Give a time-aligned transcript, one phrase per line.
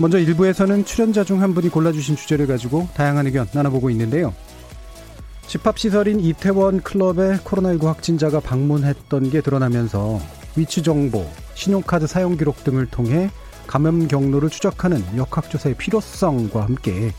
[0.00, 4.34] 먼저 일부에서는 출연자 중 한 분이 골라주신 주제를 가지고 다양한 의견 나눠보고 있는데요.
[5.46, 10.20] 집합시설인 이태원 클럽에 코로나19 확진자가 방문했던 게 드러나면서
[10.56, 13.30] 위치 정보, 신용카드 사용 기록 등을 통해
[13.66, 17.12] 감염 경로를 추적하는 역학조사의 필요성과 함께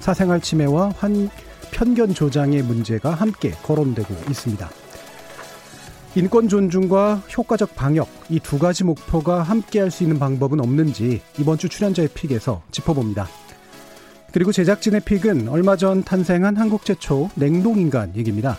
[0.00, 1.30] 사생활 침해와 환,
[1.72, 4.70] 편견 조장의 문제가 함께 거론되고 있습니다.
[6.18, 11.58] 인권 존중과 효과적 방역 이 두 가지 목표가 함께 할 수 있는 방법은 없는지 이번
[11.58, 13.28] 주 출연자의 픽에서 짚어봅니다.
[14.32, 18.58] 그리고 제작진의 픽은 얼마 전 탄생한 한국 최초 냉동인간 얘기입니다.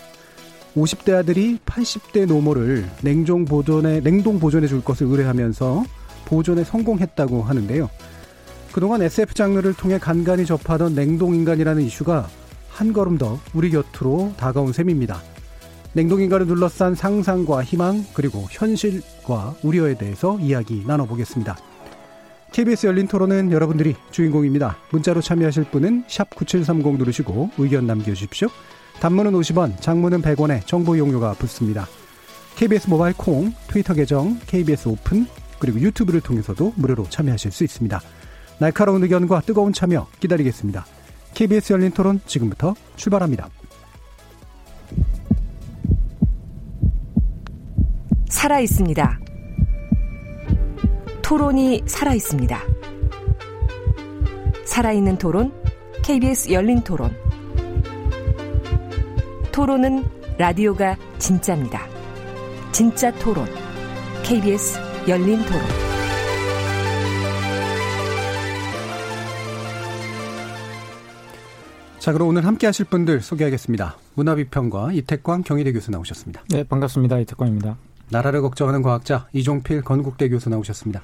[0.78, 5.84] 50대 아들이 80대 노모를 냉동 보존에, 냉동 보존해 줄 것을 의뢰하면서
[6.28, 7.90] 보존에 성공했다고 하는데요.
[8.72, 12.30] 그동안 SF 장르를 통해 간간히 접하던 냉동 인간이라는 이슈가
[12.70, 15.22] 한 걸음 더 우리 곁으로 다가온 셈입니다.
[15.94, 21.58] 냉동인간을 둘러싼 상상과 희망 그리고 현실과 우려에 대해서 이야기 나눠보겠습니다.
[22.52, 24.78] KBS 열린 토론은 여러분들이 주인공입니다.
[24.92, 28.48] 문자로 참여하실 분은 9730 누르시고 의견 남겨주십시오.
[29.00, 31.88] 단문은 50원, 장문은 100원에 정보 이용료가 붙습니다.
[32.56, 35.28] KBS 모바일 콩, 트위터 계정, KBS 오픈,
[35.60, 38.02] 그리고 유튜브를 통해서도 무료로 참여하실 수 있습니다.
[38.60, 40.86] 날카로운 의견과 뜨거운 참여 기다리겠습니다.
[41.34, 43.50] KBS 열린 토론 지금부터 출발합니다.
[48.30, 49.20] 살아 있습니다.
[51.22, 52.60] 토론이 살아 있습니다.
[54.66, 55.52] 살아있는 토론,
[56.04, 57.14] KBS 열린 토론.
[59.52, 60.06] 토론은
[60.38, 61.86] 라디오가 진짜입니다.
[62.72, 63.46] 진짜 토론,
[64.24, 65.62] KBS 열린 토론.
[71.98, 73.98] 자, 그럼 오늘 함께 하실 분들 소개하겠습니다.
[74.16, 76.44] 문화비평과 이태광 경희대 교수 나오셨습니다.
[76.50, 77.20] 네, 반갑습니다.
[77.20, 77.78] 이태광입니다.
[78.10, 81.02] 나라를 걱정하는 과학자 이종필 건국대 교수 나오셨습니다.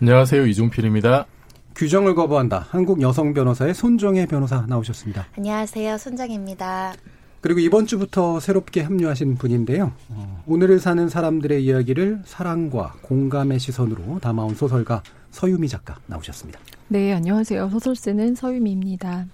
[0.00, 0.46] 안녕하세요.
[0.46, 1.26] 이종필입니다.
[1.74, 2.66] 규정을 거부한다.
[2.70, 5.26] 한국 여성 변호사의 손정혜 변호사 나오셨습니다.
[5.36, 5.96] 안녕하세요.
[5.96, 6.94] 손정혜입니다.
[7.40, 9.92] 그리고 이번 주부터 새롭게 합류하신 분인데요.
[10.08, 16.58] 어, 오늘을 사는 사람들의 이야기를 사랑과 공감의 시선으로 담아온 소설가 서유미 작가 나오셨습니다.
[16.88, 17.70] 네, 안녕하세요.
[17.70, 19.26] 소설 쓰는 서유미입니다.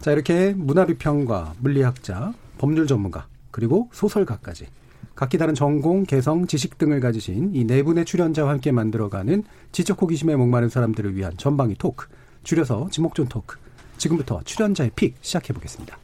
[0.00, 4.66] 자, 이렇게 문화비평가, 물리학자, 법률 전문가, 그리고 소설가까지
[5.18, 9.42] 각기 다른 전공, 개성, 지식 등을 가지신 이 네 분의 출연자와 함께 만들어가는
[9.72, 12.06] 지적 호기심에 목마른 사람들을 위한 전방위 토크,
[12.44, 13.56] 줄여서 지목전 토크.
[13.96, 15.98] 지금부터 출연자의 pick 시작해 보겠습니다.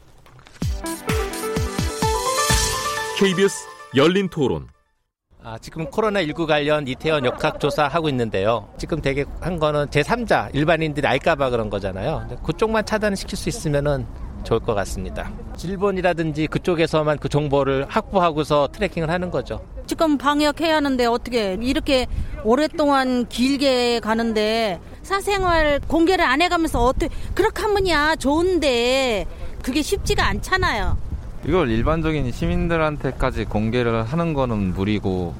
[3.17, 3.55] KBS
[3.95, 4.67] 열린 토론.
[5.41, 8.67] 아, 지금 코로나19 관련 이태원 역학조사 하고 있는데요.
[8.77, 12.27] 지금 되게 한 거는 제3자, 일반인들이 알까봐 그런 거잖아요.
[12.43, 14.05] 그쪽만 차단시킬 수 있으면은
[14.45, 15.29] 좋을 것 같습니다.
[15.61, 19.59] 일본이라든지 그쪽에서만 그 정보를 확보하고서 트래킹을 하는 거죠.
[19.87, 22.07] 지금 방역해야 하는데 어떻게 이렇게
[22.43, 29.25] 오랫동안 길게 가는데 사생활 공개를 안 해가면서 어떻게 그렇게 하면야 좋은데
[29.61, 30.97] 그게 쉽지가 않잖아요.
[31.45, 35.35] 이걸 일반적인 시민들한테까지 공개를 하는 거는 무리고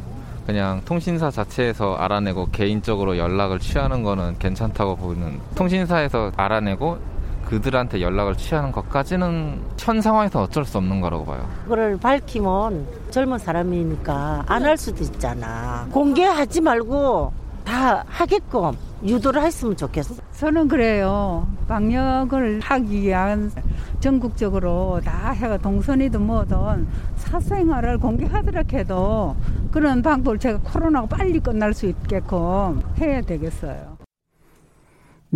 [0.45, 6.99] 그냥 통신사 자체에서 알아내고 개인적으로 연락을 취하는 거는 괜찮다고 보는 통신사에서 알아내고
[7.45, 11.47] 그들한테 연락을 취하는 것까지는 현 상황에서 어쩔 수 없는 거라고 봐요.
[11.63, 15.87] 그걸 밝히면 젊은 사람이니까 안 할 수도 있잖아.
[15.91, 17.31] 공개하지 말고
[17.63, 18.71] 다 하게끔
[19.03, 20.15] 유도를 했으면 좋겠어.
[20.37, 21.47] 저는 그래요.
[21.67, 23.51] 방역을 하기 위한
[23.99, 26.87] 전국적으로 다 해가 동선이든 뭐든
[27.17, 29.35] 사생활을 공개하더라 해도
[29.71, 33.94] 그런 방법을 제가 코로나가 빨리 끝날 수 있게끔 해야 되겠어요.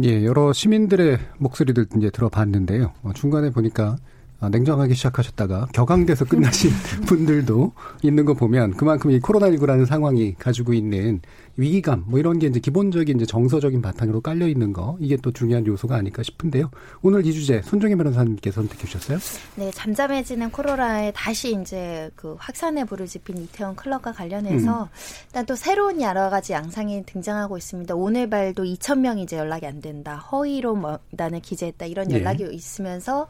[0.04, 2.94] 예, 여러 시민들의 목소리들 이제 들어봤는데요.
[3.04, 3.98] 어, 중간에 보니까 아,
[4.48, 6.72] 냉정하게 시작하셨다가 격앙돼서 끝나신
[7.06, 11.20] 분들도 있는 거 보면 그만큼 이 코로나19라는 상황이 가지고 있는
[11.58, 15.66] 위기감 뭐 이런 게 이제 기본적인 이제 정서적인 바탕으로 깔려 있는 거 이게 또 중요한
[15.68, 16.72] 요소가 아닐까 싶은데요.
[17.02, 19.18] 오늘 이 주제 손정혜 변호사님께서 선택해 주셨어요?
[19.56, 24.88] 네, 잠잠해지는 코로나에 다시 이제 그 확산에 부르짖힌 이태원 클럽과 관련해서 음.
[25.28, 27.94] 일단 또 새로운 여러 가지 양상이 등장하고 있습니다.
[27.94, 30.16] 오늘 발도 2천 명이 이제 연락이 안 된다.
[30.16, 31.88] 허위로 뭐 나는 기재했다.
[31.88, 32.54] 이런 연락이 네.
[32.54, 33.28] 있으면서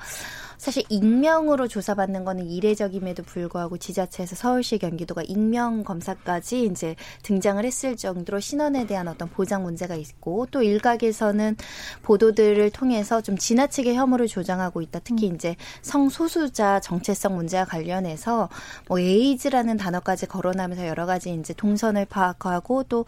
[0.60, 8.20] 사실 익명으로 조사받는 거는 이례적임에도 불구하고 지자체에서 서울시 경기도가 익명 검사까지 이제 등장을 했을 정
[8.20, 11.56] 정도로 신원에 대한 어떤 보장 문제가 있고 또 일각에서는
[12.04, 15.00] 보도들을 통해서 좀 지나치게 혐오를 조장하고 있다.
[15.04, 15.36] 특히 음.
[15.36, 18.50] 이제 성소수자 정체성 문제와 관련해서
[18.88, 23.06] 뭐 에이즈라는 단어까지 거론하면서 여러 가지 이제 동선을 파악하고 또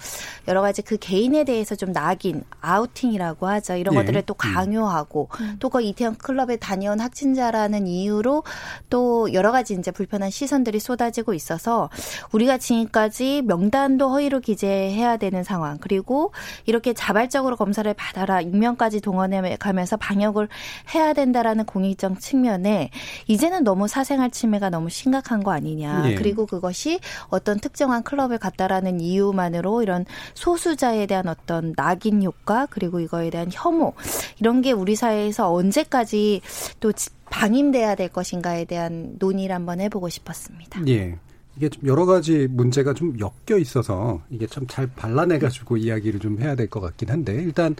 [0.47, 3.75] 여러 가지 그 개인에 대해서 좀 낙인, 아우팅이라고 하죠.
[3.75, 3.99] 이런 예.
[3.99, 8.43] 것들을 또 강요하고 또그 이태원 클럽에 다녀온 확진자 라는 이유로
[8.89, 11.89] 또 여러 가지 이제 불편한 시선들이 쏟아지고 있어서
[12.33, 16.33] 우리가 지금까지 명단도 허위로 기재해야 되는 상황 그리고
[16.65, 20.49] 이렇게 자발적으로 검사를 받아라 익명까지 동원해 가면서 방역을
[20.93, 22.89] 해야 된다라는 공익적 측면에
[23.27, 26.15] 이제는 너무 사생활 침해가 너무 심각한 거 아니냐 예.
[26.15, 26.99] 그리고 그것이
[27.29, 33.93] 어떤 특정한 클럽을 갔다라는 이유만으로 이런 소수자에 대한 어떤 낙인 효과 그리고 이거에 대한 혐오
[34.39, 36.41] 이런 게 우리 사회에서 언제까지
[36.79, 40.85] 또 지- 방임돼야 될 것인가에 대한 논의를 한번 해보고 싶었습니다.
[40.87, 41.17] 예.
[41.57, 46.55] 이게 좀 여러 가지 문제가 좀 엮여 있어서 이게 참 잘 발라내가지고 이야기를 좀 해야
[46.55, 47.75] 될 것 같긴 한데 일단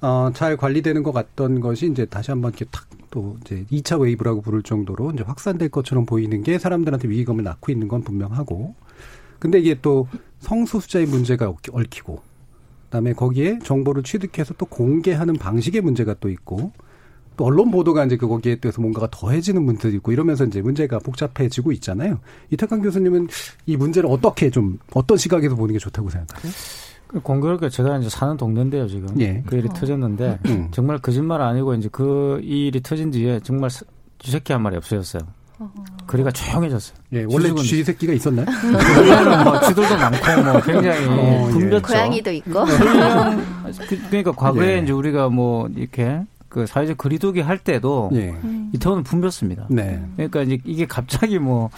[0.00, 4.40] 어, 잘 관리되는 것 같던 것이 이제 다시 한번 이렇게 탁 또 이제 2차 웨이브라고
[4.40, 8.76] 부를 정도로 이제 확산될 것처럼 보이는 게 사람들한테 위기감을 낳고 있는 건 분명하고
[9.40, 10.06] 근데 이게 또
[10.38, 12.22] 성소수자의 문제가 얽- 얽히고
[12.84, 16.70] 그다음에 거기에 정보를 취득해서 또 공개하는 방식의 문제가 또 있고
[17.40, 21.72] 또 언론 보도가 이제 그 거기에 대해서 뭔가가 더해지는 문제도 있고 이러면서 이제 문제가 복잡해지고
[21.72, 22.18] 있잖아요.
[22.50, 23.28] 이태강 교수님은
[23.64, 26.52] 이 문제를 어떻게 좀 어떤 시각에서 보는 게 좋다고 생각하세요?
[27.22, 29.08] 공교롭게 제가 이제 사는 동네인데요, 지금.
[29.20, 29.42] 예.
[29.46, 30.68] 그 일이 터졌는데, 음.
[30.70, 33.84] 정말 거짓말 아니고, 이제 그 일이 터진 뒤에 정말 사-
[34.20, 35.22] 쥐새끼 한 마리 없어졌어요.
[36.06, 36.96] 거리가 조용해졌어요.
[37.14, 38.46] 예, 원래 주식은- 쥐 새끼가 있었나요?
[38.46, 41.52] 원래는 뭐 쥐들도 많고, 뭐 굉장히 어, 예.
[41.52, 41.82] 붐볐죠.
[41.88, 42.64] 고양이도 있고.
[43.88, 44.82] 그, 그러니까 과거에 예.
[44.82, 48.34] 이제 우리가 뭐 이렇게 그 사회적 거리두기 할 때도 예.
[48.74, 49.66] 이태원은 붐볐습니다.
[49.70, 50.04] 네.
[50.16, 51.70] 그러니까 이제 이게 갑자기 뭐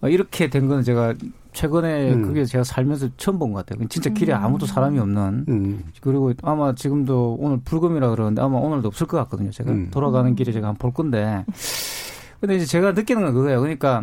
[0.00, 1.14] 어, 이렇게 된 거는 제가
[1.52, 2.22] 최근에 음.
[2.22, 3.86] 그게 제가 살면서 처음 본 것 같아요.
[3.88, 5.84] 진짜 길에 아무도 사람이 없는 음.
[6.00, 9.50] 그리고 아마 지금도 오늘 불금이라 그러는데 아마 오늘도 없을 것 같거든요.
[9.50, 9.88] 제가 음.
[9.90, 11.44] 돌아가는 길에 제가 한번 볼 건데.
[12.40, 13.60] 근데 이제 제가 느끼는 건 그거예요.
[13.60, 14.02] 그러니까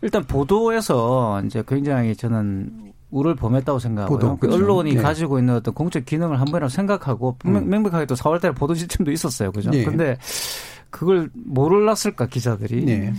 [0.00, 4.18] 일단 보도에서 이제 굉장히 저는 우를 범했다고 생각하고요.
[4.18, 4.56] 보도, 그 그렇죠.
[4.56, 5.02] 언론이 네.
[5.02, 7.68] 가지고 있는 어떤 공적 기능을 한 번이라고 생각하고 명- 음.
[7.68, 9.52] 명백하게 또 4월달에 보도 시점도 있었어요.
[9.52, 9.70] 그죠?
[9.74, 9.84] 예.
[9.84, 10.16] 근데
[10.90, 13.12] 그걸 몰랐을까 기자들이 네.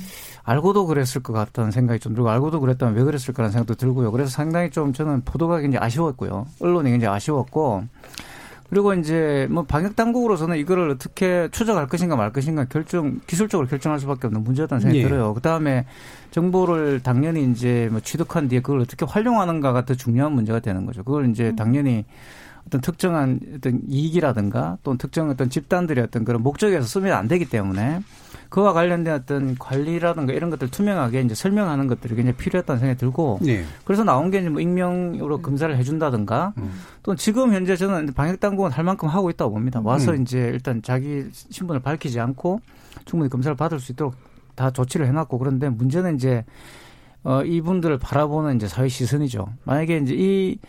[0.44, 4.12] 알고도 그랬을 것 같다는 생각이 좀 들고 알고도 그랬다면 왜 그랬을까라는 생각도 들고요.
[4.12, 6.48] 그래서 상당히 좀 저는 보도가 굉장히 아쉬웠고요.
[6.60, 7.84] 언론이 굉장히 아쉬웠고
[8.74, 14.26] 그리고 이제 뭐 방역 당국으로서는 이거를 어떻게 추적할 것인가 말 것인가 결정 기술적으로 결정할 수밖에
[14.26, 15.04] 없는 문제였다는 생각이 예.
[15.04, 15.36] 들어요.
[15.36, 15.86] 그다음에
[16.32, 21.04] 정보를 당연히 이제 뭐 취득한 뒤에 그걸 어떻게 활용하는가가 더 중요한 문제가 되는 거죠.
[21.04, 22.04] 그걸 이제 당연히
[22.66, 28.00] 어떤 특정한 어떤 이익이라든가 또는 특정 어떤 집단들의 어떤 그런 목적에서 쓰면 안 되기 때문에
[28.54, 33.64] 그와 관련된 어떤 관리라든가 이런 것들 투명하게 이제 설명하는 것들이 굉장히 필요했다는 생각이 들고 예.
[33.84, 36.54] 그래서 나온 게 이제 뭐 익명으로 검사를 해준다든가
[37.02, 39.82] 또 지금 현재 저는 방역 당국은 할 만큼 하고 있다고 봅니다.
[39.84, 40.22] 와서 음.
[40.22, 42.62] 이제 일단 자기 신분을 밝히지 않고
[43.06, 44.14] 충분히 검사를 받을 수 있도록
[44.54, 46.46] 다 조치를 해놨고 그런데 문제는 이제
[47.24, 49.48] 어 이분들을 바라보는 이제 사회 시선이죠.
[49.64, 50.60] 만약에 이제 이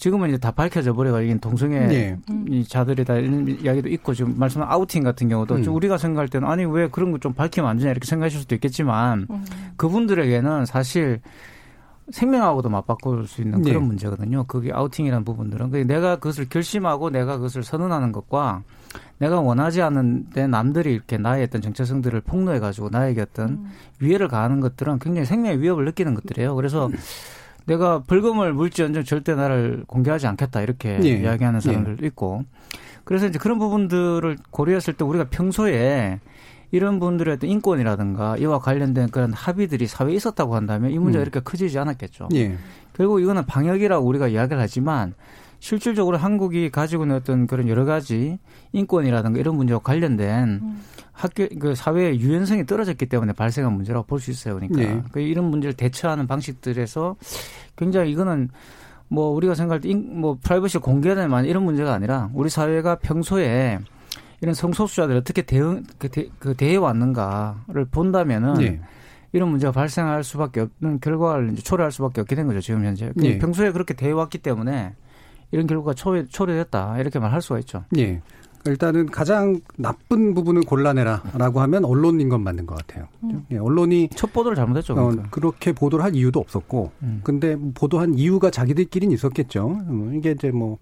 [0.00, 2.16] 지금은 이제 다 밝혀져 버려가 이게 동성애 네.
[2.48, 5.62] 이 자들이다 이런 이야기도 있고 지금 말씀한 아우팅 같은 경우도 음.
[5.62, 8.54] 좀 우리가 생각할 때는 아니 왜 그런 거 좀 밝히면 안 되냐 이렇게 생각하실 수도
[8.54, 9.26] 있겠지만
[9.76, 11.20] 그분들에게는 사실
[12.10, 13.86] 생명하고도 맞바꿀 수 있는 그런 네.
[13.88, 14.44] 문제거든요.
[14.44, 15.70] 그게 아우팅이라는 부분들은.
[15.70, 18.62] 그게 내가 그것을 결심하고 내가 그것을 선언하는 것과
[19.18, 23.66] 내가 원하지 않는데 남들이 이렇게 나의 어떤 정체성들을 폭로해 가지고 나에게 어떤
[24.00, 26.54] 위해를 가하는 것들은 굉장히 생명의 위협을 느끼는 것들이에요.
[26.56, 26.88] 그래서
[27.66, 31.08] 내가 벌금을 물지언정 절대 나를 공개하지 않겠다 이렇게 예.
[31.08, 32.44] 이야기하는 사람들도 있고
[33.04, 36.20] 그래서 이제 그런 부분들을 고려했을 때 우리가 평소에
[36.72, 41.26] 이런 분들의 어떤 인권이라든가 이와 관련된 그런 합의들이 사회에 있었다고 한다면 이 문제가 음.
[41.26, 42.28] 이렇게 커지지 않았겠죠.
[42.34, 42.56] 예.
[42.94, 45.14] 결국 이거는 방역이라고 우리가 이야기를 하지만
[45.60, 48.38] 실질적으로 한국이 가지고 있는 어떤 그런 여러 가지
[48.72, 50.60] 인권이라든가 이런 문제와 관련된
[51.12, 54.54] 학교 그 사회의 유연성이 떨어졌기 때문에 발생한 문제라고 볼 수 있어요.
[54.56, 55.02] 그러니까 네.
[55.12, 57.16] 그 이런 문제를 대처하는 방식들에서
[57.76, 58.48] 굉장히 이거는
[59.08, 63.78] 뭐 우리가 생각할 때 뭐 프라이버시 공개되만 이런 문제가 아니라 우리 사회가 평소에
[64.40, 68.80] 이런 성소수자들 어떻게 대응 그, 대, 그 대해 왔는가를 본다면은 네.
[69.32, 73.12] 이런 문제가 발생할 수밖에 없는 결과를 이제 초래할 수밖에 없게 된 거죠 지금 현재.
[73.16, 73.38] 네.
[73.38, 74.94] 평소에 그렇게 대해 왔기 때문에
[75.52, 77.84] 이런 결과가 초래, 초래됐다 이렇게 말할 수가 있죠.
[77.98, 78.20] 예.
[78.66, 83.08] 일단은 가장 나쁜 부분을 골라내라라고 하면 언론인 건 맞는 것 같아요.
[83.50, 84.92] 예, 언론이 첫 보도를 잘못했죠.
[84.92, 85.30] 어, 그러니까.
[85.30, 87.20] 그렇게 보도를 할 이유도 없었고, 음.
[87.24, 89.78] 근데 보도한 이유가 자기들끼리는 있었겠죠.
[89.86, 90.76] 어, 이게 이제 뭐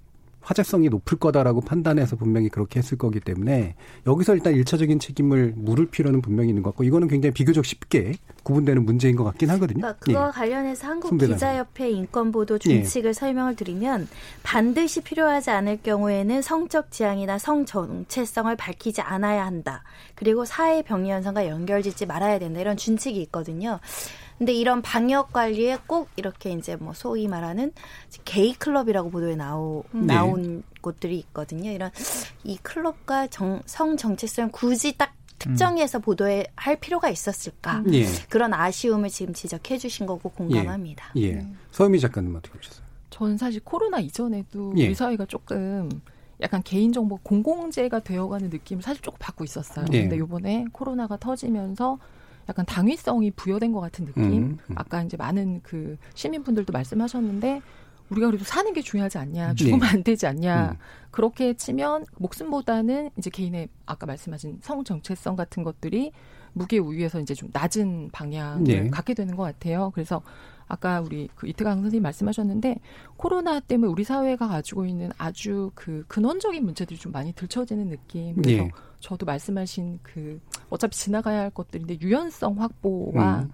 [0.48, 3.74] 화제성이 높을 거다라고 판단해서 분명히 그렇게 했을 거기 때문에
[4.06, 8.14] 여기서 일단 일차적인 책임을 물을 필요는 분명히 있는 것 같고 이거는 굉장히 비교적 쉽게
[8.44, 9.80] 구분되는 문제인 것 같긴 하거든요.
[9.80, 10.32] 그러니까 그와 예.
[10.32, 11.18] 관련해서 한국.
[11.18, 14.08] 기자협회 인권보도 준칙을 설명을 드리면
[14.42, 19.84] 반드시 필요하지 않을 경우에는 성적 지향이나 성 정체성을 밝히지 않아야 한다.
[20.14, 22.60] 그리고 사회 병리 현상과 연결짓지 말아야 된다.
[22.60, 23.80] 이런 준칙이 있거든요.
[24.38, 27.72] 근데 이런 방역 관리에 꼭 이렇게 이제 뭐 소위 말하는
[28.24, 30.14] 게이 클럽이라고 보도에 나오, 네.
[30.14, 31.70] 나온 곳들이 있거든요.
[31.70, 31.90] 이런
[32.44, 37.84] 이 클럽과 정, 성 정체성 굳이 딱 특정해서 보도해 할 필요가 있었을까?
[37.92, 38.06] 예.
[38.28, 41.12] 그런 아쉬움을 지금 지적해 주신 거고 공감합니다.
[41.16, 41.46] 예.
[41.70, 42.84] 서유미 작가님 어떻게 보셨어요?
[43.10, 44.86] 저는 사실 코로나 이전에도 예.
[44.86, 45.88] 우리 사회가 조금
[46.40, 49.86] 약간 개인정보 공공재가 되어가는 느낌을 사실 조금 받고 있었어요.
[49.92, 50.02] 예.
[50.02, 51.98] 근데 이번에 코로나가 터지면서
[52.48, 54.24] 약간 당위성이 부여된 것 같은 느낌.
[54.24, 54.74] 음, 음.
[54.76, 57.60] 아까 이제 많은 그 시민분들도 말씀하셨는데
[58.10, 59.86] 우리가 그래도 사는 게 중요하지 않냐, 죽으면 예.
[59.86, 60.70] 안 되지 않냐.
[60.70, 60.76] 음.
[61.10, 66.12] 그렇게 치면 목숨보다는 이제 개인의 아까 말씀하신 성 정체성 같은 것들이
[66.54, 68.88] 무게 우위에서 이제 좀 낮은 방향을 예.
[68.88, 69.90] 갖게 되는 것 같아요.
[69.94, 70.22] 그래서
[70.66, 72.80] 아까 우리 그 이태강 선생님 말씀하셨는데
[73.16, 78.36] 코로나 때문에 우리 사회가 가지고 있는 아주 그 근원적인 문제들이 좀 많이 들춰지는 느낌.
[78.36, 78.70] 그래서 예.
[79.00, 80.40] 저도 말씀하신 그
[80.70, 83.50] 어차피 지나가야 할 것들인데 유연성 확보와 음.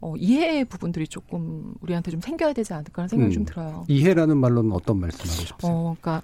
[0.00, 3.34] 어, 이해의 부분들이 조금 우리한테 좀 생겨야 되지 않을까라는 생각이 음.
[3.34, 3.84] 좀 들어요.
[3.88, 5.72] 이해라는 말로는 어떤 말씀하고 싶으세요?
[5.72, 6.22] 어, 그러니까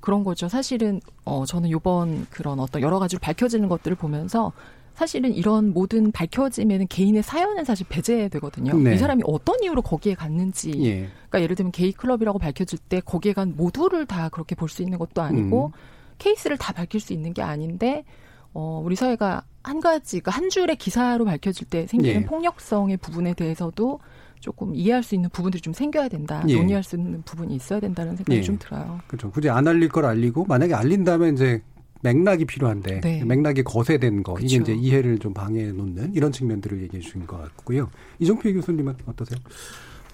[0.00, 0.48] 그런 거죠.
[0.48, 4.52] 사실은 어 저는 요번 그런 어떤 여러 가지로 밝혀지는 것들을 보면서
[4.94, 8.76] 사실은 이런 모든 밝혀지면은 개인의 사연은 사실 배제되거든요.
[8.76, 8.94] 네.
[8.94, 10.70] 이 사람이 어떤 이유로 거기에 갔는지.
[10.84, 11.08] 예.
[11.28, 14.98] 그러니까 예를 들면 게이 클럽이라고 밝혀질 때 거기에 간 모두를 다 그렇게 볼 수 있는
[14.98, 15.93] 것도 아니고 음.
[16.18, 18.04] 케이스를 다 밝힐 수 있는 게 아닌데
[18.52, 22.24] 어 우리 사회가 한 가지 그한 줄의 기사로 밝혀질 때 생기는 예.
[22.26, 24.00] 폭력성의 부분에 대해서도
[24.40, 26.44] 조금 이해할 수 있는 부분들이 좀 생겨야 된다.
[26.48, 26.56] 예.
[26.56, 28.42] 논의할 수 있는 부분이 있어야 된다는 생각이 예.
[28.42, 29.00] 좀 들어요.
[29.06, 29.30] 그렇죠.
[29.30, 31.62] 굳이 안 알릴 걸 알리고 만약에 알린다면 이제
[32.02, 33.24] 맥락이 필요한데 네.
[33.24, 34.72] 맥락이 거세된 거 이게 그쵸.
[34.72, 37.88] 이제 이해를 좀 방해해 놓는 이런 측면들을 얘기해 주신 것 같고요.
[38.18, 39.38] 이종필 교수님은 어떠세요?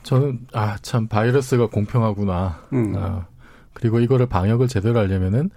[0.04, 2.62] 저는 아 참 바이러스가 공평하구나.
[2.73, 2.95] 음.
[2.97, 3.26] 어,
[3.75, 5.50] 그리고 이거를 방역을 제대로 하려면은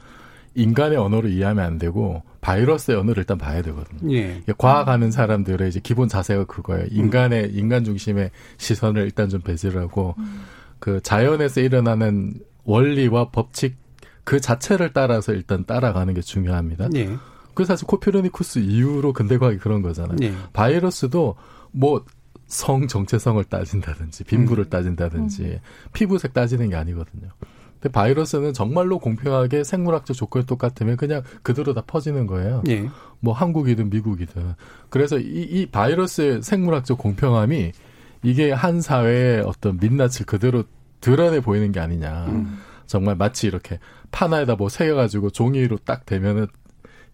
[0.55, 4.13] 인간의 언어로 이해하면 안 되고 바이러스의 언어를 일단 봐야 되거든요.
[4.13, 4.41] 예.
[4.57, 6.88] 과학하는 사람들의 이제 기본 자세가 그거예요.
[6.91, 10.15] 인간의 인간 중심의 시선을 일단 좀 배제를 하고
[10.79, 12.33] 그 자연에서 일어나는
[12.65, 13.75] 원리와 법칙
[14.24, 16.89] 그 자체를 따라서 일단 따라가는 게 중요합니다.
[16.95, 17.15] 예.
[17.53, 20.17] 그 사실 코페르니쿠스 이후로 근대 과학이 그런 거잖아요.
[20.22, 20.33] 예.
[20.53, 21.36] 바이러스도
[21.72, 22.03] 뭐
[22.53, 25.60] 성 정체성을 따진다든지 빈부를 따진다든지
[25.91, 27.29] 피부색 따지는 게 아니거든요.
[27.84, 32.63] 근데 바이러스는 정말로 공평하게 생물학적 조건이 똑같으면 그냥 그대로 다 퍼지는 거예요.
[32.70, 32.90] 예.
[33.20, 34.54] 뭐 한국이든 미국이든.
[34.90, 37.74] 그래서 이, 이 바이러스의 생물학적 공평함이
[38.24, 40.63] 이게 한 사회의 어떤 민낯을 그대로
[41.02, 42.28] 드러내 보이는 게 아니냐.
[42.28, 42.60] 음.
[42.86, 43.80] 정말 마치 이렇게
[44.12, 46.48] 판화에다 뭐 새겨가지고 종이로 딱 대면은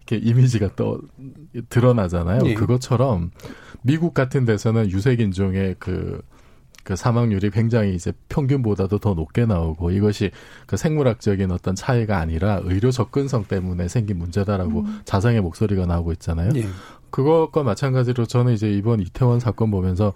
[0.06, 1.00] 이렇게 이미지가 또
[1.68, 2.42] 드러나잖아요.
[2.44, 2.54] 예.
[2.54, 3.32] 그것처럼
[3.82, 6.22] 미국 같은 데서는 유색인종의 그,
[6.82, 10.30] 그 사망률이 굉장히 이제 평균보다도 더 높게 나오고 이것이
[10.66, 16.50] 그 생물학적인 어떤 차이가 아니라 의료 접근성 때문에 생긴 문제다라고 자성의 목소리가 나오고 있잖아요.
[16.56, 16.64] 예.
[17.10, 20.12] 그것과 마찬가지로 저는 이제 이번 이태원 사건 보면서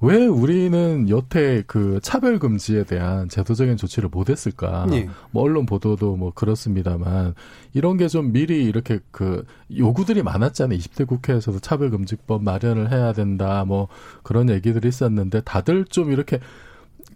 [0.00, 4.86] 왜 우리는 여태 그 차별 금지에 대한 제도적인 조치를 못 했을까?
[4.92, 5.08] 예.
[5.32, 7.34] 뭐 언론 보도도 뭐 그렇습니다만
[7.74, 9.44] 이런 게 좀 미리 이렇게 그
[9.76, 10.78] 요구들이 많았잖아요.
[10.78, 13.64] 20대 국회에서도 차별 금지법 마련을 해야 된다.
[13.66, 13.88] 뭐
[14.22, 16.38] 그런 얘기들이 있었는데 다들 좀 이렇게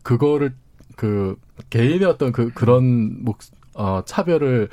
[0.03, 0.53] 그거를
[0.97, 1.37] 그
[1.71, 3.39] 개인의 어떤 그 그런 목
[3.75, 4.69] 어, 차별을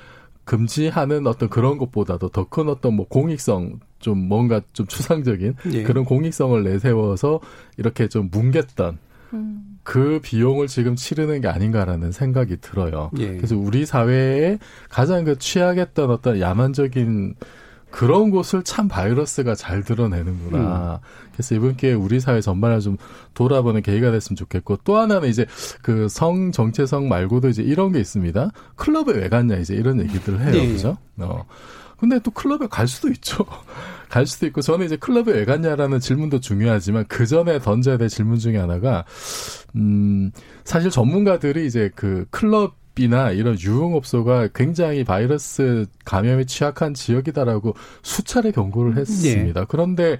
[0.49, 5.83] 금지하는 어떤 그런 것보다도 더 큰 어떤 뭐 공익성 좀 뭔가 좀 추상적인 예.
[5.83, 7.39] 그런 공익성을 내세워서
[7.77, 8.97] 이렇게 좀 뭉갰던
[9.83, 13.11] 그 비용을 지금 치르는 게 아닌가라는 생각이 들어요.
[13.19, 13.35] 예.
[13.35, 14.57] 그래서 우리 사회에
[14.89, 17.35] 가장 그 취약했던 어떤 야만적인
[17.91, 20.99] 그런 곳을 참 바이러스가 잘 드러내는구나.
[21.33, 22.97] 그래서 이번 기회에 우리 사회 전반을 좀
[23.33, 25.45] 돌아보는 계기가 됐으면 좋겠고 또 하나는 이제
[25.81, 28.51] 그 성 정체성 말고도 이제 이런 게 있습니다.
[28.75, 30.51] 클럽에 왜 갔냐 이제 이런 얘기들을 해요.
[30.51, 30.67] 네.
[30.67, 30.97] 그죠?
[31.17, 31.45] 어.
[31.97, 33.45] 근데 또 클럽에 갈 수도 있죠.
[34.09, 38.39] 갈 수도 있고 저는 이제 클럽에 왜 갔냐라는 질문도 중요하지만 그 전에 던져야 될 질문
[38.39, 39.03] 중에 하나가
[39.75, 40.31] 음
[40.63, 48.97] 사실 전문가들이 이제 그 클럽 이나 이런 유흥업소가 굉장히 바이러스 감염에 취약한 지역이다라고 수차례 경고를
[48.97, 49.65] 했습니다.
[49.65, 50.17] 그런데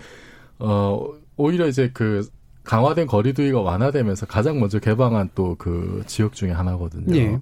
[0.59, 1.05] 어
[1.37, 2.27] 오히려 이제 그
[2.63, 7.15] 강화된 거리두기가 완화되면서 가장 먼저 개방한 또 그 지역 중에 하나거든요.
[7.15, 7.39] 예.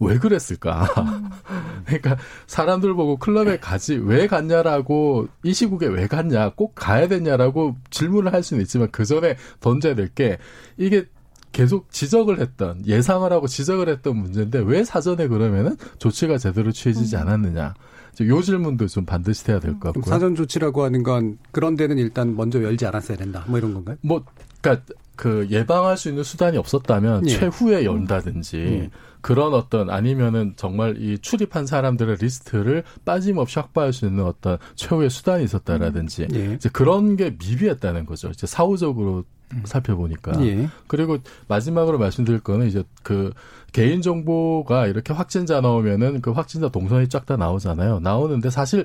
[0.00, 0.88] 왜 그랬을까?
[1.86, 8.32] 그러니까 사람들 보고 클럽에 가지 왜 갔냐라고 이 시국에 왜 갔냐 꼭 가야 됐냐라고 질문을
[8.32, 10.38] 할 수는 있지만 그 전에 던져야 될 게
[10.76, 11.06] 이게
[11.54, 17.74] 계속 지적을 했던 예상을 하고 지적을 했던 문제인데 왜 사전에 그러면은 조치가 제대로 취해지지 않았느냐.
[18.22, 20.04] 요 질문도 좀 반드시 해야 될 것 같고요.
[20.04, 23.44] 사전 조치라고 하는 건 그런 데는 일단 먼저 열지 않았어야 된다.
[23.46, 23.96] 뭐 이런 건가요?
[24.02, 24.24] 뭐
[24.60, 24.84] 그러니까
[25.16, 27.30] 그 예방할 수 있는 수단이 없었다면 예.
[27.38, 28.90] 최후에 연다든지 음.
[29.20, 35.44] 그런 어떤 아니면은 정말 이 출입한 사람들의 리스트를 빠짐없이 확보할 수 있는 어떤 최후의 수단이
[35.44, 36.54] 있었다라든지 예.
[36.54, 38.28] 이제 그런 게 미비했다는 거죠.
[38.30, 39.24] 이제 사후적으로
[39.64, 40.32] 살펴보니까.
[40.44, 40.68] 예.
[40.86, 43.32] 그리고 마지막으로 말씀드릴 거는 이제 그
[43.72, 48.00] 개인 정보가 이렇게 확진자 나오면은 그 확진자 동선이 쫙 다 나오잖아요.
[48.00, 48.84] 나오는데 사실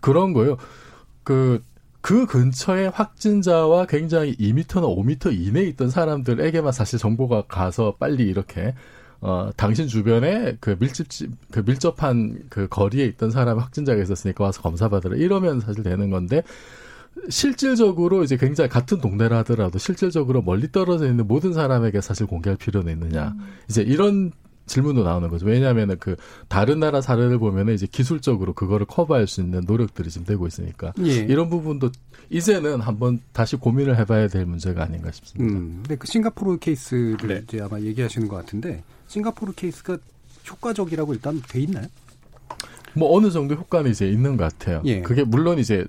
[0.00, 0.56] 그런 거예요.
[1.24, 1.62] 그,
[2.00, 8.74] 그 근처에 확진자와 굉장히 2m나 5m 이내에 있던 사람들에게만 사실 정보가 가서 빨리 이렇게
[9.20, 11.08] 어, 당신 주변에 그 밀집,
[11.50, 15.16] 그 밀접한 그 거리에 있던 사람 확진자가 있었으니까 와서 검사 받으라.
[15.16, 16.42] 이러면 사실 되는 건데,
[17.28, 22.92] 실질적으로 이제 굉장히 같은 동네라 하더라도 실질적으로 멀리 떨어져 있는 모든 사람에게 사실 공개할 필요는
[22.92, 23.34] 있느냐.
[23.68, 24.32] 이제 이런
[24.68, 25.46] 질문도 나오는 거죠.
[25.46, 30.46] 왜냐하면 그 다른 나라 사례를 보면은 이제 기술적으로 그거를 커버할 수 있는 노력들이 지금 되고
[30.46, 31.14] 있으니까 예.
[31.14, 31.90] 이런 부분도
[32.30, 35.52] 이제는 한번 다시 고민을 해봐야 될 문제가 아닌가 싶습니다.
[35.52, 39.98] 음, 근데 그 싱가포르 케이스를 이제 아마 얘기하시는 것 같은데 싱가포르 케이스가
[40.48, 41.86] 효과적이라고 일단 돼 있나요?
[42.94, 44.82] 뭐 어느 정도 효과는 이제 있는 것 같아요.
[44.84, 45.00] 예.
[45.00, 45.86] 그게 물론 이제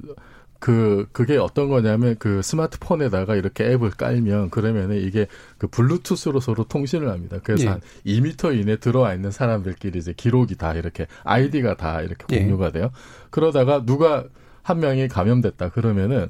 [0.60, 7.10] 그 그게 어떤 거냐면 그 스마트폰에다가 이렇게 앱을 깔면 그러면은 이게 그 블루투스로 서로 통신을
[7.10, 7.38] 합니다.
[7.44, 7.68] 그래서 예.
[7.70, 12.42] 한 2미터 이내 들어와 있는 사람들끼리 이제 기록이 다 이렇게 아이디가 다 이렇게 예.
[12.42, 12.92] 공유가 돼요.
[13.30, 14.26] 그러다가 누가
[14.62, 16.28] 한 명이 감염됐다 그러면은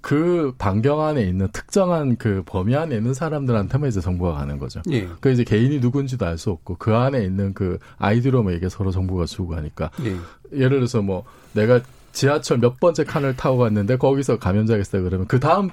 [0.00, 4.80] 그 반경 안에 있는 특정한 그 범위 안에 있는 사람들한테만 이제 정보가 가는 거죠.
[4.90, 5.08] 예.
[5.20, 9.26] 그 이제 개인이 누군지도 알 수 없고 그 안에 있는 그 아이디로만 이게 서로 정보가
[9.26, 10.16] 주고 가니까 예.
[10.56, 11.80] 예를 들어서 뭐 내가
[12.16, 15.68] 지하철 몇 번째 칸을 타고 갔는데 거기서 감염자가 있다 그러면 그 다음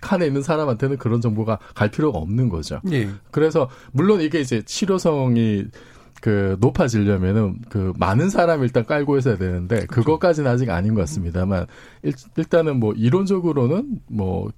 [0.00, 2.80] 칸에 있는 사람한테는 그런 정보가 갈 필요가 없는 거죠.
[2.92, 3.10] 예.
[3.32, 5.64] 그래서 물론 이게 이제 치료성이
[6.22, 11.66] 그 높아지려면은 그 많은 사람 일단 깔고 있어야 되는데 그것까지는 아직 아닌 것 같습니다만
[12.04, 14.52] 일, 일단은 뭐 이론적으로는 뭐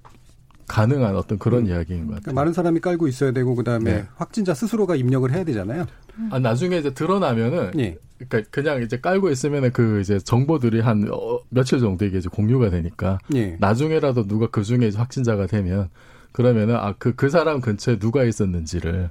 [0.69, 2.21] 가능한 어떤 그런 이야기인 것 같아요.
[2.21, 4.07] 그러니까 많은 사람이 깔고 있어야 되고 그다음에 네.
[4.17, 5.87] 확진자 스스로가 입력을 해야 되잖아요.
[6.31, 7.97] 아, 나중에 이제 드러나면은 예.
[8.29, 12.71] 그러니까 그냥 이제 깔고 있으면은 그 이제 정보들이 한 어, 며칠 정도 이게 이제 공유가
[12.71, 13.57] 되니까 예.
[13.59, 15.89] 나중에라도 누가 그 중에 이제 확진자가 되면
[16.33, 19.11] 그러면은 아그그 사람 근처에 누가 있었는지를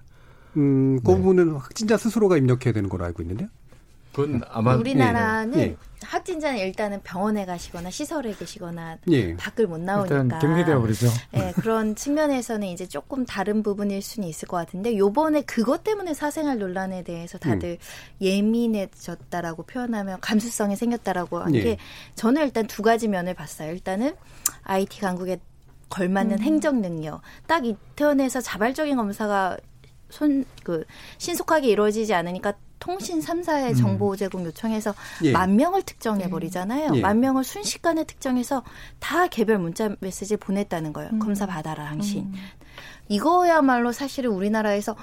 [0.58, 1.17] 음, 그 네.
[1.17, 3.50] 부분은 확진자 스스로가 입력해야 되는 걸로 알고 있는데요.
[4.13, 5.78] 그건 아마 우리나라는 예.
[6.04, 9.36] 확진자는 일단은 병원에 가시거나 시설에 계시거나 예.
[9.36, 11.08] 밖을 못 나오니까 일단 격리되어 버리죠.
[11.36, 16.58] 예, 그런 측면에서는 이제 조금 다른 부분일 수는 있을 것 같은데 요번에 그것 때문에 사생활
[16.58, 17.78] 논란에 대해서 다들
[18.22, 21.62] 예민해졌다라고 표현하면 감수성이 생겼다라고 한 예.
[21.62, 21.78] 게
[22.15, 23.72] 저는 일단 두 가지 면을 봤어요.
[23.72, 24.15] 일단은
[24.63, 25.39] IT 강국에
[25.89, 27.22] 걸맞는 행정 능력.
[27.48, 29.58] 딱 이태원에서 자발적인 검사가
[30.10, 30.84] 손 그
[31.17, 35.32] 신속하게 이루어지지 않으니까 통신 3사의 정보 제공 요청해서 예.
[35.32, 36.96] 만 명을 특정해 버리잖아요.
[36.96, 37.02] 예.
[37.02, 38.63] 만 명을 순식간에 특정해서
[39.00, 41.12] 다 개별 문자 메시지 보냈다는 거예요.
[41.20, 42.34] 검사 받아라 당신.
[43.08, 44.96] 이거야말로 사실은 우리나라에서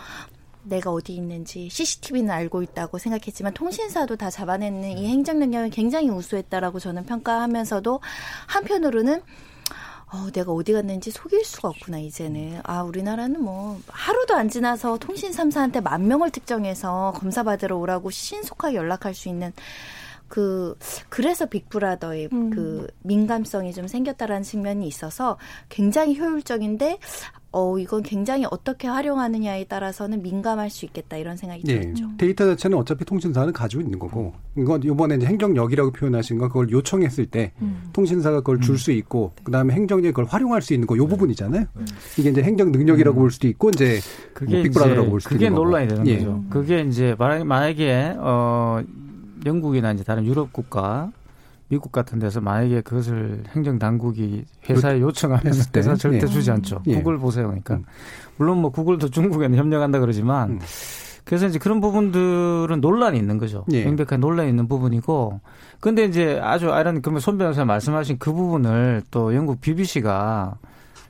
[0.62, 6.80] 내가 어디 있는지 CCTV는 알고 있다고 생각했지만 통신사도 다 잡아내는 이 행정 능력이 굉장히 우수했다라고
[6.80, 8.00] 저는 평가하면서도
[8.46, 9.22] 한편으로는
[10.12, 12.60] 어, 내가 어디 갔는지 속일 수가 없구나, 이제는.
[12.62, 18.76] 아, 우리나라는 뭐, 하루도 안 지나서 통신 3사한테 만 명을 특정해서 검사 받으러 오라고 신속하게
[18.76, 19.52] 연락할 수 있는
[20.28, 20.76] 그,
[21.08, 26.98] 그래서 빅브라더의 그 민감성이 좀 생겼다라는 측면이 있어서 굉장히 효율적인데,
[27.52, 31.80] 어, 이건 굉장히 어떻게 활용하느냐에 따라서는 민감할 수 있겠다, 이런 생각이 예.
[31.80, 32.04] 들었죠.
[32.18, 37.26] 데이터 자체는 어차피 통신사는 가지고 있는 거고 이건 이번에 이제 행정력이라고 표현하신 건 그걸 요청했을
[37.26, 37.52] 때
[37.94, 41.64] 통신사가 그걸 줄 수 있고 그다음에 행정력이 그걸 활용할 수 있는 거 요 부분이잖아요.
[42.18, 44.00] 이게 이제 행정 능력이라고 볼 수도 있고 이제
[44.34, 45.64] 그게 뭐 빅브라더라고 볼 수도 그게 있는 거고.
[45.70, 46.18] 논란이 되는 예.
[46.18, 46.44] 거죠.
[46.50, 48.82] 그게 이제 만약- 만약에 어
[49.46, 51.10] 영국이나 이제 다른 유럽 국가
[51.68, 56.26] 미국 같은 데서 만약에 그것을 행정 당국이 회사에 요청하면 회사 절대 예.
[56.26, 56.82] 주지 않죠.
[56.86, 56.94] 예.
[56.94, 57.46] 구글 보세요.
[57.46, 57.84] 그러니까 음.
[58.36, 60.60] 물론 뭐 구글도 중국에는 협력한다 그러지만 음.
[61.24, 63.64] 그래서 이제 그런 부분들은 논란이 있는 거죠.
[63.72, 63.84] 예.
[63.84, 65.40] 명백한 논란이 있는 부분이고
[65.80, 70.56] 근데 이제 아주 아이러니 그러면 손 변호사 말씀하신 그 부분을 또 영국 BBC가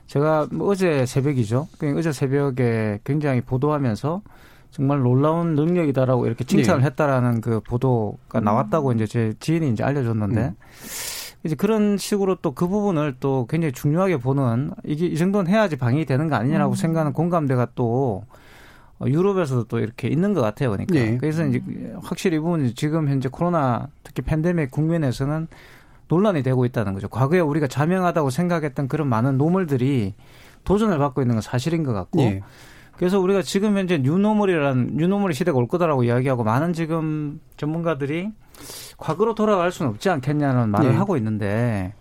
[0.07, 1.67] 제가 뭐 어제 새벽이죠.
[1.77, 4.21] 그러니까 어제 새벽에 굉장히 보도하면서
[4.77, 6.85] 정말 놀라운 능력이다라고 이렇게 칭찬을 예.
[6.85, 10.55] 했다라는 그 보도가 나왔다고 이제 제 지인이 이제 알려줬는데 음.
[11.43, 16.05] 이제 그런 식으로 또 그 부분을 또 굉장히 중요하게 보는 이게 이 정도는 해야지 방역이
[16.05, 18.23] 되는 거 아니냐라고 생각하는 공감대가 또
[18.99, 20.69] 어, 유럽에서도 또 이렇게 있는 것 같아요.
[20.69, 21.17] 그러니까 예.
[21.17, 21.59] 그래서 이제
[22.03, 25.47] 확실히 이 부분이 지금 현재 코로나 특히 팬데믹 국면에서는
[26.07, 27.07] 논란이 되고 있다는 거죠.
[27.07, 30.13] 과거에 우리가 자명하다고 생각했던 그런 많은 normal들이
[30.65, 32.41] 도전을 받고 있는 건 사실인 것 같고 예.
[32.97, 38.31] 그래서 우리가 지금 현재 new normal이라는 new normal 시대가 올 거다라고 이야기하고 많은 지금 전문가들이
[38.97, 40.95] 과거로 돌아갈 수는 없지 않겠냐는 말을 네.
[40.97, 41.93] 하고 있는데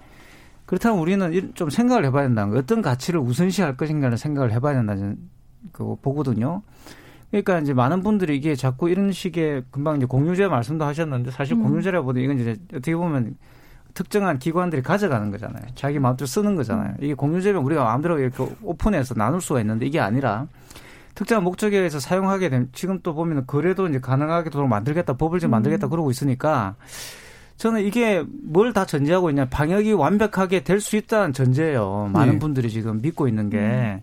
[0.64, 2.60] 그렇다면 우리는 좀 생각을 해봐야 된다는 거예요.
[2.60, 5.18] 어떤 가치를 우선시할 것인가를 생각을 해봐야 된다는
[5.72, 6.62] 그 보거든요.
[7.30, 11.62] 그러니까 이제 많은 분들이 이게 자꾸 이런 식의 금방 이제 공유제 말씀도 하셨는데 사실 음.
[11.62, 13.36] 공유제라보다 이건 이제 어떻게 보면
[13.92, 15.62] 특정한 기관들이 가져가는 거잖아요.
[15.74, 16.94] 자기 마음대로 쓰는 거잖아요.
[17.00, 20.46] 이게 공유제면 우리가 마음대로 이렇게 오픈해서 나눌 수가 있는데 이게 아니라
[21.16, 25.50] 특정한 목적에 의해서 사용하게 되면 지금 또 보면 거래도 이제 가능하게 도록 만들겠다 법을 좀
[25.50, 26.76] 만들겠다 그러고 있으니까
[27.56, 32.10] 저는 이게 뭘 다 전제하고 있냐 방역이 완벽하게 될 수 있다는 전제예요.
[32.12, 32.38] 많은 네.
[32.38, 34.02] 분들이 지금 믿고 있는 게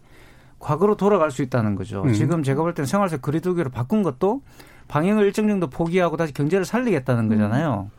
[0.60, 2.02] 과거로 돌아갈 수 있다는 거죠.
[2.04, 2.14] 음.
[2.14, 4.42] 지금 제가 볼 때는 생활세 거리두기로 바꾼 것도
[4.88, 7.92] 방역을 일정 정도 포기하고 다시 경제를 살리겠다는 거잖아요.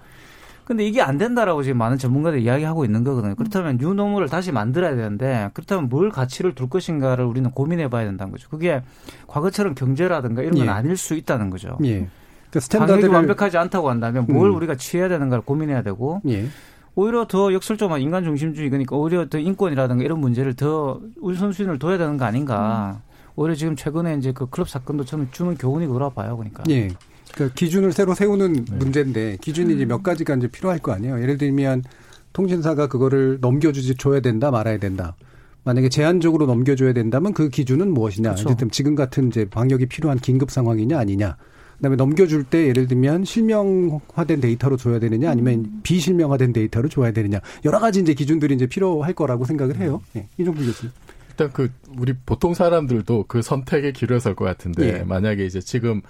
[0.65, 3.35] 근데 이게 안 된다라고 지금 많은 전문가들이 이야기하고 있는 거거든요.
[3.35, 8.49] 그렇다면 뉴노멀을 다시 만들어야 되는데 그렇다면 뭘 가치를 둘 것인가를 우리는 고민해 봐야 된다는 거죠.
[8.49, 8.83] 그게
[9.27, 10.71] 과거처럼 경제라든가 이런 건 예.
[10.71, 11.79] 아닐 수 있다는 거죠.
[11.85, 12.09] 예.
[12.51, 14.57] 그 standard를 완벽하지 않다고 한다면 뭘 음.
[14.57, 16.47] 우리가 취해야 되는가를 고민해야 되고 예.
[16.95, 22.17] 오히려 더 역설적인 인간 중심주의 그러니까 오히려 더 인권이라든가 이런 문제를 더 우선순위를 둬야 되는
[22.17, 23.01] 거 아닌가.
[23.37, 26.37] 오히려 지금 최근에 이제 그 클럽 사건도 저는 주는 교훈이 그러라 봐요.
[26.37, 26.63] 그러니까.
[26.71, 26.89] 예.
[27.37, 31.21] 그 기준을 새로 세우는 문제인데 기준이 이제 몇 가지가 이제 필요할 거 아니에요.
[31.21, 31.85] 예를 들면
[32.33, 35.17] 통신사가 그거를 넘겨주지 줘야 된다 말아야 된다.
[35.65, 38.31] 만약에 제한적으로 넘겨줘야 된다면 그 기준은 무엇이냐.
[38.31, 38.49] 그렇죠.
[38.49, 41.37] 어쨌든 지금 같은 이제 방역이 필요한 긴급 상황이냐 아니냐.
[41.77, 47.81] 그다음에 넘겨줄 때 예를 들면 실명화된 데이터로 줘야 되느냐 아니면 비실명화된 데이터로 줘야 되느냐 여러
[47.81, 50.01] 가지 이제 기준들이 이제 필요할 거라고 생각을 해요.
[50.17, 50.93] 예, 이종필 교수님.
[51.31, 51.69] 일단 그
[51.99, 55.03] 우리 보통 사람들도 그 선택의 길에 설것 같은데 예.
[55.03, 56.01] 만약에 이제 지금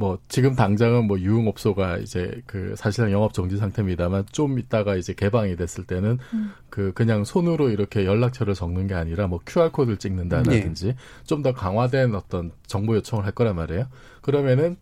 [0.00, 5.56] 뭐 지금 당장은 뭐 유흥업소가 이제 그 사실상 영업 정지 상태입니다만 좀 있다가 이제 개방이
[5.56, 6.52] 됐을 때는 음.
[6.70, 10.94] 그 그냥 손으로 이렇게 연락처를 적는 게 아니라 뭐 QR 코드를 찍는다라든지
[11.26, 13.88] 좀더 강화된 어떤 정보 요청을 할 거란 말이에요.
[14.22, 14.78] 그러면은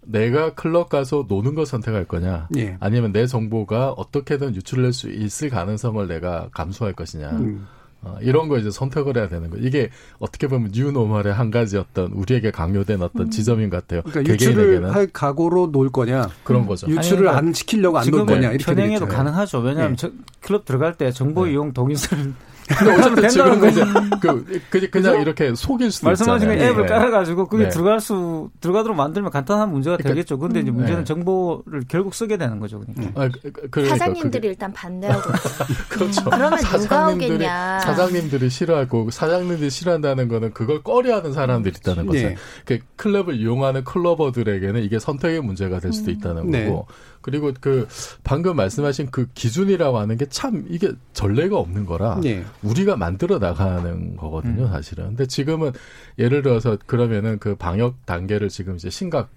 [0.00, 2.78] 내가 클럽 가서 노는 걸 선택할 거냐, 예.
[2.80, 7.30] 아니면 내 정보가 어떻게든 유출될 수 있을 가능성을 내가 감수할 것이냐.
[7.32, 7.66] 음.
[8.04, 9.56] 어, 이런 거 이제 선택을 해야 되는 거.
[9.58, 14.02] 이게 어떻게 보면 뉴노멀의 한 가지 어떤 우리에게 강요된 어떤 지점인 것 같아요.
[14.02, 16.28] 그러니까 유출을 개개인에게는 할 각오로 놀 거냐.
[16.44, 16.86] 그런 거죠.
[16.86, 18.50] 유출을 아니, 그러니까 안 시키려고 안놀 지금은 거냐.
[18.50, 19.16] 이렇게 현행에도 되겠죠.
[19.16, 19.58] 가능하죠.
[19.58, 19.96] 왜냐하면 예.
[19.96, 22.32] 저 클럽 들어갈 때 정보 이용 동의서를
[22.66, 24.18] 근데 어쨌든 지금 된다는 이제 거죠.
[24.22, 25.20] 그, 그 그냥?
[25.20, 26.72] 이렇게 속일 수도 말씀하신 그 있잖아요.
[26.72, 26.88] 앱을 네.
[26.88, 27.68] 깔아가지고 그게 네.
[27.68, 30.38] 들어갈 수 들어가도록 만들면 간단한 문제가 그러니까, 되겠죠.
[30.38, 30.76] 근데 이제 음.
[30.76, 31.04] 문제는 네.
[31.04, 32.80] 정보를 결국 쓰게 되는 거죠.
[32.80, 33.20] 그러니까.
[33.22, 35.20] 아, 그- 그- 그러니까 사장님들이 그게- 일단 반대하고
[35.90, 36.24] 그렇죠.
[36.24, 37.80] 그러면 누가 오겠냐.
[37.96, 42.18] 사장님들이 싫어하고 사장님들이 싫어한다는 거는 그걸 꺼려하는 사람들이 있다는 거죠.
[42.18, 42.36] 예.
[42.64, 46.66] 그 클럽을 이용하는 클러버들에게는 이게 선택의 문제가 될 수도 있다는 네.
[46.66, 46.86] 거고.
[47.22, 47.88] 그리고 그
[48.22, 52.44] 방금 말씀하신 그 기준이라고 하는 게 참 이게 전례가 없는 거라 예.
[52.62, 55.06] 우리가 만들어 나가는 거거든요, 사실은.
[55.08, 55.72] 근데 지금은
[56.18, 59.30] 예를 들어서 그러면은 그 방역 단계를 지금 이제 심각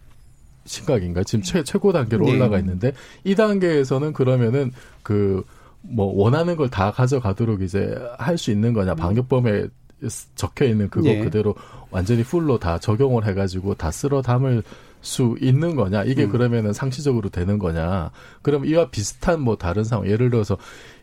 [0.66, 2.34] 심각인가 지금 최 최고 단계로 네.
[2.34, 2.94] 올라가 있는데
[3.24, 4.72] 이 단계에서는 그러면은
[5.04, 5.44] 그
[5.82, 9.68] 뭐 원하는 걸 다 가져가도록 이제 할 수 있는 거냐 방역범에
[10.36, 11.24] 적혀 있는 그거 네.
[11.24, 11.56] 그대로
[11.90, 14.64] 완전히 풀로 다 적용을 해가지고 다 쓸어 담을
[15.02, 16.32] 수 있는 거냐 이게 음.
[16.32, 18.12] 그러면은 상시적으로 되는 거냐
[18.42, 20.58] 그럼 이와 비슷한 뭐 다른 상황 예를 들어서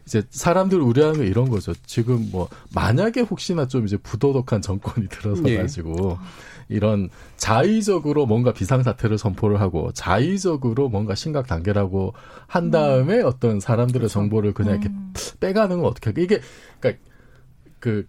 [0.04, 5.42] 이제 사람들 우려하는 게 이런 거죠 지금 뭐 만약에 혹시나 좀 이제 부도덕한 정권이 들어서
[5.48, 5.56] 예.
[5.58, 6.18] 가지고
[6.68, 12.14] 이런 자의적으로 뭔가 비상사태를 선포를 하고 자의적으로 뭔가 심각 단계라고
[12.46, 14.90] 한 다음에 어떤 사람들의 정보를 그냥 이렇게
[15.40, 16.40] 빼가는 건 어떻게 할까 이게
[16.80, 17.02] 그러니까
[17.80, 18.06] 그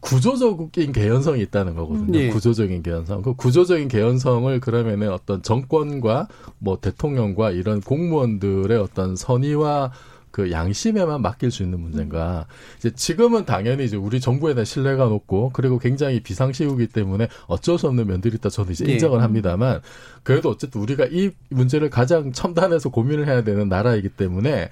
[0.00, 2.18] 구조적인 개연성이 있다는 거거든요.
[2.18, 2.28] 예.
[2.28, 3.22] 구조적인 개연성.
[3.22, 9.92] 그 구조적인 개연성을 그러면은 어떤 정권과 뭐 대통령과 이런 공무원들의 어떤 선의와
[10.34, 12.46] 그 양심에만 맡길 수 있는 문제인가.
[12.78, 17.86] 이제 지금은 당연히 이제 우리 정부에 대한 신뢰가 높고 그리고 굉장히 비상시국이기 때문에 어쩔 수
[17.86, 18.94] 없는 면들이 있다 저는 이제 예.
[18.94, 19.80] 인정을 합니다만
[20.24, 24.70] 그래도 어쨌든 우리가 이 문제를 가장 첨단해서 고민을 해야 되는 나라이기 때문에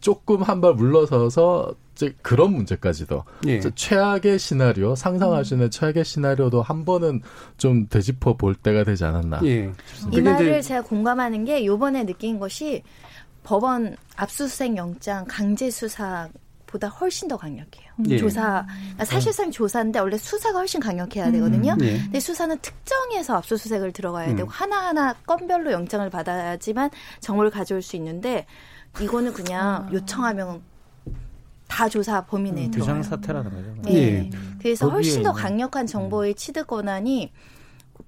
[0.00, 3.60] 조금 한 발 물러서서 이제 그런 문제까지도 예.
[3.60, 7.20] 최악의 시나리오 상상할 수 있는 최악의 시나리오도 한 번은
[7.58, 9.40] 좀 되짚어 볼 때가 되지 않았나.
[9.44, 9.70] 예.
[10.10, 12.82] 이 말을 제가 공감하는 게 요번에 느낀 것이
[13.42, 16.28] 법원 압수수색 영장 강제 수사
[16.66, 17.92] 보다 훨씬 더 강력해요.
[18.08, 18.16] 예.
[18.16, 21.76] 조사 그러니까 사실상 조사인데 원래 수사가 훨씬 강력해야 되거든요.
[21.82, 21.98] 예.
[21.98, 24.36] 근데 수사는 특정해서 압수수색을 들어가야 음.
[24.36, 28.46] 되고 하나하나 건별로 영장을 받아야지만 정보를 가져올 수 있는데
[29.00, 30.62] 이거는 그냥 요청하면
[31.68, 33.00] 다 조사 범위 내에 들어가요.
[33.00, 33.82] 비상사태라는 거죠.
[33.82, 33.94] 네.
[33.94, 34.30] 예.
[34.58, 35.32] 그래서 훨씬 더.
[35.32, 37.32] 강력한 정보의 취득 권한이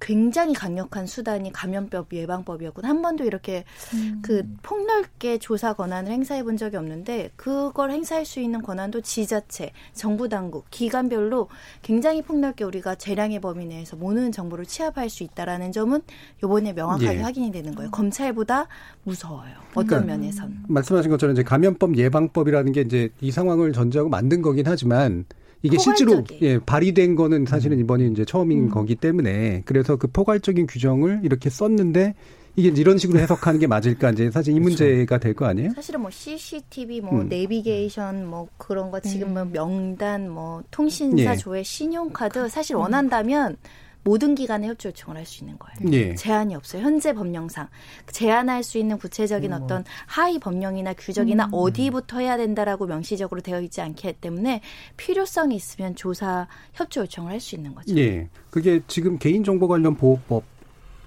[0.01, 4.21] 굉장히 강력한 수단이 감염병 예방법이었고 한 번도 이렇게 음.
[4.23, 10.29] 그 폭넓게 조사 권한을 행사해 본 적이 없는데 그걸 행사할 수 있는 권한도 지자체, 정부
[10.29, 11.49] 당국, 기관별로
[11.83, 16.03] 굉장히 폭넓게 우리가 재량의 범위 내에서 모든 정보를 취합할 수 있다라는 점은
[16.43, 17.23] 요번에 명확하게 예.
[17.23, 17.91] 확인이 되는 거예요.
[17.91, 18.69] 검찰보다
[19.05, 19.55] 무서워요.
[19.71, 20.65] 어떤 그러니까 면에선.
[20.69, 25.25] 말씀하신 것처럼 이제 감염법 예방법이라는 게 이제 이 상황을 전제하고 만든 거긴 하지만
[25.65, 28.69] 이게 실제로 예, 발의된 거는 사실은 이번이 이제 처음인 음.
[28.69, 32.15] 거기 때문에 그래서 그 포괄적인 규정을 이렇게 썼는데
[32.57, 34.85] 이게 이런 식으로 해석하는 게 맞을까 이제 사실 이 그렇죠.
[34.85, 35.71] 문제가 될 거 아니에요?
[35.75, 37.29] 사실은 뭐 CCTV, 뭐 음.
[37.29, 41.37] 내비게이션, 뭐 그런 거 지금 뭐 명단, 뭐 통신사 예.
[41.37, 43.57] 조회, 신용카드 사실 원한다면 음.
[44.05, 45.93] 모든 기관에 협조 요청을 할 수 있는 거예요.
[45.93, 46.15] 예.
[46.15, 46.83] 제한이 없어요.
[46.83, 47.69] 현재 법령상
[48.13, 49.63] 제한할 수 있는 구체적인 음.
[49.63, 51.51] 어떤 하위 법령이나 규정이나 음.
[51.55, 54.61] 어디부터 해야 된다라고 명시적으로 되어 있지 않기 때문에
[54.97, 57.97] 필요성이 있으면 조사 협조 요청을 할 수 있는 거죠.
[57.97, 58.29] 예.
[58.51, 60.45] 그게 지금 개인정보 관련 보호법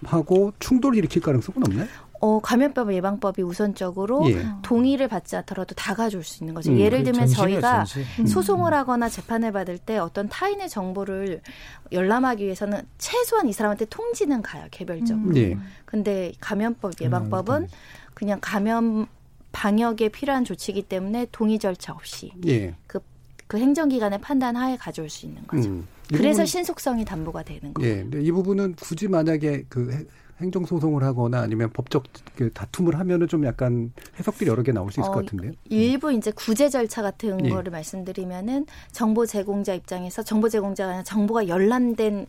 [0.06, 1.88] 하고 충돌을 일으킬 가능성은 없나요?
[2.20, 4.44] 어, 감염병 예방법이 우선적으로 예.
[4.64, 6.72] 동의를 받지 않더라도 다 가져올 수 있는 거죠.
[6.72, 8.06] 음, 예를 들면 저희가 전시.
[8.20, 8.26] 음.
[8.26, 11.42] 소송을 하거나 재판을 받을 때 어떤 타인의 정보를
[11.92, 15.30] 열람하기 위해서는 최소한 이 사람한테 통지는 가요, 개별적으로.
[15.30, 15.38] 음.
[15.38, 15.58] 예.
[15.86, 17.68] 근데 감염법 예방법은 음,
[18.14, 19.08] 그냥 감염
[19.52, 22.76] 방역에 필요한 조치이기 때문에 동의 절차 없이 예.
[22.86, 23.00] 그,
[23.48, 25.70] 그 행정기관의 판단 하에 가져올 수 있는 거죠.
[25.70, 25.88] 음.
[26.10, 28.06] 그래서 부분, 신속성이 담보가 되는 거예요.
[28.14, 28.22] 예.
[28.22, 30.08] 이 부분은 굳이 만약에 그
[30.40, 32.04] 행정 소송을 하거나 아니면 법적
[32.36, 35.52] 그 다툼을 하면은 좀 약간 해석들이 여러 개 나올 수 있을 어, 것 같은데요.
[35.66, 37.50] 일부 이제 구제 절차 같은 예.
[37.50, 42.28] 거를 말씀드리면은 정보 제공자 입장에서 정보 제공자가 아니라 정보가 열람된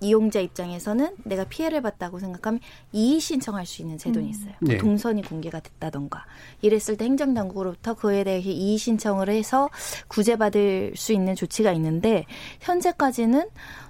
[0.00, 2.60] 이용자 입장에서는 내가 피해를 봤다고 생각하면
[2.92, 4.30] 이의 신청할 수 있는 제도는 음.
[4.30, 4.52] 있어요.
[4.60, 4.78] 뭐 네.
[4.78, 6.26] 동선이 공개가 됐다던가
[6.60, 9.70] 이랬을 때 행정당국으로부터 그에 대해 이의 신청을 해서
[10.08, 12.26] 구제받을 수 있는 조치가 있는데
[12.60, 13.48] 현재까지는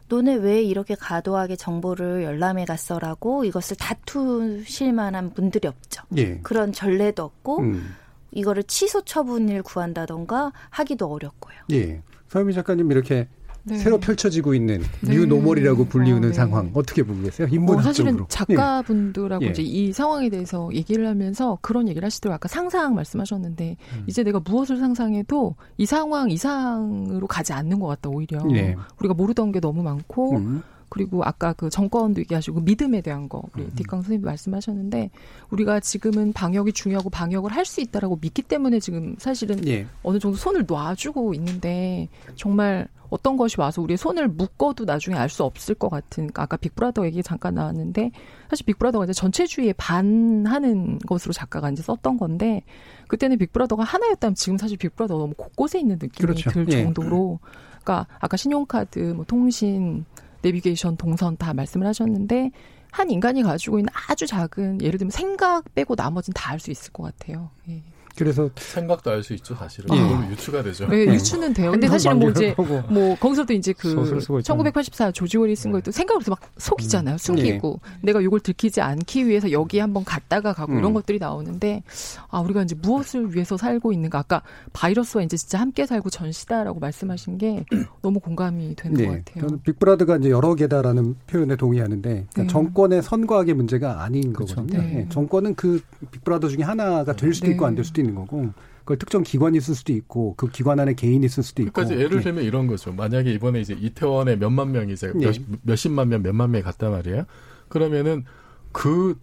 [0.08, 6.02] 너네 왜 이렇게 과도하게 정보를 열람해 갔어라고 이것을 다투실 만한 분들이 없죠.
[6.16, 6.38] 예.
[6.42, 7.94] 그런 전례도 없고 음.
[8.30, 11.56] 이거를 취소 처분을 구한다던가 하기도 어렵고요.
[11.72, 12.02] 예.
[12.28, 13.28] 서유미 작가님 이렇게
[13.66, 13.78] 네.
[13.78, 15.16] 새로 펼쳐지고 있는 네.
[15.16, 16.32] 뉴노멀이라고 불리우는 어, 네.
[16.32, 17.48] 상황 어떻게 계세요?
[17.50, 17.78] 인문학적으로.
[17.78, 19.50] 어, 사실은 작가분들하고 예.
[19.50, 22.36] 이제 이 상황에 대해서 얘기를 하면서 그런 얘기를 하시더라고요.
[22.36, 24.04] 아까 상상 말씀하셨는데 음.
[24.06, 28.76] 이제 내가 무엇을 상상해도 이 상황 이상으로 가지 않는 것 같다 오히려 예.
[29.00, 30.62] 우리가 모르던 게 너무 많고 음.
[30.88, 33.72] 그리고 아까 그 정권도 얘기하시고 믿음에 대한 거 우리 음.
[33.76, 35.10] 뒷강 선생님 말씀하셨는데
[35.50, 39.86] 우리가 지금은 방역이 중요하고 방역을 할 수 있다라고 믿기 때문에 지금 사실은 예.
[40.04, 45.42] 어느 정도 손을 놔주고 있는데 정말 어떤 것이 와서 우리의 손을 묶어도 나중에 알 수
[45.44, 48.12] 없을 것 같은 아까 빅브라더 얘기 잠깐 나왔는데
[48.48, 52.62] 사실 빅브라더가 이제 전체주의에 반하는 것으로 작가가 이제 썼던 건데
[53.08, 56.50] 그때는 빅브라더가 하나였다면 지금 사실 빅브라더가 너무 곳곳에 있는 느낌이 그렇죠.
[56.50, 56.82] 들 예.
[56.84, 57.40] 정도로
[57.82, 60.04] 그러니까 아까 신용카드 뭐 통신
[60.42, 62.50] 내비게이션, 동선 다 말씀을 하셨는데
[62.90, 67.02] 한 인간이 가지고 있는 아주 작은 예를 들면 생각 빼고 나머지는 다알 수 있을 것
[67.02, 67.50] 같아요.
[67.68, 67.82] 예.
[68.16, 70.30] 그래서 생각도 알 수 있죠 사실은 예.
[70.30, 70.86] 유추가 되죠.
[70.88, 71.70] 네, 유추는 돼요.
[71.72, 72.54] 근데 사실은 뭐 이제
[72.88, 77.14] 뭐 거기서도 이제 그 1984 조지 오리 쓴 거또 생각으로 막 속이잖아요.
[77.14, 77.18] 음.
[77.18, 77.98] 숨기고 예.
[78.02, 80.78] 내가 이걸 들키지 않기 위해서 여기 한번 갔다가 가고 음.
[80.78, 81.82] 이런 것들이 나오는데
[82.28, 87.38] 아 우리가 이제 무엇을 위해서 살고 있는가 아까 바이러스와 이제 진짜 함께 살고 전시다라고 말씀하신
[87.38, 87.64] 게
[88.02, 89.06] 너무 공감이 되는 네.
[89.06, 89.46] 것 같아요.
[89.48, 92.46] 저는 빅브라더가 이제 여러 개다라는 표현에 동의하는데 그러니까 네.
[92.46, 94.56] 정권의 선과학의 문제가 아닌 그렇죠.
[94.56, 94.80] 거거든요.
[94.82, 95.06] 네.
[95.10, 95.80] 정권은 그
[96.12, 99.74] 빅브라더 중에 하나가 될 수도 있고 안 될 수도 있는 거고 그걸 특정 기관이 있을
[99.74, 101.72] 수도 있고 그 기관 안에 개인이 있을 수도 있고.
[101.72, 102.22] 그러니까 예를 네.
[102.22, 102.46] 들면 네.
[102.46, 102.92] 이런 거죠.
[102.92, 105.26] 만약에 이번에 이제 이태원에 몇만 명이 이제 네.
[105.26, 107.24] 몇, 몇십만 명, 몇만 명이 갔단 말이에요.
[107.68, 108.24] 그러면은
[108.70, 109.18] 그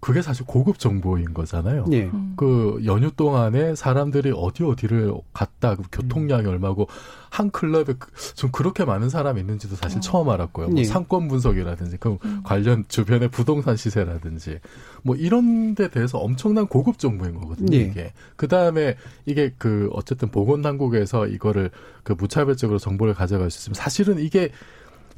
[0.00, 1.84] 그게 사실 고급 정보인 거잖아요.
[1.92, 2.04] 예.
[2.04, 2.32] 음.
[2.36, 6.48] 그 연휴 동안에 사람들이 어디 어디를 갔다, 그 교통량이 음.
[6.48, 6.88] 얼마고
[7.28, 10.00] 한 클럽에 그좀 그렇게 많은 사람이 있는지도 사실 어.
[10.00, 10.68] 처음 알았고요.
[10.68, 10.84] 뭐 예.
[10.84, 12.40] 상권 분석이라든지 그 음.
[12.42, 14.58] 관련 주변의 부동산 시세라든지
[15.02, 17.76] 뭐 이런 데 대해서 엄청난 고급 정보인 거거든요.
[17.76, 17.82] 예.
[17.82, 21.70] 이게 그 다음에 이게 그 어쨌든 보건 당국에서 이거를
[22.02, 24.50] 그 무차별적으로 정보를 가져갈 수 있으면 사실은 이게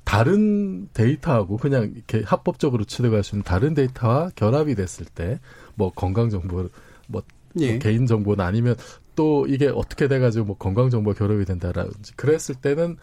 [0.04, 5.38] 다른 데이터하고 그냥 이렇게 합법적으로 취득할 수 있는 다른 데이터와 결합이 됐을 때
[5.74, 6.68] 뭐 건강 정보
[7.08, 7.22] 뭐,
[7.60, 7.72] 예.
[7.72, 8.76] 뭐 개인 정보나 아니면
[9.14, 12.96] 또 이게 어떻게 돼가지고 뭐 건강 정보 결합이 된다라든지 그랬을 때는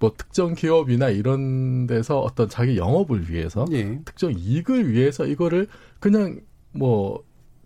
[0.00, 4.00] 뭐 특정 기업이나 이런 데서 어떤 자기 영업을 위해서 예.
[4.04, 5.68] 특정 이익을 위해서 이거를
[6.00, 6.40] 그냥
[6.72, 7.22] 뭐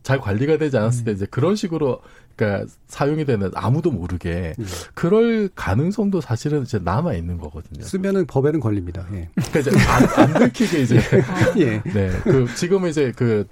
[0.09, 1.17] 잘 관리가 되지 않았을 때 음.
[1.17, 2.01] 이제 그런 식으로
[2.39, 4.65] 그러니까 사용이 되는 아무도 모르게 예.
[4.95, 7.85] 그럴 가능성도 사실은 이제 남아 있는 거거든요.
[7.85, 9.05] 쓰면은 법에는 걸립니다.
[9.13, 9.29] 예.
[9.35, 11.01] 그러니까 이제 안, 안 들키게 이제
[11.59, 11.83] 예.
[11.83, 12.11] 네.
[12.23, 13.47] 그 지금은 이제 그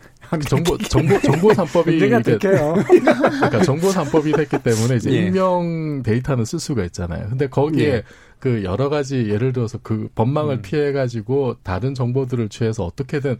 [0.48, 5.26] 정보 정보 정보 산법이 이게 그러니까 정보 산법이 됐기 때문에 이제 예.
[5.26, 7.28] 익명 데이터는 쓸 수가 있잖아요.
[7.28, 8.02] 근데 거기에 예.
[8.38, 10.62] 그 여러 가지 예를 들어서 그 법망을 음.
[10.62, 13.38] 피해 가지고 다른 정보들을 취해서 어떻게든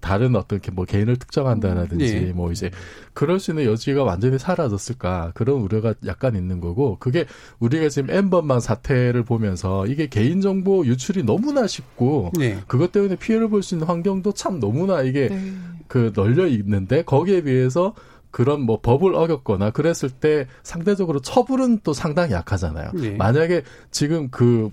[0.00, 2.32] 다른 어떤 뭐 개인을 특정한다라든지 예.
[2.32, 2.70] 뭐 이제
[3.12, 7.26] 그럴 수 있는 여지가 완전히 사라졌을까 그런 우려가 약간 있는 거고 그게
[7.58, 12.58] 우리가 지금 엠번방 사태를 보면서 이게 개인 정보 유출이 너무나 쉽고 예.
[12.66, 15.52] 그것 때문에 피해를 볼 수 있는 환경도 참 너무나 이게 네.
[15.86, 17.94] 그 널려 있는데 거기에 비해서
[18.30, 22.92] 그런 뭐 법을 어겼거나 그랬을 때 상대적으로 처벌은 또 상당히 약하잖아요.
[23.02, 23.10] 예.
[23.10, 24.70] 만약에 지금 그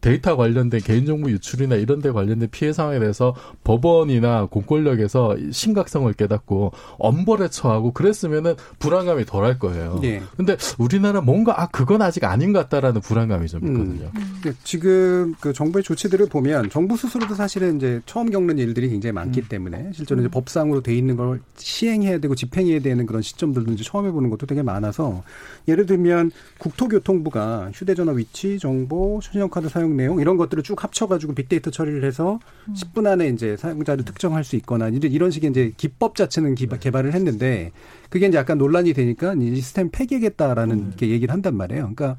[0.00, 3.34] 데이터 관련된 개인정보 유출이나 이런 데 관련된 피해 상황에 대해서
[3.64, 9.98] 법원이나 공권력에서 심각성을 깨닫고 엄벌에 처하고 그랬으면은 불안감이 덜할 거예요.
[10.00, 10.22] 네.
[10.36, 14.10] 근데 우리나라 뭔가 아 그건 아직 아닌 것 같다라는 불안감이 좀 있거든요.
[14.14, 14.40] 음.
[14.46, 14.52] 음.
[14.64, 19.46] 지금 그 정부의 조치들을 보면 정부 스스로도 사실은 이제 처음 겪는 일들이 굉장히 많기 음.
[19.48, 24.06] 때문에 실제로 이제 법상으로 돼 있는 걸 시행해야 되고 집행해야 되는 그런 시점들도 이제 처음
[24.06, 25.22] 해보는 것도 되게 많아서
[25.68, 32.04] 예를 들면 국토교통부가 휴대전화 위치 정보, 신용카드 사용 내용 이런 것들을 쭉 합쳐가지고 빅데이터 처리를
[32.04, 32.74] 해서 음.
[32.74, 37.72] 10분 안에 이제 사용자를 특정할 수 있거나 이런 식의 이제 기법 자체는 개발을 했는데
[38.08, 40.92] 그게 이제 약간 논란이 되니까 이 시스템 폐기하겠다라는 음.
[41.02, 41.92] 얘기를 한단 말이에요.
[41.94, 42.16] 그러니까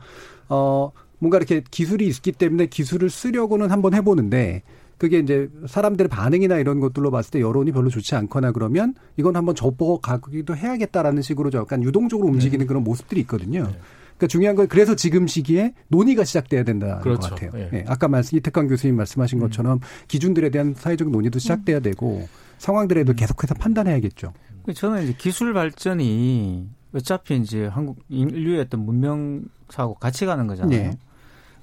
[0.49, 4.63] 어 뭔가 이렇게 기술이 있기 때문에 기술을 쓰려고는 한번 해보는데
[4.97, 9.55] 그게 이제 사람들의 반응이나 이런 것들로 봤을 때 여론이 별로 좋지 않거나 그러면 이건 한번
[9.55, 12.67] 접어 가기도 해야겠다라는 식으로 약간 유동적으로 움직이는 네.
[12.67, 13.63] 그런 모습들이 있거든요.
[13.63, 13.79] 네.
[14.21, 17.29] 그러니까 중요한 건 그래서 지금 시기에 논의가 시작돼야 된다는 그렇죠.
[17.29, 17.51] 것 같아요.
[17.55, 17.69] 예.
[17.73, 17.85] 예.
[17.87, 19.41] 아까 말씀 이태강 교수님 말씀하신 음.
[19.41, 21.81] 것처럼 기준들에 대한 사회적 논의도 시작돼야 음.
[21.81, 22.27] 되고
[22.59, 23.15] 상황들에도 음.
[23.15, 24.33] 계속해서 판단해야겠죠.
[24.75, 30.91] 저는 이제 기술 발전이 어차피 이제 한국 인류의 어떤 문명 사고 같이 가는 거잖아요.
[30.91, 30.97] 네.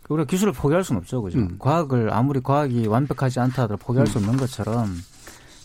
[0.09, 1.38] 우리가 기술을 포기할 수는 없죠, 그죠?
[1.38, 1.57] 음.
[1.61, 4.88] 과학을 아무리 과학이 완벽하지 않다 하더라도 포기할 수 없는 것처럼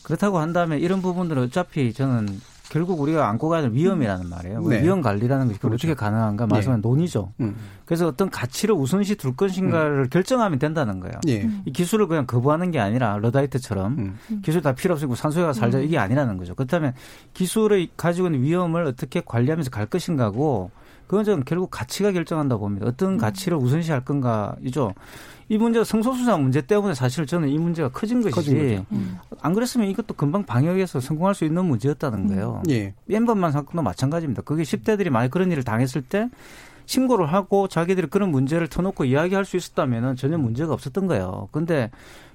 [0.03, 2.27] 그렇다고 한다면 이런 부분들은 어차피 저는
[2.73, 4.61] 결국 우리가 안고 가야 될 위험이라는 말이에요.
[4.67, 4.81] 네.
[4.81, 5.75] 위험 관리라는 것이 그렇죠.
[5.75, 6.81] 어떻게 가능한가 말씀은 네.
[6.81, 7.31] 논의죠.
[7.39, 7.55] 음.
[7.85, 10.09] 그래서 어떤 가치를 우선시 둘 것인가를 음.
[10.09, 11.19] 결정하면 된다는 거예요.
[11.23, 11.47] 네.
[11.65, 14.41] 이 기술을 그냥 거부하는 게 아니라 러다이트처럼 음.
[14.43, 15.83] 기술 다 필요 없고 산소가 살자 음.
[15.83, 16.55] 이게 아니라는 거죠.
[16.55, 16.95] 그렇다면
[17.35, 20.71] 기술을 가지고 있는 위험을 어떻게 관리하면서 갈 것인가고
[21.05, 22.87] 그건 저는 결국 가치가 결정한다고 봅니다.
[22.87, 23.17] 어떤 음.
[23.19, 24.95] 가치를 우선시할 건가이죠.
[25.49, 29.17] 이 문제가 성소수자 문제 때문에 사실 저는 이 문제가 커진 것이지 음.
[29.41, 32.27] 안 그랬으면 이것도 금방 방역해서 성공할 수 있는 문제였다는 음.
[32.27, 32.61] 거예요.
[32.65, 32.71] 음.
[32.71, 32.93] 예.
[33.09, 34.43] 엠번만 사건도 마찬가지입니다.
[34.43, 36.29] 그게 10대들이 많이 그런 일을 당했을 때
[36.85, 41.47] 신고를 하고 자기들이 그런 문제를 터놓고 이야기할 수 있었다면 전혀 문제가 없었던 거예요.
[41.51, 41.89] 근데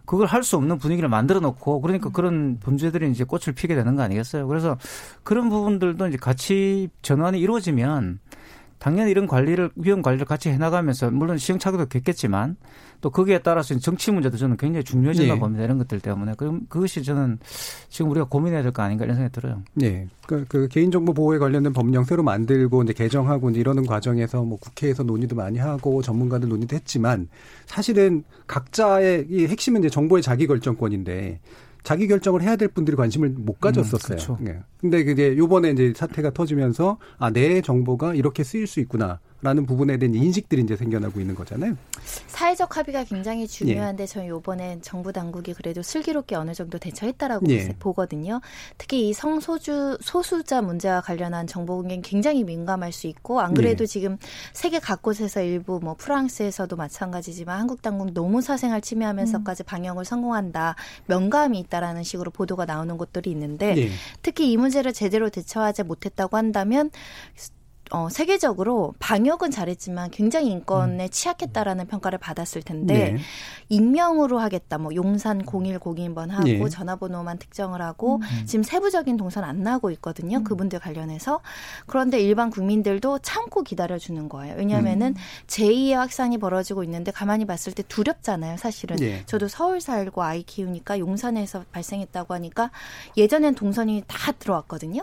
[0.07, 4.03] 그걸 할 수 없는 분위기를 만들어 놓고 그러니까 그런 범죄들이 이제 꽃을 피게 되는 거
[4.03, 4.49] 아니겠어요?
[4.49, 4.79] 그래서
[5.23, 8.19] 그런 부분들도 이제 같이 전환이 이루어지면
[8.79, 12.57] 당연히 이런 관리를 위험 관리를 같이 해나가면서 물론 시행착오도 겪겠지만
[13.01, 15.41] 또 거기에 따라서 정치 문제도 저는 굉장히 중요해진다 네.
[15.41, 15.65] 봅니다.
[15.65, 17.39] 이런 것들 때문에 그럼 그것이 저는
[17.89, 19.63] 지금 우리가 고민해야 될 거 아닌가 이런 생각이 들어요.
[19.75, 24.59] 네, 그, 그 개인정보 보호에 관련된 법령 새로 만들고 이제 개정하고 이제 이러는 과정에서 뭐
[24.59, 27.29] 국회에서 논의도 많이 하고 전문가들 논의도 했지만
[27.67, 31.41] 사실은 각자의 이 핵심은 이제 정보의 자기 결정권인데
[31.89, 34.19] 자기 결정을 해야 될 분들이 관심을 못 음, 가졌었어요.
[34.19, 34.39] 음, 그렇죠.
[34.43, 34.61] 네.
[34.79, 39.21] 근데 그게 요번에 이제 사태가 터지면서 아, 내 정보가 이렇게 쓰일 수 있구나.
[39.41, 41.77] 라는 부분에 대한 인식들이 이제 생겨나고 있는 거잖아요.
[42.27, 44.07] 사회적 합의가 굉장히 중요한데 예.
[44.07, 47.69] 저는 요번엔 정부 당국이 그래도 슬기롭게 어느 정도 대처했다라고 예.
[47.79, 48.41] 보거든요.
[48.79, 53.87] 특히 이 성소주 소수자 문제와 관련한 정보 공개는 굉장히 민감할 수 있고 안 그래도 예.
[53.87, 54.19] 지금
[54.53, 59.67] 세계 각곳에서 일부 뭐 프랑스에서도 마찬가지지만 한국 당국 노무 사생활 침해하면서까지 음.
[59.67, 60.75] 방역을 성공한다.
[61.07, 63.91] 명감이 있다라는 식으로 보도가 나오는 곳들이 있는데 예.
[64.21, 66.91] 특히 이 문제를 제대로 대처하지 못했다고 한다면
[67.91, 71.09] 어, 세계적으로 방역은 잘했지만 굉장히 인권에 음.
[71.11, 73.19] 취약했다라는 평가를 받았을 텐데 네.
[73.69, 74.79] 익명으로 하겠다.
[74.79, 76.69] 뭐 용산 0102번 하고 네.
[76.69, 78.47] 전화번호만 특정을 하고 음.
[78.47, 80.39] 지금 세부적인 동선 안 나고 있거든요.
[80.39, 80.45] 음.
[80.45, 81.41] 그분들 관련해서
[81.87, 84.55] 그런데 일반 국민들도 참고 기다려 주는 거예요.
[84.57, 85.15] 왜냐하면은 음.
[85.47, 88.57] 제2의 확산이 벌어지고 있는데 가만히 봤을 때 두렵잖아요.
[88.57, 89.23] 사실은 네.
[89.27, 92.71] 저도 서울 살고 아이 키우니까 용산에서 발생했다고 하니까
[93.17, 95.03] 예전엔 동선이 다 들어왔거든요.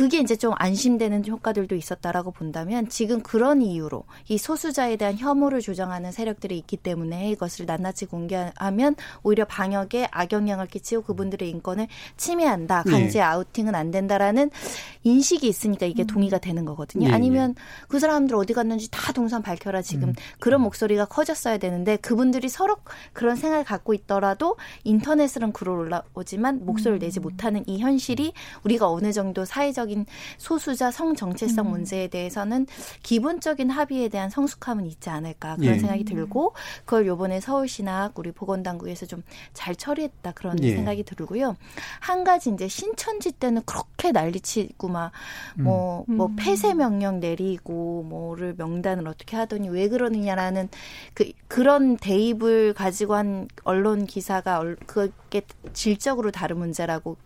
[0.00, 0.04] 음.
[0.04, 1.90] 그게 이제 좀 안심되는 효과들도 있었.
[1.90, 8.06] 있었다라고 본다면 지금 그런 이유로 이 소수자에 대한 혐오를 조장하는 세력들이 있기 때문에 이것을 낱낱이
[8.06, 12.84] 공개하면 오히려 방역에 악영향을 끼치고 그분들의 인권을 침해한다.
[12.86, 12.92] 네.
[12.92, 14.50] 강제 아우팅은 안 된다라는
[15.04, 16.06] 인식이 있으니까 이게 음.
[16.06, 17.08] 동의가 되는 거거든요.
[17.08, 17.14] 네.
[17.14, 17.54] 아니면
[17.88, 20.14] 그 사람들 어디 갔는지 다 동선 밝혀라 지금 음.
[20.38, 22.76] 그런 목소리가 커졌어야 되는데 그분들이 서로
[23.12, 27.22] 그런 생각을 갖고 있더라도 인터넷으로는 글을 올라오지만 목소리를 내지 음.
[27.22, 28.32] 못하는 이 현실이
[28.64, 30.06] 우리가 어느 정도 사회적 인
[30.38, 32.66] 소수자 성 정체성 문제 문제에 대해서는
[33.02, 35.78] 기본적인 합의에 대한 성숙함은 있지 않을까 그런 예.
[35.78, 39.22] 생각이 들고 그걸 요번에 서울시나 우리 보건당국에서 좀
[39.52, 40.74] 잘 처리했다 그런 예.
[40.74, 41.56] 생각이 들고요.
[42.00, 45.12] 한 가지 이제 신천지 때는 그렇게 난리치고 막
[45.56, 46.16] 뭐뭐 음.
[46.16, 46.36] 뭐 음.
[46.36, 50.68] 폐쇄 명령 내리고 뭐를 명단을 어떻게 하더니 왜 그러느냐라는
[51.14, 57.16] 그 그런 대입을 가지고 한 언론 기사가 그 게 질적으로 다른 문제라고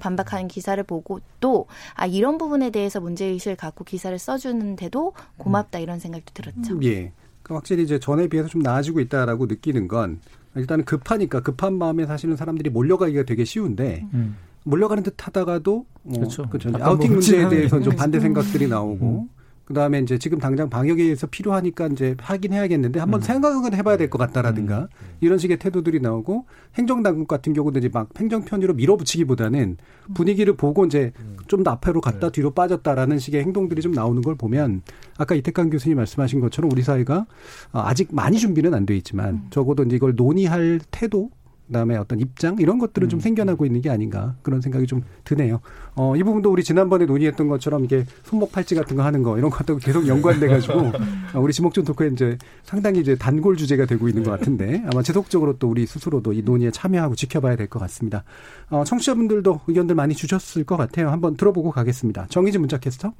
[0.00, 5.98] 반박하는 기사를 보고 또 아 이런 부분에 대해서 문제 의식을 갖고 기사를 써주는데도 고맙다 이런
[5.98, 6.74] 생각도 들었죠.
[6.74, 7.12] 음, 예.
[7.42, 10.20] 그 확실히 이제 전에 비해서 좀 나아지고 있다라고 느끼는 건
[10.54, 14.36] 일단은 급하니까 급한 마음에 사실은 사람들이 몰려가기가 되게 쉬운데 음.
[14.64, 16.48] 몰려가는 듯 하다가도 뭐 그렇죠.
[16.48, 16.70] 그렇죠.
[16.80, 19.41] 아우팅 문제에 대해서 좀 반대 생각들이 나오고 음.
[19.72, 23.22] 그다음에 이제 지금 당장 방역에 의해서 필요하니까 이제 하긴 해야겠는데 한번 음.
[23.22, 24.86] 생각은 해봐야 될 것 같다라든가 음.
[25.20, 26.44] 이런 식의 태도들이 나오고
[26.76, 29.78] 행정당국 같은 경우도 이제 막 행정 편의로 밀어붙이기보다는
[30.14, 31.12] 분위기를 보고 이제
[31.48, 32.32] 좀 더 앞으로 갔다 네.
[32.32, 34.82] 뒤로 빠졌다라는 식의 행동들이 좀 나오는 걸 보면
[35.16, 37.26] 아까 이태강 교수님 말씀하신 것처럼 우리 사회가
[37.70, 39.46] 아직 많이 준비는 안 돼 있지만 음.
[39.50, 41.30] 적어도 이제 이걸 논의할 태도
[41.66, 43.20] 그다음에 어떤 입장 이런 것들은 좀 음.
[43.20, 45.60] 생겨나고 있는 게 아닌가 그런 생각이 좀 드네요.
[45.94, 49.50] 어, 이 부분도 우리 지난번에 논의했던 것처럼 이게 손목 팔찌 같은 거 하는 거 이런
[49.50, 50.92] 것도 계속 연관돼 가지고
[51.34, 55.58] 어, 우리 지목전 토크에 이제 상당히 이제 단골 주제가 되고 있는 것 같은데 아마 지속적으로
[55.58, 58.24] 또 우리 스스로도 이 논의에 참여하고 지켜봐야 될 것 같습니다.
[58.70, 61.10] 어, 청취자분들도 의견들 많이 주셨을 것 같아요.
[61.10, 62.26] 한번 들어보고 가겠습니다.
[62.28, 63.12] 정희진 문자 캐스터.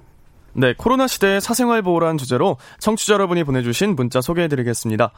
[0.55, 5.13] 네, 코로나 시대의 사생활 보호라는 주제로 청취자 여러분이 보내주신 문자 소개해드리겠습니다.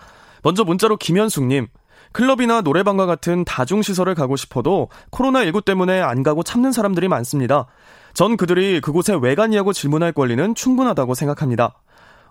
[0.45, 1.67] 먼저 문자로 김현숙님,
[2.15, 7.67] 클럽이나 노래방과 같은 다중시설을 가고 싶어도 코로나19 때문에 안 가고 참는 사람들이 많습니다.
[8.15, 11.75] 전 그들이 그곳에 왜 가냐고 질문할 권리는 충분하다고 생각합니다.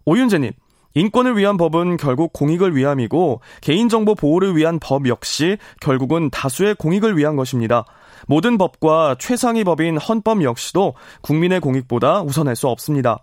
[0.06, 0.54] 오윤재님,
[0.96, 7.36] 인권을 위한 법은 결국 공익을 위함이고 개인정보 보호를 위한 법 역시 결국은 다수의 공익을 위한
[7.36, 7.84] 것입니다.
[8.26, 13.20] 모든 법과 최상위 법인 헌법 역시도 국민의 공익보다 우선할 수 없습니다.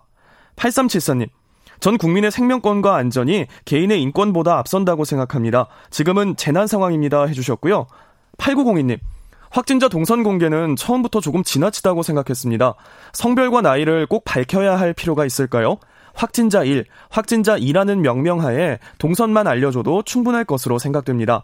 [0.57, 1.29] 8374님,
[1.81, 5.69] 전 국민의 생명권과 안전이 개인의 인권보다 앞선다고 생각합니다.
[5.91, 7.25] 지금은 재난 상황입니다.
[7.25, 7.87] 해주셨고요.
[8.39, 8.99] 8902님.
[9.51, 12.75] 확진자 동선 공개는 처음부터 조금 지나치다고 생각했습니다.
[13.13, 15.79] 성별과 나이를 꼭 밝혀야 할 필요가 있을까요?
[16.15, 21.43] 확진자 1, 확진자 2라는 명명하에 동선만 알려줘도 충분할 것으로 생각됩니다.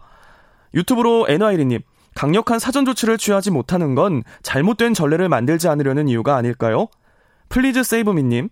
[0.74, 1.80] 유튜브로 NY리님,
[2.14, 6.88] 강력한 사전 조치를 취하지 못하는 건 잘못된 전례를 만들지 않으려는 이유가 아닐까요?
[7.48, 8.48] Please Save Me님,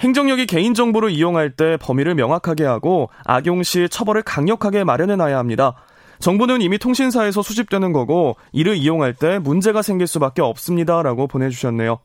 [0.00, 5.74] 행정력이 개인정보를 이용할 때 범위를 명확하게 하고 악용 시 처벌을 강력하게 마련해 놔야 합니다.
[6.18, 11.02] 정보는 이미 통신사에서 수집되는 거고 이를 이용할 때 문제가 생길 수밖에 없습니다.
[11.02, 11.98] 라고 보내주셨네요.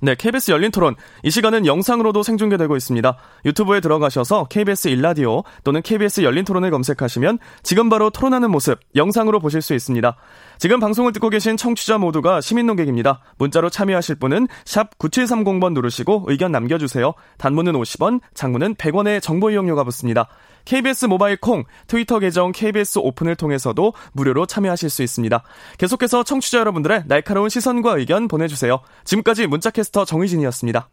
[0.00, 0.94] 네, KBS 열린 토론.
[1.24, 3.16] 이 시간은 영상으로도 생중계되고 있습니다.
[3.44, 9.60] 유튜브에 들어가셔서 KBS 일라디오 또는 KBS 열린 토론을 검색하시면 지금 바로 토론하는 모습 영상으로 보실
[9.60, 10.16] 수 있습니다.
[10.58, 13.20] 지금 방송을 듣고 계신 청취자 모두가 시민 농객입니다.
[13.38, 17.14] 문자로 참여하실 분은 샵 9730번 누르시고 의견 남겨주세요.
[17.38, 20.28] 단문은 50원, 장문은 100원의 정보 이용료가 붙습니다.
[20.68, 25.42] KBS 모바일 콩, 트위터 계정 KBS 오픈을 통해서도 무료로 참여하실 수 있습니다.
[25.78, 28.80] 계속해서 청취자 여러분들의 날카로운 시선과 의견 보내주세요.
[29.04, 30.90] 지금까지 문자캐스터 정희진이었습니다.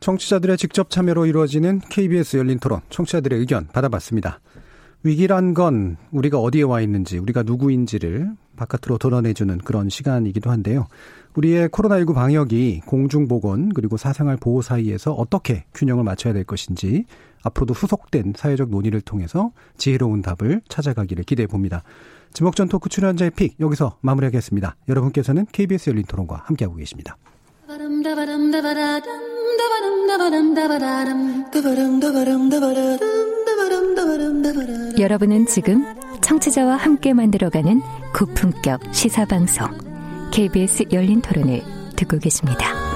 [0.00, 4.40] 청취자들의 직접 참여로 이루어지는 KBS 열린 토론, 청취자들의 의견 받아봤습니다.
[5.02, 10.86] 위기란 건 우리가 어디에 와 있는지, 우리가 누구인지를 바깥으로 드러내주는 그런 시간이기도 한데요.
[11.34, 17.04] 우리의 코로나19 방역이 공중보건 그리고 사생활 보호 사이에서 어떻게 균형을 맞춰야 될 것인지
[17.42, 21.82] 앞으로도 후속된 사회적 논의를 통해서 지혜로운 답을 찾아가기를 기대해 봅니다.
[22.32, 24.76] 지목전 토크 출연자의 픽 여기서 마무리하겠습니다.
[24.88, 27.16] 여러분께서는 KBS 열린 토론과 함께하고 계십니다.
[34.98, 35.84] 여러분은 지금
[36.20, 37.80] 청취자와 함께 만들어가는
[38.14, 39.68] 고품격 시사방송
[40.32, 41.62] KBS 열린 토론을
[41.96, 42.89] 듣고 계십니다.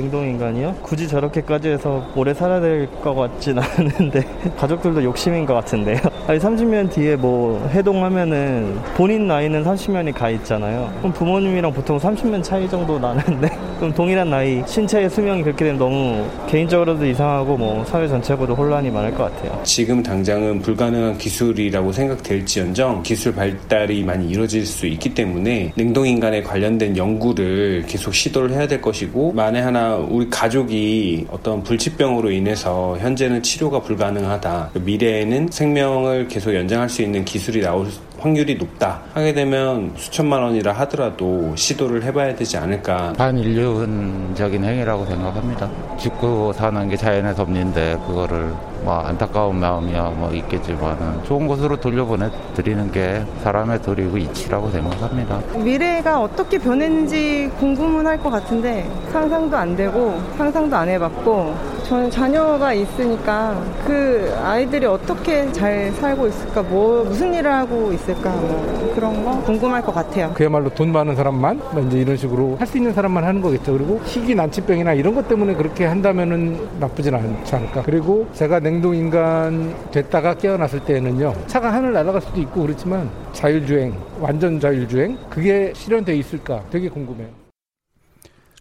[0.00, 0.76] 냉동인간이요?
[0.82, 4.22] 굳이 저렇게까지 해서 오래 살아야 될 것 같진 않은데
[4.58, 5.98] 가족들도 욕심인 것 같은데요?
[6.26, 10.90] 아니 30년 뒤에 뭐 해동하면은 본인 나이는 30년이 가 있잖아요.
[10.98, 13.48] 그럼 부모님이랑 보통 30년 차이 정도 나는데
[13.80, 19.14] 그럼 동일한 나이 신체의 수명이 그렇게 되면 너무 개인적으로도 이상하고 뭐 사회 전체적으로도 혼란이 많을
[19.14, 19.58] 것 같아요.
[19.64, 27.84] 지금 당장은 불가능한 기술이라고 생각될지언정 기술 발달이 많이 이루어질 수 있기 때문에 냉동인간에 관련된 연구를
[27.86, 34.70] 계속 시도를 해야 될 것이고 만에 하나 우리 가족이 어떤 불치병으로 인해서 현재는 치료가 불가능하다.
[34.74, 37.86] 미래에는 생명을 계속 연장할 수 있는 기술이 나올
[38.18, 43.14] 확률이 높다 하게 되면 수천만 원이라 하더라도 시도를 해봐야 되지 않을까.
[43.14, 45.70] 반인륜적인 행위라고 생각합니다.
[45.98, 48.52] 죽고 사는 게 자연의 섭리인데 그거를
[48.82, 55.40] 뭐 안타까운 마음이야 뭐 있겠지만 좋은 곳으로 돌려보내 드리는 게 사람의 도리고 이치라고 생각합니다.
[55.58, 61.54] 미래가 어떻게 변했는지 궁금은 할 것 같은데 상상도 안 되고 상상도 안 해봤고
[61.88, 68.92] 저는 자녀가 있으니까 그 아이들이 어떻게 잘 살고 있을까 뭐 무슨 일을 하고 있을까 뭐
[68.94, 70.30] 그런 거 궁금할 것 같아요.
[70.34, 73.72] 그야말로 돈 많은 사람만 뭐 이제 이런 식으로 할 수 있는 사람만 하는 거겠죠.
[73.72, 77.82] 그리고 희귀 난치병이나 이런 것 때문에 그렇게 한다면은 나쁘진 않지 않을까.
[77.82, 84.60] 그리고 제가 냉동 인간 됐다가 깨어났을 때는요 차가 하늘 날아갈 수도 있고 그렇지만 자율주행 완전
[84.60, 87.28] 자율주행 그게 실현돼 있을까 되게 궁금해요.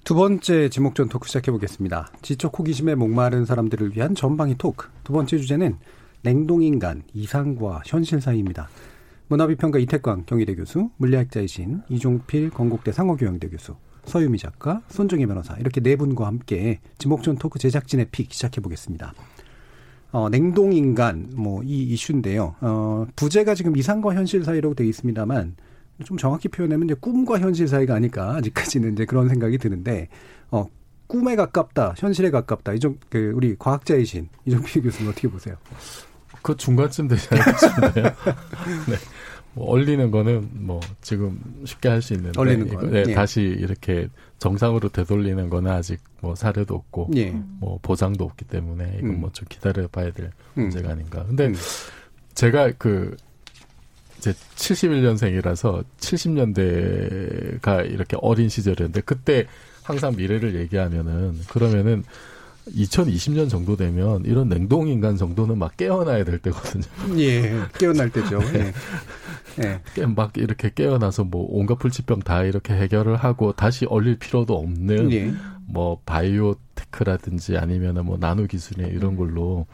[0.04, 2.12] 두 번째 지목전 토크 시작해 보겠습니다.
[2.24, 4.88] 지적 호기심에 목마른 사람들을 위한 전방위 토크.
[5.04, 5.78] 두 번째 주제는
[6.24, 8.68] 냉동인간 이상과 현실 사이입니다.
[9.28, 15.96] 문화비평가 이태광 경희대 교수, 물리학자이신 이종필 건국대 상호교양대 교수, 서유미 작가, 손정혜 변호사 이렇게 네
[15.96, 19.14] 분과 함께 지목전 토크 제작진의 픽 시작해 보겠습니다.
[20.12, 22.56] 어, 냉동 인간 뭐 이 이슈인데요.
[22.62, 25.56] 어, 부제가 지금 이상과 현실 사이라고 되어 있습니다만
[26.06, 30.08] 좀 정확히 표현하면 이제 꿈과 현실 사이가 아닐까 아직까지는 이제 그런 생각이 드는데
[30.50, 30.66] 어
[31.08, 32.74] 꿈에 가깝다, 현실에 가깝다.
[32.74, 35.56] 이种그 우리 과학자이신 이종필 교수님 어떻게 보세요?
[36.42, 38.04] 그 중간쯤 되지 싶은데요.
[38.88, 38.96] 네.
[39.54, 43.14] 뭐 얼리는 거는 뭐 지금 쉽게 할 수 있는데 얼리는 거 네, 예.
[43.14, 44.08] 다시 이렇게
[44.38, 47.32] 정상으로 되돌리는 거는 아직 뭐 사례도 없고 예.
[47.60, 49.20] 뭐 보장도 없기 때문에 이건 음.
[49.22, 50.64] 뭐좀 기다려 봐야 될 음.
[50.64, 51.24] 문제가 아닌가.
[51.26, 51.56] 근데 음.
[52.34, 53.16] 제가 그
[54.18, 59.48] 이제 71년생이라서 70년대가 이렇게 어린 시절이었는데 그때
[59.84, 62.04] 항상 미래를 얘기하면은 그러면은
[62.68, 66.84] 2020년 정도 되면 이런 냉동 인간 정도는 막 깨어나야 될 때거든요.
[67.18, 68.40] 예, 깨어날 때죠.
[68.54, 68.60] 네.
[68.60, 68.74] 예.
[69.64, 70.06] 예.
[70.06, 75.34] 막 이렇게 깨어나서 뭐 온갖 불치병 다 이렇게 해결을 하고 다시 얼릴 필요도 없는 예.
[75.66, 79.68] 뭐 바이오테크라든지 아니면은 뭐 나노 기술이 이런 걸로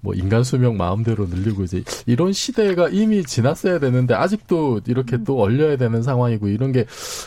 [0.00, 5.24] 뭐 인간 수명 마음대로 늘리고 이제 이런 시대가 이미 지났어야 되는데 아직도 이렇게 음.
[5.24, 6.86] 또 얼려야 되는 상황이고 이런 게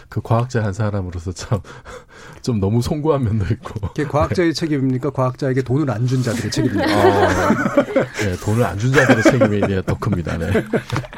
[0.09, 1.59] 그 과학자 한 사람으로서 참
[2.41, 3.87] 좀 너무 송구한 면도 있고.
[3.89, 5.09] 그게 과학자의 책임입니까?
[5.11, 7.07] 과학자에게 돈을 안 준 자들의 책임입니까?
[7.07, 7.27] 어,
[8.23, 10.37] 네, 돈을 안 준 자들의 책임이 더 큽니다.
[10.37, 10.51] 네.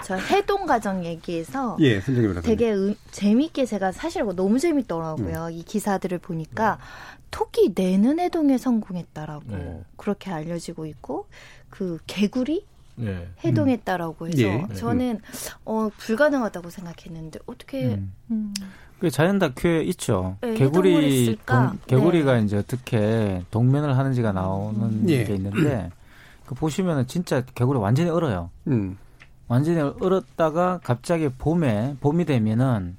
[0.04, 2.00] 저 해동 과정 얘기에서 예,
[2.44, 5.46] 되게 음, 재밌게 제가 사실 뭐 너무 재밌더라고요.
[5.48, 5.52] 음.
[5.52, 7.23] 이 기사들을 보니까 음.
[7.34, 9.82] 토끼 내는 해동에 성공했다라고 네.
[9.98, 11.26] 그렇게 알려지고 있고
[11.72, 12.64] 그 개구리
[12.96, 13.28] 네.
[13.44, 14.68] 해동했다라고 해서 예.
[14.76, 15.20] 저는
[15.66, 18.14] 어 불가능하다고 생각했는데 어떻게 음.
[18.30, 18.54] 음.
[19.00, 20.38] 그 자연 다큐에 있죠.
[20.42, 22.44] 네, 개구리 동, 개구리가 네.
[22.44, 25.06] 이제 어떻게 동면을 하는지가 나오는 음.
[25.08, 25.34] 게 예.
[25.34, 25.90] 있는데
[26.46, 28.52] 그 보시면은 진짜 개구리 완전히 얼어요.
[28.68, 28.96] 음.
[29.48, 32.98] 완전히 얼었다가 갑자기 봄에 봄이 되면은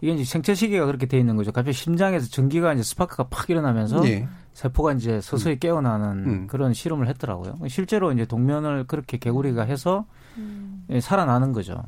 [0.00, 1.52] 이게 이제 생체 시계가 그렇게 돼 있는 거죠.
[1.52, 4.28] 갑자기 심장에서 전기가 이제 스파크가 팍 일어나면서 네.
[4.52, 5.58] 세포가 이제 서서히 음.
[5.58, 6.46] 깨어나는 음.
[6.46, 7.56] 그런 실험을 했더라고요.
[7.68, 10.84] 실제로 이제 동면을 그렇게 개구리가 해서 음.
[10.90, 11.82] 예, 살아나는 거죠.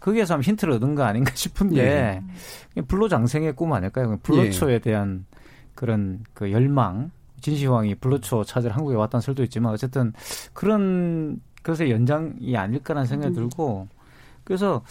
[0.00, 2.22] 거기에서 한 힌트를 얻은 거 아닌가 싶은데
[2.76, 2.80] 예.
[2.82, 4.18] 불로장생의 꿈 아닐까요?
[4.22, 4.78] 불로초에 예.
[4.78, 5.26] 대한
[5.74, 10.12] 그런 그 열망, 진시황이 불로초 찾으러 한국에 왔다는 설도 있지만 어쨌든
[10.52, 13.34] 그런 것의 연장이 아닐까라는 생각이 음.
[13.34, 13.88] 들고
[14.44, 14.82] 그래서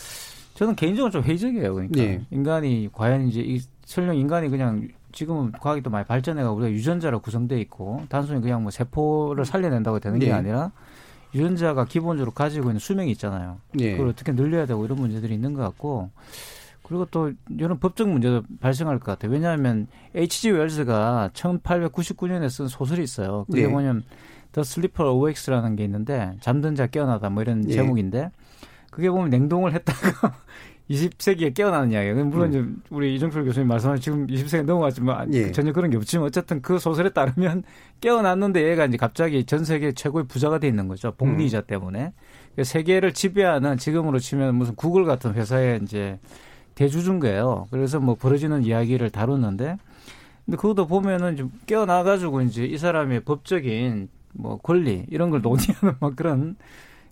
[0.59, 1.73] 저는 개인적으로 좀 회의적이에요.
[1.73, 2.21] 그러니까 예.
[2.31, 7.61] 인간이 과연 이제 이 설령 인간이 그냥 지금은 과학이 또 많이 발전해가 우리가 유전자로 구성돼
[7.61, 10.31] 있고 단순히 그냥 뭐 세포를 살려낸다고 되는 게 예.
[10.33, 10.73] 아니라
[11.33, 13.59] 유전자가 기본적으로 가지고 있는 수명이 있잖아요.
[13.79, 13.93] 예.
[13.93, 16.09] 그걸 어떻게 늘려야 되고 이런 문제들이 있는 것 같고
[16.83, 19.31] 그리고 또 이런 법적 문제도 발생할 것 같아요.
[19.31, 20.51] 왜냐하면 H.G.
[20.51, 23.45] 웰스가 1899년에 쓴 소설이 있어요.
[23.49, 23.67] 그게 예.
[23.67, 24.03] 뭐냐면
[24.51, 27.73] The Sleeper Awakes라는 게 있는데 잠든 자 깨어나다 뭐 이런 예.
[27.75, 28.31] 제목인데
[28.91, 30.35] 그게 보면 냉동을 했다가
[30.89, 32.25] 20세기에 깨어나는 이야기예요.
[32.25, 32.81] 물론 음.
[32.89, 35.51] 우리 이정필 교수님 말씀하신 지금 20세기 넘어갔지만 예.
[35.51, 37.63] 전혀 그런 게 없지만 어쨌든 그 소설에 따르면
[38.01, 41.11] 깨어났는데 얘가 이제 갑자기 전 세계 최고의 부자가 돼 있는 거죠.
[41.11, 41.63] 복리이자 음.
[41.67, 42.13] 때문에.
[42.61, 46.19] 세계를 지배하는 지금으로 치면 무슨 구글 같은 회사에 이제
[46.73, 47.67] 대주준 거예요.
[47.71, 49.77] 그래서 뭐 벌어지는 이야기를 다루는데
[50.45, 55.95] 근데 그것도 보면은 좀 깨어나 가지고 이제 이 사람의 법적인 뭐 권리 이런 걸 논의하는
[56.01, 56.55] 막 그런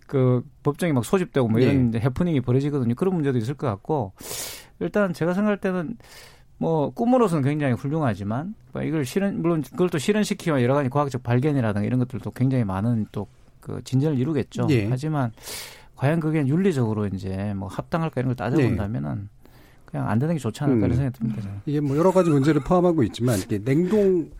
[0.08, 2.00] 그 법정이 막 소집되고 뭐 이런 네.
[2.00, 2.96] 해프닝이 벌어지거든요.
[2.96, 4.14] 그런 문제도 있을 것 같고
[4.80, 5.96] 일단 제가 생각할 때는
[6.56, 11.86] 뭐 꿈으로서는 굉장히 훌륭하지만 뭐 이걸 실현 물론 그걸 또 실현시키면 여러 가지 과학적 발견이라든가
[11.86, 13.28] 이런 것들도 굉장히 많은 또
[13.68, 14.66] 그 진전을 이루겠죠.
[14.66, 14.86] 네.
[14.88, 15.30] 하지만
[15.96, 19.50] 과연 그게 윤리적으로 이제 뭐 합당할까 이런 걸 따져본다면은 네.
[19.84, 20.84] 그냥 안 되는 게 좋지 않을까 음.
[20.86, 21.42] 이런 생각이 듭니다.
[21.42, 21.56] 저는.
[21.66, 24.30] 이게 뭐 여러 가지 문제를 포함하고 있지만 이게 냉동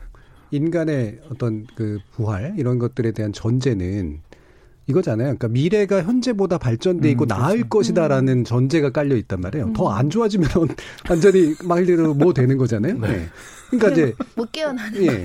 [0.50, 4.20] 인간의 어떤 그 부활 이런 것들에 대한 전제는
[4.88, 5.26] 이거잖아요.
[5.26, 7.68] 그러니까 미래가 현재보다 발전돼 있고 음, 나을 그렇죠.
[7.68, 8.44] 것이다라는 음.
[8.44, 9.66] 전제가 깔려 있단 말이에요.
[9.66, 9.72] 음.
[9.74, 10.48] 더안 좋아지면
[11.08, 12.98] 완전히 말 그대로 뭐 되는 거잖아요.
[12.98, 13.08] 네.
[13.08, 13.26] 네.
[13.70, 15.22] 그러니까 이제 못 깨어나는 예.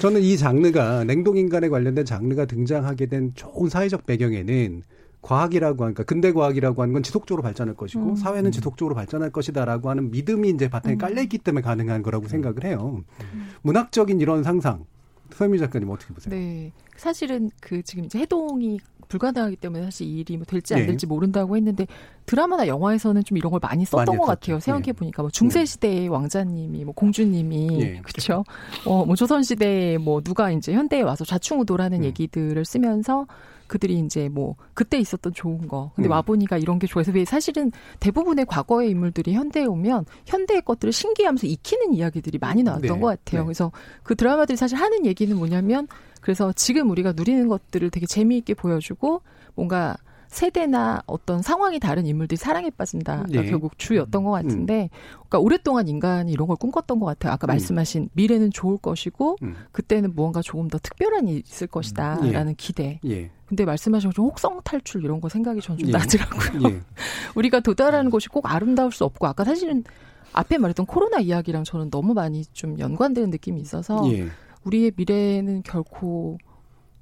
[0.00, 4.82] 저는 이 장르가 냉동 인간에 관련된 장르가 등장하게 된 좋은 사회적 배경에는
[5.20, 8.16] 과학이라고 하니까 근대 과학이라고 하는 건 지속적으로 발전할 것이고 음.
[8.16, 13.04] 사회는 지속적으로 발전할 것이다라고 하는 믿음이 이제 바탕에 깔려 있기 때문에 가능한 거라고 생각을 해요.
[13.34, 13.50] 음.
[13.60, 14.86] 문학적인 이런 상상
[15.32, 16.34] 서미 작가님 어떻게 보세요?
[16.34, 16.72] 네.
[16.96, 18.78] 사실은 그 지금 이제 해동이
[19.12, 20.86] 불가능하기 때문에 사실 이 일이 뭐 될지 안 네.
[20.86, 21.08] 될지 네.
[21.08, 21.86] 모른다고 했는데
[22.24, 24.58] 드라마나 영화에서는 좀 이런 걸 많이 썼던 많이 것 같아요.
[24.58, 24.92] 생각해 네.
[24.92, 28.00] 보니까 뭐 중세 시대의 왕자님이 뭐 공주님이 네.
[28.02, 28.44] 그렇죠.
[28.86, 32.04] 어 뭐 조선 시대에 뭐 누가 이제 현대에 와서 좌충우돌하는 음.
[32.04, 33.26] 얘기들을 쓰면서
[33.66, 35.92] 그들이 이제 뭐 그때 있었던 좋은 거.
[35.96, 36.12] 근데 음.
[36.12, 41.46] 와 보니까 이런 게 좋아서 왜 사실은 대부분의 과거의 인물들이 현대에 오면 현대의 것들을 신기하면서
[41.46, 43.00] 익히는 이야기들이 많이 나왔던 네.
[43.00, 43.42] 것 같아요.
[43.42, 43.46] 네.
[43.46, 45.88] 그래서 그 드라마들이 사실 하는 얘기는 뭐냐면
[46.22, 49.20] 그래서 지금 우리가 누리는 것들을 되게 재미있게 보여주고
[49.54, 49.96] 뭔가
[50.28, 53.44] 세대나 어떤 상황이 다른 인물들이 사랑에 빠진다가 네.
[53.44, 54.96] 결국 주였던 것 같은데, 음.
[55.28, 57.34] 그러니까 오랫동안 인간이 이런 걸 꿈꿨던 것 같아요.
[57.34, 57.48] 아까 음.
[57.48, 59.54] 말씀하신 미래는 좋을 것이고, 음.
[59.72, 62.54] 그때는 무언가 조금 더 특별한 일이 있을 것이다라는 예.
[62.56, 62.98] 기대.
[63.04, 63.30] 예.
[63.44, 65.92] 근데 말씀하신 것처럼 혹성 탈출 이런 거 생각이 전좀 예.
[65.92, 66.70] 나더라고요.
[66.70, 66.80] 예.
[67.36, 69.84] 우리가 도달하는 곳이 꼭 아름다울 수 없고, 아까 사실은
[70.32, 74.28] 앞에 말했던 코로나 이야기랑 저는 너무 많이 좀 연관되는 느낌이 있어서, 예.
[74.64, 76.38] 우리의 미래는 결코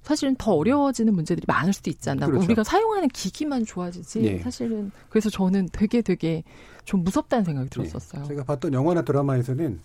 [0.03, 2.27] 사실은 더 어려워지는 문제들이 많을 수도 있지 않나.
[2.27, 2.45] 그렇죠.
[2.45, 4.23] 우리가 사용하는 기기만 좋아지지.
[4.23, 4.39] 네.
[4.39, 6.43] 사실은 그래서 저는 되게 되게
[6.85, 7.71] 좀 무섭다는 생각이 네.
[7.71, 8.23] 들었었어요.
[8.23, 8.29] 네.
[8.29, 9.81] 제가 봤던 영화나 드라마에서는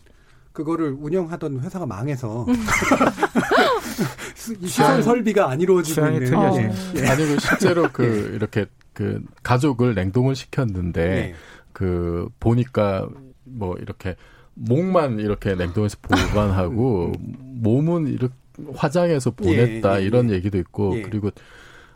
[0.53, 2.45] 그거를 운영하던 회사가 망해서
[4.65, 6.33] 시설 설비가 안 이루어지고 있는.
[6.33, 6.57] 어.
[6.57, 7.07] 예.
[7.07, 8.35] 아니 그 실제로 그 예.
[8.35, 11.35] 이렇게 그 가족을 냉동을 시켰는데 예.
[11.73, 13.09] 그 보니까
[13.43, 14.15] 뭐 이렇게
[14.55, 17.59] 목만 이렇게 냉동에서 보관하고 음.
[17.61, 18.33] 몸은 이렇게
[18.73, 20.35] 화장해서 보냈다 예, 예, 이런 예.
[20.35, 21.01] 얘기도 있고 예.
[21.01, 21.29] 그리고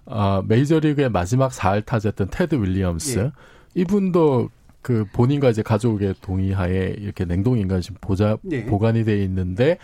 [0.06, 3.32] 아 메이저리그의 마지막 4할 타자였던 테드 윌리엄스 예.
[3.76, 4.50] 이분도
[4.82, 8.66] 그 본인과 이제 가족의 동의하에 이렇게 냉동 인간식 보자 예.
[8.66, 9.78] 보관이 돼 있는데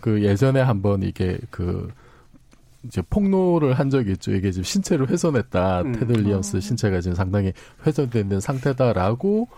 [0.00, 1.90] 그 예전에 한번 이게 그
[2.84, 4.34] 이제 폭로를 한 적이 있죠.
[4.34, 5.82] 이게 지금 신체를 훼손했다.
[5.82, 5.92] 음.
[5.92, 6.60] 테드 윌리엄스 어.
[6.60, 7.52] 신체가 지금 상당히
[8.14, 9.48] 있는 상태다라고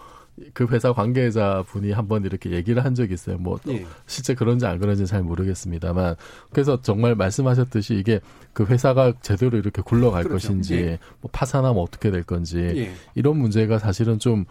[0.53, 3.39] 그 회사 관계자 분이 한번 이렇게 얘기를 한 적이 있어요.
[3.39, 3.87] 뭐 예.
[4.07, 6.17] 실제 그런지 안 그런지 잘 모르겠습니다만
[6.51, 8.21] 그래서 정말 말씀하셨듯이 이게
[8.53, 10.49] 그 회사가 제대로 이렇게 굴러갈 그렇죠.
[10.49, 10.99] 것인지 예.
[11.21, 12.93] 뭐 파산하면 어떻게 될 건지 예.
[13.15, 14.45] 이런 문제가 사실은 좀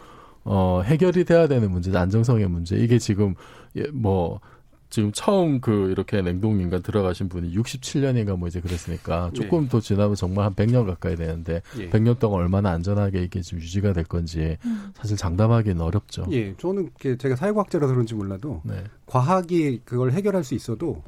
[0.43, 2.77] 어, 해결이 돼야 되는 문제, 안정성의 문제.
[2.77, 3.35] 이게 지금
[3.75, 4.39] 예, 뭐
[4.95, 9.35] 지금 처음 그 이렇게 냉동인간 들어가신 분이 67년인가 뭐 이제 그랬으니까 예.
[9.35, 9.67] 조금 예.
[9.67, 11.89] 더 지나면 정말 한 100년 가까이 되는데 예.
[11.89, 14.93] 100년 동안 얼마나 안전하게 이게 좀 유지가 될 건지 음.
[14.95, 16.27] 사실 장담하기는 어렵죠.
[16.31, 18.85] 예, 저는 제가 사회과학자라서 그런지 몰라도 네.
[19.05, 21.03] 과학이 그걸 해결할 수 있어도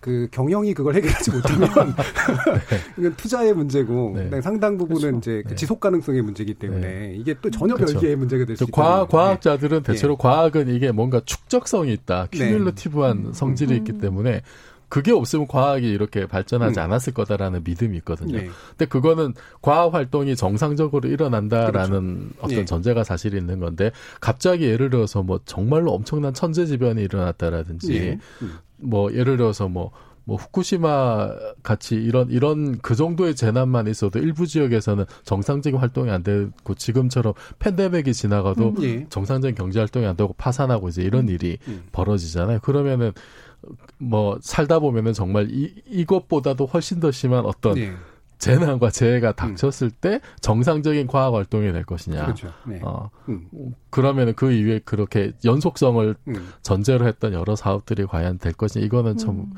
[0.00, 2.78] 그 경영이 그걸 해결하지 못하면 네.
[2.98, 4.40] 이건 투자의 문제고 네.
[4.40, 5.18] 상당 부분은 그렇죠.
[5.18, 5.54] 이제 그 네.
[5.56, 7.14] 지속 가능성의 문제이기 때문에 네.
[7.16, 7.94] 이게 또 전혀 그렇죠.
[7.94, 8.70] 별개의 문제가 될 수 있다.
[8.72, 9.92] 과학 과학자들은 네.
[9.92, 12.38] 대체로 과학은 이게 뭔가 축적성이 있다, 네.
[12.38, 13.32] 큐뮬러티브한 음.
[13.32, 14.00] 성질이 있기 음.
[14.00, 14.42] 때문에
[14.88, 16.84] 그게 없으면 과학이 이렇게 발전하지 음.
[16.84, 18.38] 않았을 거다라는 믿음이 있거든요.
[18.38, 18.48] 네.
[18.70, 22.38] 근데 그거는 과학 활동이 정상적으로 일어난다라는 그렇죠.
[22.38, 22.64] 어떤 네.
[22.64, 23.90] 전제가 사실 있는 건데
[24.20, 28.18] 갑자기 예를 들어서 뭐 정말로 엄청난 천재지변이 일어났다라든지 네.
[28.42, 28.58] 음.
[28.78, 29.90] 뭐 예를 들어서 뭐,
[30.24, 31.30] 뭐 후쿠시마
[31.62, 38.12] 같이 이런 이런 그 정도의 재난만 있어도 일부 지역에서는 정상적인 활동이 안 되고 지금처럼 팬데믹이
[38.12, 39.06] 지나가도 음, 예.
[39.08, 41.84] 정상적인 경제 활동이 안 되고 파산하고 이제 이런 음, 일이 음.
[41.92, 42.60] 벌어지잖아요.
[42.60, 43.12] 그러면은
[43.98, 47.94] 뭐 살다 보면은 정말 이 이것보다도 훨씬 더 심한 어떤 예.
[48.38, 49.90] 재난과 재해가 닥쳤을 음.
[50.00, 52.24] 때 정상적인 과학 활동이 될 것이냐.
[52.24, 52.52] 그렇죠.
[52.66, 52.80] 네.
[52.82, 53.48] 어, 음.
[53.90, 56.48] 그러면 그 이후에 그렇게 연속성을 음.
[56.62, 58.84] 전제로 했던 여러 사업들이 과연 될 것이냐.
[58.84, 59.52] 이거는 참 음.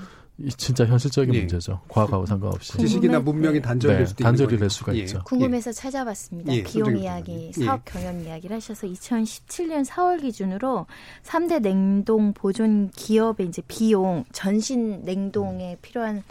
[0.57, 1.41] 진짜 현실적인 네.
[1.41, 1.81] 문제죠.
[1.89, 2.79] 과학하고 상관없이.
[2.79, 4.07] 지식이나 문명이 단절될 네.
[4.07, 5.01] 수도 단절이 될 수가 예.
[5.01, 5.23] 있죠.
[5.25, 5.73] 궁금해서 예.
[5.73, 6.55] 찾아봤습니다.
[6.55, 6.63] 예.
[6.63, 7.65] 비용 이야기, 예.
[7.65, 10.87] 사업 경영 이야기를 하셔서 2017년 4월 기준으로
[11.25, 16.23] 3대 냉동 보존 기업의 이제 비용, 전신 냉동에 필요한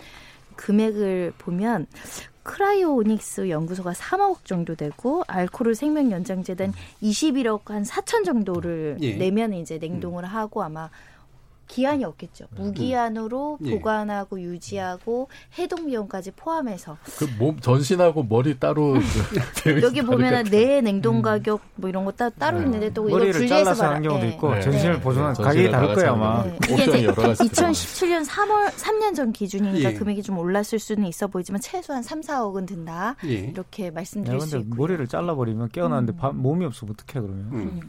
[0.55, 1.85] 금액을 보면
[2.49, 6.73] 크라이오닉스 연구소가 3억 정도 되고 알코올 생명 연장재단
[7.03, 9.15] 21억 한 4천 정도를 예.
[9.17, 10.89] 내면 이제 냉동을 하고 아마
[11.69, 12.45] 기한이 없겠죠.
[12.51, 12.61] 네.
[12.63, 13.69] 무기한으로 음.
[13.69, 18.95] 보관하고 유지하고 해동 비용까지 포함해서 그 몸 전신하고 머리 따로
[19.83, 21.21] 여기 보면은 내 냉동 음.
[21.21, 22.65] 가격 뭐 이런 거 따, 따로 네.
[22.65, 24.31] 있는데 또 이거 분리해서 하는 경우도 네.
[24.33, 24.61] 있고 네.
[24.61, 24.99] 전신을 네.
[25.01, 25.43] 보존한 네.
[25.43, 26.43] 가격이 다를 거예요 아마.
[26.43, 26.57] 네.
[26.71, 29.93] 이게 이제 2017년 3월 3년 전 기준이니까 예.
[29.93, 33.15] 금액이 좀 올랐을 수는 있어 보이지만 최소한 3, 4억은 든다.
[33.25, 33.29] 예.
[33.29, 34.75] 이렇게 말씀드릴 수 있고.
[34.75, 36.41] 머리를 잘라버리면 깨어나는데 음.
[36.41, 37.49] 몸이 없으면 어떡해 그러면.
[37.53, 37.79] 음.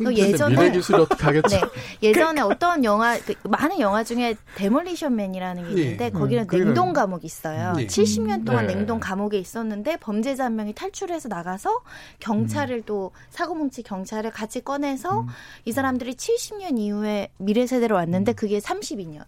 [0.00, 1.48] 예전에 미래 기술이 어떻게 하겠죠?
[1.48, 1.60] 네,
[2.02, 6.10] 예전에 어떤 영화 그 많은 영화 중에 데몰리션맨이라는 게 있는데 네.
[6.10, 7.72] 거기는 음, 냉동 감옥이 있어요.
[7.76, 7.86] 네.
[7.86, 8.74] 70년 동안 네.
[8.74, 11.82] 냉동 감옥에 있었는데 범죄자 한 명이 탈출해서 나가서
[12.20, 12.82] 경찰을 음.
[12.86, 15.26] 또 사고뭉치 경찰을 같이 꺼내서 음.
[15.64, 18.34] 이 사람들이 70년 이후에 미래 세대로 왔는데 음.
[18.34, 19.22] 그게 32년.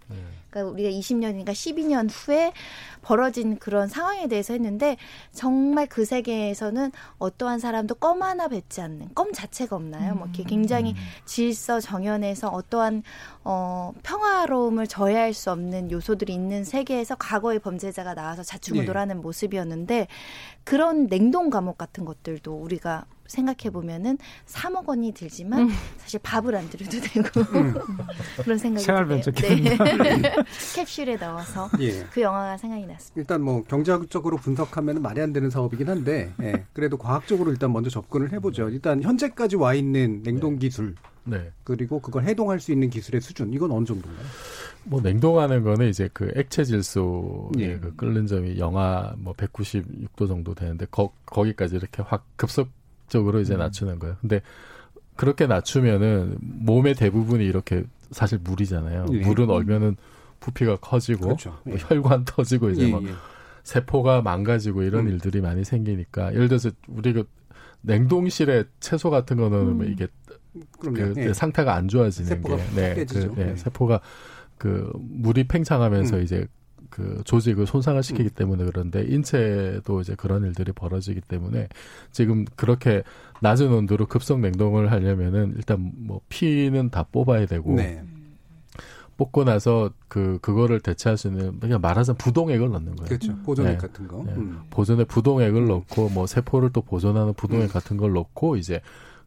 [0.49, 2.53] 그러니까 우리가 20년인가 12년 후에
[3.01, 4.97] 벌어진 그런 상황에 대해서 했는데
[5.31, 10.15] 정말 그 세계에서는 어떠한 사람도 껌 하나 뱉지 않는 껌 자체가 없나요?
[10.15, 10.95] 뭐 이렇게 굉장히 음.
[11.25, 13.03] 질서 정연해서 어떠한
[13.43, 19.21] 어 평화로움을 저해할 수 없는 요소들이 있는 세계에서 과거의 범죄자가 나와서 자충우돌하는 네.
[19.21, 20.07] 모습이었는데
[20.63, 25.69] 그런 냉동 감옥 같은 것들도 우리가 생각해 보면은 3억 원이 들지만 음.
[25.97, 27.75] 사실 밥을 안 드려도 되고 음.
[28.43, 29.77] 그런 생각이 드네요.
[30.03, 30.35] 네.
[30.75, 32.03] 캡슐에 넣어서 예.
[32.11, 33.13] 그 영화가 생각이 났습니다.
[33.15, 36.65] 일단 뭐 경제학적으로 분석하면 말이 안 되는 사업이긴 한데 예.
[36.73, 38.69] 그래도 과학적으로 일단 먼저 접근을 해보죠.
[38.69, 40.95] 일단 현재까지 와 있는 냉동 기술
[41.27, 41.51] 네.
[41.63, 44.25] 그리고 그걸 해동할 수 있는 기술의 수준 이건 어느 정도인가요?
[44.85, 47.77] 뭐 냉동하는 거는 이제 그 액체 질소의 예.
[47.77, 52.69] 그 끓는 점이 영하 뭐 196도 정도 되는데 거, 거기까지 이렇게 확 급속
[53.07, 53.59] 적으로 이제 음.
[53.59, 54.17] 낮추는 거예요.
[54.21, 54.41] 근데
[55.15, 59.07] 그렇게 낮추면은 몸의 대부분이 이렇게 사실 물이잖아요.
[59.11, 59.19] 예.
[59.19, 59.95] 물은 얼면은
[60.39, 61.59] 부피가 커지고 그렇죠.
[61.63, 61.79] 뭐 예.
[61.79, 63.09] 혈관 터지고 이제 예, 뭐 예.
[63.63, 65.11] 세포가 망가지고 이런 음.
[65.11, 67.27] 일들이 많이 생기니까 예를 들어서 우리 그
[67.81, 69.91] 냉동실에 채소 같은 거는 음.
[69.91, 70.07] 이게
[70.79, 71.33] 그 예.
[71.33, 74.01] 상태가 안 좋아지는 게 네, 그, 네, 세포가
[74.57, 76.23] 그 물이 팽창하면서 음.
[76.23, 76.47] 이제
[76.89, 78.35] 그 조직을 손상을 시키기 음.
[78.35, 81.67] 때문에 그런데 인체도 이제 그런 일들이 벌어지기 때문에
[82.11, 83.03] 지금 그렇게
[83.41, 88.03] 낮은 온도로 급속 냉동을 하려면은 일단 뭐 피는 다 뽑아야 되고 네.
[89.17, 93.07] 뽑고 나서 그 그거를 대체할 수 있는 그냥 말하자면 부동액을 넣는 거예요.
[93.07, 93.35] 그렇죠.
[93.43, 93.77] 보존액 네.
[93.77, 94.23] 같은 거.
[94.25, 94.33] 네.
[94.33, 94.61] 음.
[94.69, 97.67] 보존액 부동액을 넣고 뭐 세포를 또 보존하는 부동액 음.
[97.69, 98.81] 같은 걸 넣고 이제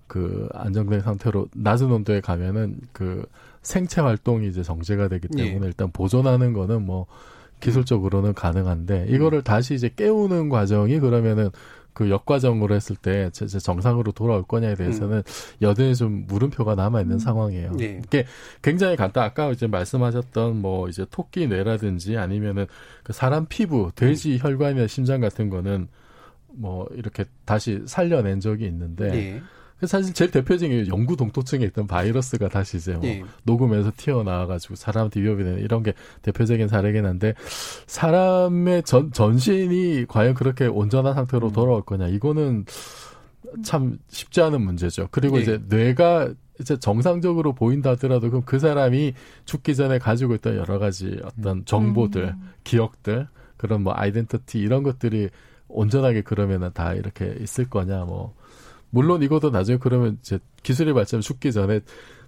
[0.07, 3.25] 그 안정된 상태로 낮은 온도에 가면은 그
[3.63, 5.67] 생체 활동이 이제 정제가 되기 때문에 예.
[5.67, 7.07] 일단 보존하는 거는 뭐
[7.61, 11.51] 기술적으로는 가능한데 이거를 다시 이제 깨우는 과정이 그러면은
[11.93, 15.23] 그 역과정으로 했을 때 정상으로 돌아올 거냐에 대해서는 음.
[15.61, 17.19] 여전히 좀 물음표가 남아 있는 음.
[17.19, 17.73] 상황이에요.
[17.73, 18.01] 네.
[18.05, 18.27] 이게
[18.63, 19.25] 굉장히 간단.
[19.25, 22.67] 아까 이제 말씀하셨던 뭐 이제 토끼 뇌라든지 아니면은
[23.03, 24.39] 그 사람 피부, 돼지 음.
[24.41, 25.89] 혈관이나 심장 같은 거는
[26.53, 29.11] 뭐 이렇게 다시 살려낸 적이 있는데.
[29.11, 29.43] 네.
[29.87, 33.25] 사실 제일 대표적인 영구 동토층에 있던 바이러스가 다시 이제 뭐 네.
[33.45, 37.35] 녹으면서 튀어나와가지고 사람한테 위협이 되는 이런 게 대표적인 사례긴 한데
[37.87, 41.53] 사람의 전, 전신이 과연 그렇게 온전한 상태로 음.
[41.53, 42.67] 돌아올 거냐 이거는
[43.65, 45.09] 참 쉽지 않은 문제죠.
[45.11, 45.43] 그리고 네.
[45.43, 49.15] 이제 뇌가 이제 정상적으로 보인다 하더라도 그럼 그 사람이
[49.47, 51.65] 죽기 전에 가지고 있던 여러 가지 어떤 음.
[51.65, 52.51] 정보들, 음.
[52.65, 55.31] 기억들, 그런 뭐 아이덴티티 이런 것들이
[55.69, 58.35] 온전하게 그러면은 다 이렇게 있을 거냐 뭐
[58.91, 61.81] 물론 이것도 나중에 그러면 이제 기술이 발전 죽기 전에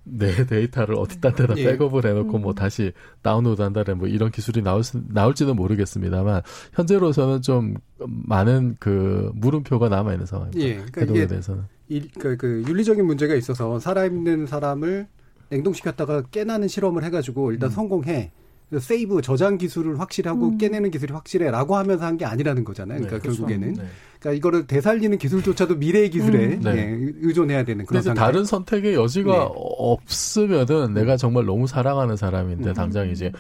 [0.05, 1.65] 내 데이터를 어디 딴 데다 예.
[1.65, 2.55] 백업을 해놓고 뭐 음.
[2.55, 2.93] 다시
[3.23, 6.43] 다운로드 한다는 뭐 이런 기술이 나올 수, 나올지는 모르겠습니다만
[6.75, 10.65] 현재로서는 좀 많은 그 물음표가 남아 있는 상황입니다.
[10.65, 10.75] 예.
[10.75, 15.07] 그러니까 해동에 대해서는 일, 그, 그 윤리적인 문제가 있어서 살아있는 사람을
[15.51, 17.75] 냉동시켰다가 깨나는 실험을 해가지고 일단 음.
[17.75, 18.33] 성공해.
[18.81, 20.59] 세이브 저장 기술을 확실하고 음.
[20.59, 22.99] 깨내는 기술이 확실해라고 하면서 한 게 아니라는 거잖아요.
[22.99, 23.39] 그러니까 네, 그렇죠.
[23.47, 23.83] 결국에는 네.
[24.21, 26.61] 그러니까 이거를 되살리는 기술조차도 미래의 기술에 음.
[26.63, 26.77] 네.
[26.77, 28.21] 예, 의존해야 되는 그런 상태.
[28.21, 29.49] 다른 선택의 여지가 네.
[29.55, 32.75] 없으면은 내가 정말 너무 사랑하는 사람인데 음.
[32.75, 33.33] 당장 이제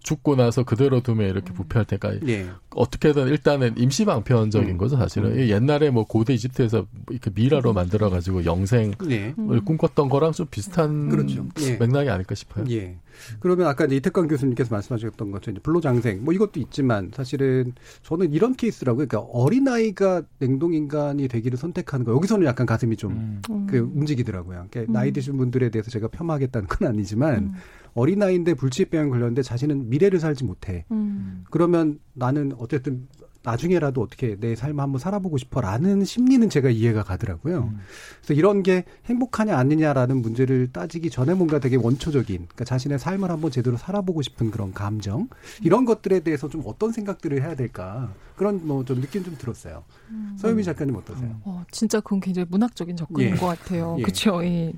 [0.00, 2.48] 죽고 나서 그대로 두면 이렇게 부패할 테니까 예.
[2.70, 4.78] 어떻게든 일단은 임시 방편적인 음.
[4.78, 5.48] 거죠 사실은 음.
[5.48, 9.34] 옛날에 뭐 고대 이집트에서 이렇게 미라로 만들어 가지고 영생을 예.
[9.64, 11.46] 꿈꿨던 거랑 좀 비슷한 그렇죠.
[11.60, 11.76] 예.
[11.76, 12.64] 맥락이 아닐까 싶어요.
[12.70, 12.96] 예.
[13.40, 19.06] 그러면 아까 이제 이태광 교수님께서 말씀하셨던 것처럼 불로장생 뭐 이것도 있지만 사실은 저는 이런 케이스라고요.
[19.06, 23.16] 그러니까 어린 아이가 냉동 인간이 되기를 선택하는 거 여기서는 약간 가슴이 좀그
[23.50, 23.66] 음.
[23.68, 24.66] 그 움직이더라고요.
[24.70, 24.94] 그러니까 음.
[24.94, 27.54] 나이 드신 분들에 대해서 제가 폄하하겠다는 건 아니지만.
[27.94, 27.98] 음.
[28.00, 30.84] 어린아이인데 불치병에 걸렸는데 자신은 미래를 살지 못해.
[30.90, 31.44] 음.
[31.50, 33.08] 그러면 나는 어쨌든
[33.44, 37.70] 나중에라도 어떻게 내 삶을 한번 살아보고 싶어라는 심리는 제가 이해가 가더라고요.
[37.72, 37.78] 음.
[38.20, 43.50] 그래서 이런 게 행복하냐 아니냐라는 문제를 따지기 전에 뭔가 되게 원초적인, 그러니까 자신의 삶을 한번
[43.50, 45.28] 제대로 살아보고 싶은 그런 감정
[45.60, 49.82] 이런 것들에 대해서 좀 어떤 생각들을 해야 될까 그런 뭐 좀 느낌 좀 들었어요.
[50.10, 50.36] 음.
[50.38, 51.40] 서유미 작가님 어떠세요?
[51.44, 53.34] 어, 진짜 그건 굉장히 문학적인 접근인 예.
[53.36, 53.96] 것 같아요.
[53.98, 54.02] 예.
[54.02, 54.44] 그렇죠.
[54.44, 54.72] 예.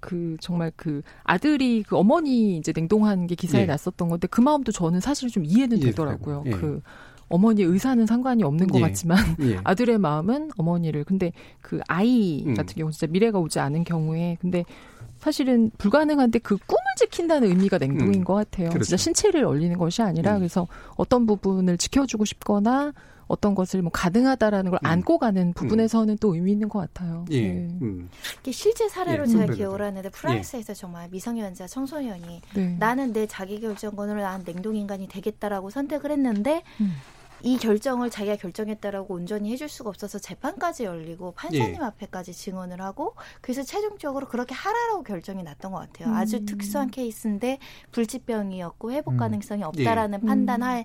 [0.00, 3.66] 그 정말 그 아들이 그 어머니 이제 냉동한 게 기사에 예.
[3.66, 6.44] 났었던 건데 그 마음도 저는 사실 좀 이해는 되더라고요.
[6.46, 6.50] 예.
[6.50, 6.80] 그
[7.28, 8.82] 어머니 의사는 상관이 없는 것 예.
[8.82, 9.60] 같지만 예.
[9.62, 12.54] 아들의 마음은 어머니를 근데 그 아이 음.
[12.54, 14.64] 같은 경우 진짜 미래가 오지 않은 경우에 근데
[15.18, 18.24] 사실은 불가능한데 그 꿈을 지킨다는 의미가 냉동인 음.
[18.24, 18.70] 것 같아요.
[18.70, 18.84] 그렇죠.
[18.84, 20.38] 진짜 신체를 얼리는 것이 아니라 음.
[20.38, 22.92] 그래서 어떤 부분을 지켜주고 싶거나
[23.30, 24.86] 어떤 것을 뭐 가능하다라는 걸 음.
[24.86, 26.18] 안고 가는 부분에서는 음.
[26.20, 27.24] 또 의미 있는 것 같아요.
[27.30, 27.40] 예.
[27.40, 27.68] 네.
[27.80, 28.08] 음.
[28.40, 29.26] 이게 실제 사례로 예.
[29.28, 30.74] 제가 기억을 하는데 프랑스에서 예.
[30.74, 32.76] 정말 미성년자 청소년이 네.
[32.80, 36.94] 나는 내 자기 결정권으로 난 냉동 인간이 되겠다라고 선택을 했는데 음.
[37.42, 41.84] 이 결정을 자기가 결정했다라고 온전히 해줄 수가 없어서 재판까지 열리고 판사님 예.
[41.84, 46.08] 앞에까지 증언을 하고 그래서 최종적으로 그렇게 하라라고 결정이 났던 것 같아요.
[46.08, 46.14] 음.
[46.14, 47.58] 아주 특수한 케이스인데
[47.92, 49.16] 불치병이었고 회복 음.
[49.16, 50.26] 가능성이 없다라는 예.
[50.26, 50.84] 판단할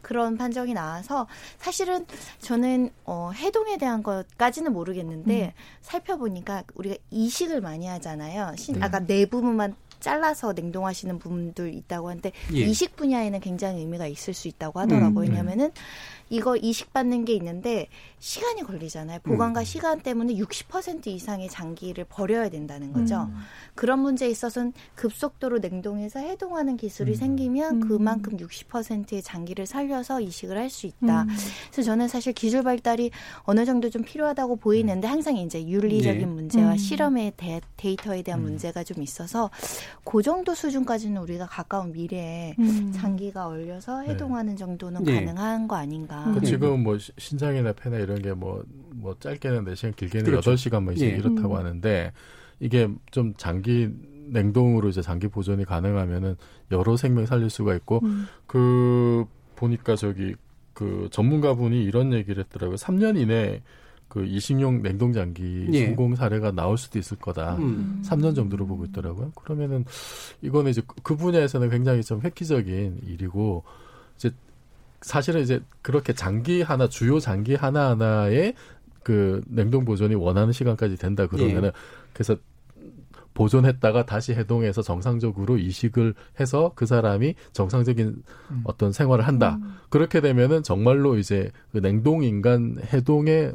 [0.00, 1.26] 그런 판정이 나와서
[1.58, 2.06] 사실은
[2.38, 5.50] 저는 어, 해동에 대한 것까지는 모르겠는데 음.
[5.80, 8.54] 살펴보니까 우리가 이식을 많이 하잖아요.
[8.56, 8.84] 신, 네.
[8.84, 12.58] 아까 내 부분만 잘라서 냉동하시는 분들 있다고 하는데 예.
[12.58, 15.24] 이식 분야에는 굉장히 의미가 있을 수 있다고 하더라고요.
[15.24, 15.30] 음, 네.
[15.30, 15.70] 왜냐면은
[16.32, 19.18] 이거 이식받는 게 있는데 시간이 걸리잖아요.
[19.22, 19.64] 보관과 음.
[19.64, 23.28] 시간 때문에 60% 이상의 장기를 버려야 된다는 거죠.
[23.30, 23.36] 음.
[23.74, 27.16] 그런 문제에 있어서는 급속도로 냉동해서 해동하는 기술이 음.
[27.16, 27.88] 생기면 음.
[27.88, 31.24] 그만큼 60%의 장기를 살려서 이식을 할 수 있다.
[31.24, 31.28] 음.
[31.70, 33.10] 그래서 저는 사실 기술 발달이
[33.42, 36.24] 어느 정도 좀 필요하다고 보이는데 항상 이제 윤리적인 네.
[36.24, 36.76] 문제와 음.
[36.78, 39.50] 실험의 데, 데이터에 대한 문제가 좀 있어서
[40.02, 42.56] 그 정도 수준까지는 우리가 가까운 미래에
[42.94, 44.10] 장기가 얼려서 네.
[44.10, 45.26] 해동하는 정도는 네.
[45.26, 46.21] 가능한 거 아닌가.
[46.34, 48.64] 그 지금 뭐 신장이나 폐나 이런 게 뭐뭐
[48.94, 50.52] 뭐 짧게는 4시간 길게는 그렇죠.
[50.52, 51.16] 8시간 뭐 이제 예.
[51.16, 51.58] 이렇다고 음.
[51.58, 52.12] 하는데
[52.60, 53.88] 이게 좀 장기
[54.28, 56.36] 냉동으로 이제 장기 보존이 가능하면은
[56.70, 58.26] 여러 생명 살릴 수가 있고 음.
[58.46, 59.24] 그
[59.56, 60.34] 보니까 저기
[60.72, 62.76] 그 전문가분이 이런 얘기를 했더라고요.
[62.76, 63.62] 3년 이내
[64.08, 65.86] 그 이식용 냉동 장기 예.
[65.86, 67.56] 성공 사례가 나올 수도 있을 거다.
[67.56, 68.02] 음.
[68.04, 69.32] 3년 정도로 보고 있더라고요.
[69.34, 69.84] 그러면은
[70.42, 73.64] 이거는 이제 그 분야에서는 굉장히 좀 획기적인 일이고
[74.16, 74.30] 이제
[75.02, 78.54] 사실은 이제 그렇게 장기 하나 주요 장기 하나 하나에
[79.02, 81.72] 그 냉동 보존이 원하는 시간까지 된다 그러면은 예.
[82.12, 82.36] 그래서
[83.34, 88.60] 보존했다가 다시 해동해서 정상적으로 이식을 해서 그 사람이 정상적인 음.
[88.64, 89.58] 어떤 생활을 한다.
[89.62, 89.76] 음.
[89.88, 93.54] 그렇게 되면은 정말로 이제 그 냉동 인간 해동의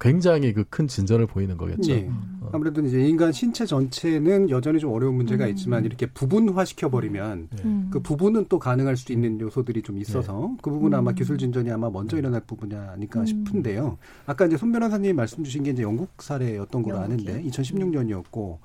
[0.00, 1.92] 굉장히 그 큰 진전을 보이는 거겠죠.
[1.92, 2.08] 네.
[2.40, 2.50] 어.
[2.52, 5.50] 아무래도 이제 인간 신체 전체는 여전히 좀 어려운 문제가 음.
[5.50, 7.62] 있지만 이렇게 부분화 시켜버리면 네.
[7.64, 7.88] 음.
[7.90, 10.56] 그 부분은 또 가능할 수도 있는 요소들이 좀 있어서 네.
[10.62, 11.14] 그 부분은 아마 음.
[11.14, 12.20] 기술 진전이 아마 먼저 네.
[12.20, 13.26] 일어날 부분이 아닐까 음.
[13.26, 13.98] 싶은데요.
[14.26, 18.58] 아까 이제 손 변호사님이 말씀 주신 게 이제 영국 사례였던 걸로 아는데 2016년이었고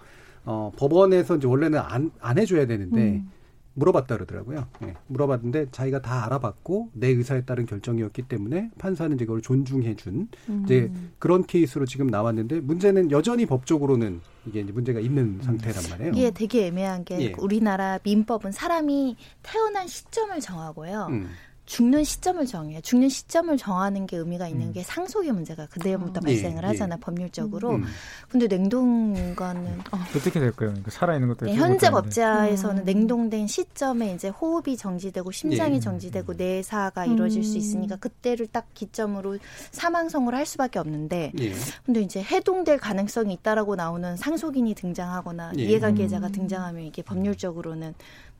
[0.45, 3.29] 어, 법원에서 이제 원래는 안, 안 해줘야 되는데 음.
[3.75, 4.67] 물어봤다 그러더라고요.
[4.81, 4.93] 네.
[5.07, 10.61] 물어봤는데 자기가 다 알아봤고 내 의사에 따른 결정이었기 때문에 판사는 이제 그걸 존중해준 음.
[10.65, 16.11] 이제 그런 케이스로 지금 나왔는데 문제는 여전히 법적으로는 이게 이제 문제가 있는 상태란 말이에요.
[16.13, 17.33] 이게 되게 애매한 게 예.
[17.37, 21.07] 우리나라 민법은 사람이 태어난 시점을 정하고요.
[21.09, 21.29] 음.
[21.65, 22.81] 죽는 시점을 정해요.
[22.81, 24.73] 죽는 시점을 정하는 게 의미가 있는 음.
[24.73, 26.21] 게 상속의 문제가 그때부터 어.
[26.21, 26.99] 발생을 예, 하잖아 예.
[26.99, 27.75] 법률적으로.
[27.75, 27.85] 음.
[28.27, 29.97] 근데 냉동인간은 어.
[30.11, 30.69] 떻게 될까요?
[30.69, 32.85] 그러니까 살아 있는 것도 네, 현재 법제에서는 음.
[32.85, 35.79] 냉동된 시점에 이제 호흡이 정지되고 심장이 예.
[35.79, 37.57] 정지되고 내사가 이루어질 수 음.
[37.57, 39.37] 있으니까 그때를 딱 기점으로
[39.71, 41.31] 사망성을 할 수밖에 없는데.
[41.39, 41.53] 예.
[41.85, 45.63] 근데 이제 해동될 가능성이 있다라고 나오는 상속인이 등장하거나 예.
[45.63, 46.31] 이해관계자가 음.
[46.31, 47.93] 등장하면 이게 법률적으로는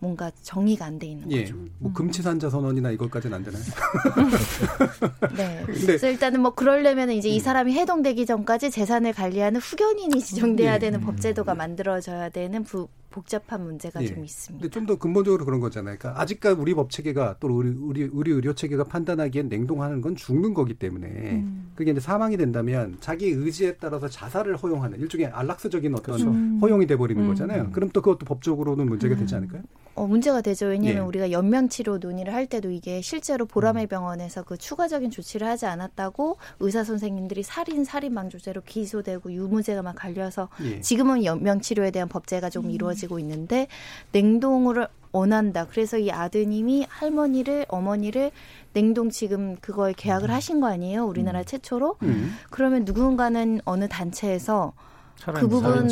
[0.03, 1.43] 뭔가 정의가 안 돼 있는 예.
[1.43, 1.55] 거죠.
[1.79, 1.93] 뭐 음.
[1.93, 3.63] 금치산자 선언이나 이것까지는 안 되나요?
[5.35, 5.63] 네.
[5.65, 7.33] 그래서 일단은 뭐 그러려면 이제 음.
[7.33, 10.79] 이 사람이 해동되기 전까지 재산을 관리하는 후견인이 지정돼야 예.
[10.79, 11.05] 되는 음.
[11.05, 14.07] 법제도가 만들어져야 되는 부, 복잡한 문제가 예.
[14.07, 14.61] 좀 있습니다.
[14.61, 15.95] 근데 좀 더 근본적으로 그런 거잖아요.
[15.97, 20.53] 그러니까 아직까지 우리 법 체계가 또 우리 우리 우리 의료 체계가 판단하기엔 냉동하는 건 죽는
[20.53, 21.71] 거기 때문에 음.
[21.75, 26.33] 그게 이제 사망이 된다면 자기 의지에 따라서 자살을 허용하는 일종의 안락사적인 어떤 그렇죠.
[26.61, 27.29] 허용이 돼 버리는 음.
[27.29, 27.71] 거잖아요.
[27.71, 29.37] 그럼 또 그것도 법적으로는 문제가 되지 음.
[29.37, 29.61] 않을까요?
[29.95, 30.67] 어, 문제가 되죠.
[30.67, 31.07] 왜냐하면 예.
[31.07, 33.87] 우리가 연명 치료 논의를 할 때도 이게 실제로 보라매 음.
[33.87, 39.95] 병원에서 그 추가적인 조치를 하지 않았다고 의사 선생님들이 살인 살인 방 조죄로 기소되고 유무죄가 막
[39.95, 40.81] 갈려서 예.
[40.81, 42.71] 지금은 연명 치료에 대한 법제가 좀 음.
[42.71, 43.67] 이루어지고 있는데
[44.13, 45.67] 냉동을 원한다.
[45.69, 48.31] 그래서 이 아드님이 할머니를 어머니를
[48.73, 50.33] 냉동 지금 그거에 계약을 음.
[50.33, 51.05] 하신 거 아니에요?
[51.05, 51.45] 우리나라 음.
[51.45, 51.97] 최초로.
[52.01, 52.35] 음.
[52.49, 54.73] 그러면 누군가는 어느 단체에서
[55.32, 55.88] 그 부분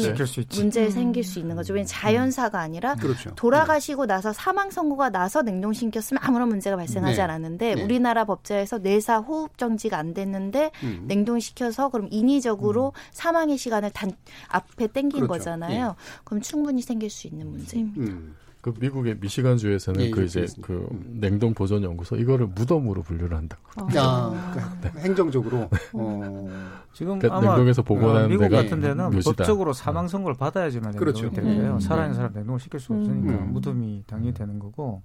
[0.55, 0.89] 문제 음.
[0.89, 1.73] 생길 수 있는 거죠.
[1.73, 3.33] 왜냐면 자연사가 아니라 그렇죠.
[3.35, 4.13] 돌아가시고 네.
[4.13, 7.21] 나서 사망 선고가 나서 냉동시켰으면 아무런 문제가 발생하지 네.
[7.21, 7.83] 않았는데 네.
[7.83, 11.05] 우리나라 법제에서 뇌사 호흡 정지가 안 됐는데 음.
[11.07, 12.99] 냉동시켜서 그럼 인위적으로 음.
[13.11, 14.11] 사망의 시간을 단
[14.49, 15.27] 앞에 땡긴 그렇죠.
[15.27, 15.95] 거잖아요.
[15.97, 16.21] 예.
[16.23, 18.11] 그럼 충분히 생길 수 있는 문제입니다.
[18.11, 18.35] 음.
[18.61, 21.17] 그 미국의 미시간 주에서는 예, 그 이제 그 음.
[21.19, 23.61] 냉동 보존 연구소 이거를 무덤으로 분류를 한다고.
[23.75, 25.01] 아, 그러니까 네.
[25.01, 26.47] 행정적으로 어.
[26.93, 29.31] 지금 그러니까 아마 냉동에서 보관하는 미국 데가 같은 데는 묘지다.
[29.35, 31.29] 법적으로 사망 선고를 받아야지만 그렇죠.
[31.31, 31.73] 될 거예요.
[31.73, 31.79] 음.
[31.79, 33.53] 살아있는 사람 냉동을 시킬 수 없으니까 음.
[33.53, 35.01] 무덤이 당연히 되는 거고.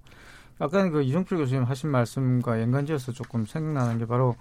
[0.59, 4.35] 아까 그 이종필 교수님 하신 말씀과 연관지어서 조금 생각나는 게 바로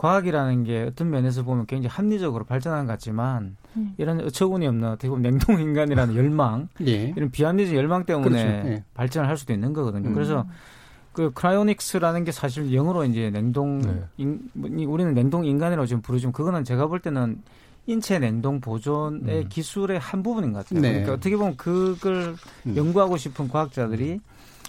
[0.00, 3.92] 과학이라는 게 어떤 면에서 보면 굉장히 합리적으로 발전한 것 같지만 음.
[3.98, 7.12] 이런 어처구니 없는 어떻게 보면 냉동 인간이라는 열망 예.
[7.14, 8.68] 이런 비합리적 열망 때문에 그렇죠.
[8.68, 8.84] 예.
[8.94, 10.08] 발전을 할 수도 있는 거거든요.
[10.08, 10.14] 음.
[10.14, 10.46] 그래서
[11.12, 14.02] 그 크라이오닉스라는 게 사실 영어로 이제 냉동 네.
[14.16, 17.42] 인, 우리는 냉동 인간이라고 지금 부르지만 그거는 제가 볼 때는
[17.86, 19.48] 인체 냉동 보존의 음.
[19.50, 20.80] 기술의 한 부분인 것 같아요.
[20.80, 20.92] 네.
[20.92, 22.36] 그러니까 어떻게 보면 그걸
[22.66, 22.74] 음.
[22.74, 24.18] 연구하고 싶은 과학자들이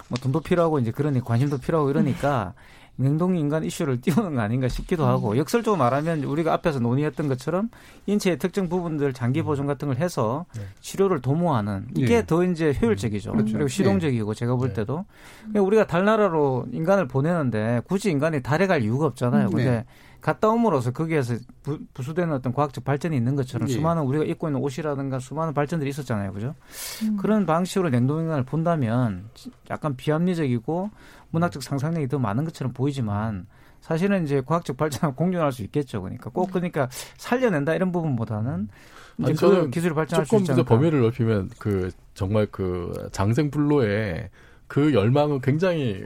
[0.08, 2.52] 뭐 돈도 필요하고 이제 그러니 관심도 필요하고 이러니까
[2.96, 5.36] 냉동 인간 이슈를 띄우는 거 아닌가 싶기도 하고 음.
[5.36, 7.70] 역설적으로 말하면 우리가 앞에서 논의했던 것처럼
[8.06, 9.44] 인체의 특정 부분들 장기 음.
[9.44, 10.62] 보존 같은 걸 해서 네.
[10.80, 12.26] 치료를 도모하는 이게 네.
[12.26, 13.32] 더 이제 효율적이죠.
[13.32, 13.52] 그렇죠.
[13.52, 14.38] 그리고 실용적이고 네.
[14.38, 14.74] 제가 볼 네.
[14.74, 15.04] 때도
[15.38, 19.48] 그러니까 우리가 달나라로 인간을 보내는데 굳이 인간이 달에 갈 이유가 없잖아요.
[19.48, 19.54] 네.
[19.54, 19.84] 근데
[20.22, 21.34] 갔다 옴으로써 거기에서
[21.64, 23.72] 부, 수되는 어떤 과학적 발전이 있는 것처럼 예.
[23.72, 26.32] 수많은 우리가 입고 있는 옷이라든가 수많은 발전들이 있었잖아요.
[26.32, 26.54] 그죠?
[27.02, 27.16] 음.
[27.16, 29.28] 그런 방식으로 냉동인간을 본다면
[29.68, 30.90] 약간 비합리적이고
[31.32, 33.46] 문학적 상상력이 더 많은 것처럼 보이지만
[33.80, 36.00] 사실은 이제 과학적 발전을 공존할 수 있겠죠.
[36.02, 36.52] 그러니까 꼭 음.
[36.52, 38.68] 그러니까 살려낸다 이런 부분보다는
[39.18, 40.68] 이제 그 기술을 발전할 수 있지 않을까.
[40.68, 44.30] 범위를 넓히면 그 정말 그 장생불로의
[44.68, 46.04] 그 열망은 굉장히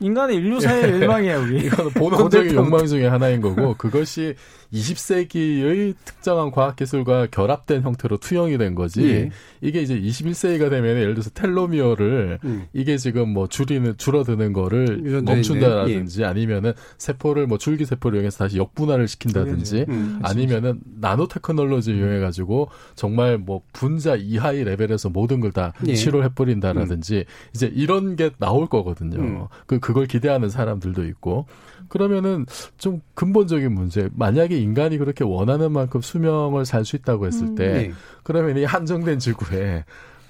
[0.00, 1.00] 인간의 인류사의 예.
[1.00, 1.66] 열망이에요, 우리.
[1.66, 4.34] 이거는 본능적인 욕망 중에 하나인 거고, 그것이
[4.72, 9.30] 20세기의 특정한 과학기술과 결합된 형태로 투영이 된 거지, 예.
[9.60, 12.66] 이게 이제 21세기가 되면 예를 들어서 텔로미어를 음.
[12.72, 16.26] 이게 지금 뭐 줄이는, 줄어드는 거를 멈춘다든지 예.
[16.26, 20.20] 아니면은 세포를 뭐 줄기세포를 이용해서 다시 역분화를 시킨다든지 음.
[20.22, 25.94] 아니면은 나노 테크놀로지 이용해가지고 정말 뭐 분자 이하의 레벨에서 모든 걸다 예.
[25.94, 27.24] 치료해버린다라든지 음.
[27.54, 29.18] 이제 이런 게 나올 거거든요.
[29.18, 29.46] 음.
[29.66, 31.46] 그 그걸 기대하는 사람들도 있고
[31.88, 32.44] 그러면은
[32.76, 37.54] 좀 근본적인 문제 만약에 인간이 그렇게 원하는 만큼 수명을 살 수 있다고 했을 음.
[37.54, 37.92] 때 네.
[38.22, 39.86] 그러면 이 한정된 지구에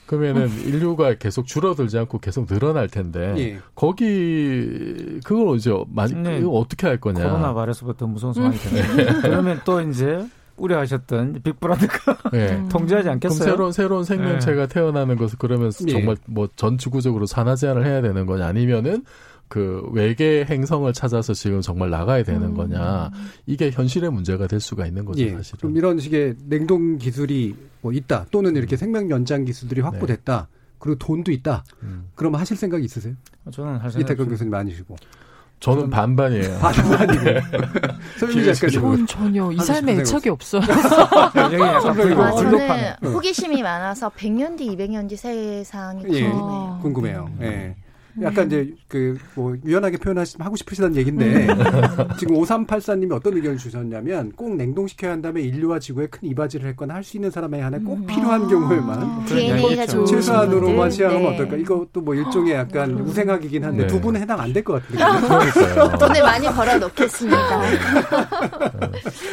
[0.06, 0.62] 그러면은 음.
[0.64, 3.58] 인류가 계속 줄어들지 않고 계속 늘어날 텐데 예.
[3.74, 6.40] 거기 그걸 이제 많이 네.
[6.48, 10.24] 어떻게 할 거냐 코로나 바이러스부터 무서운 상황이 되네 그러면 또 이제
[10.56, 12.62] 우려하셨던 빅브라더가 네.
[12.70, 13.38] 통제하지 않겠어요?
[13.38, 14.72] 그럼 새로운 새로운 생명체가 네.
[14.74, 15.92] 태어나는 것을 그러면 예.
[15.92, 19.04] 정말 뭐 전 지구적으로 산화 제한을 해야 되는 거냐 아니면은
[19.48, 22.54] 그 외계 행성을 찾아서 지금 정말 나가야 되는 음.
[22.54, 23.10] 거냐
[23.46, 25.32] 이게 현실의 문제가 될 수가 있는 거죠 예.
[25.32, 25.58] 사실은.
[25.60, 28.78] 그럼 이런 식의 냉동 기술이 뭐 있다 또는 이렇게 음.
[28.78, 30.58] 생명 연장 기술들이 확보됐다 네.
[30.78, 31.64] 그리고 돈도 있다.
[31.82, 32.08] 음.
[32.14, 33.14] 그러면 하실 생각 있으세요?
[33.50, 34.96] 저는 할 생각 이태근 교수님 많으시고.
[35.60, 36.58] 저는 반반이에요.
[36.62, 37.24] 반반이고.
[38.18, 39.06] 설미 작가님.
[39.06, 40.62] 전혀 이 삶에 애착이 없어요.
[40.70, 46.78] 아, 저는 호기심이 많아서 100년 뒤, 200년 뒤 세상이 예, 궁금해요.
[46.82, 47.30] 궁금해요.
[47.42, 47.76] 예.
[48.22, 51.58] 약간 이제 그 뭐 유연하게 표현하고 싶으시다는 얘기인데 음.
[52.18, 57.16] 지금 5384님이 어떤 의견을 주셨냐면 꼭 냉동시켜야 한다면 인류와 지구에 큰 이바지를 했거나 할 수
[57.16, 58.06] 있는 사람에 한해 꼭 음.
[58.06, 58.48] 필요한 아.
[58.48, 61.34] 경우에만 DNA가 좋은 최소한으로만 시행하면 네.
[61.34, 61.56] 어떨까?
[61.56, 63.06] 이것도 뭐 일종의 약간 음.
[63.06, 63.86] 우생학이긴 한데 네.
[63.86, 65.02] 두 분은 해당 안 될 것 같은데
[65.98, 67.60] 돈을 많이 벌어 놓겠습니다.
[67.60, 67.78] 네.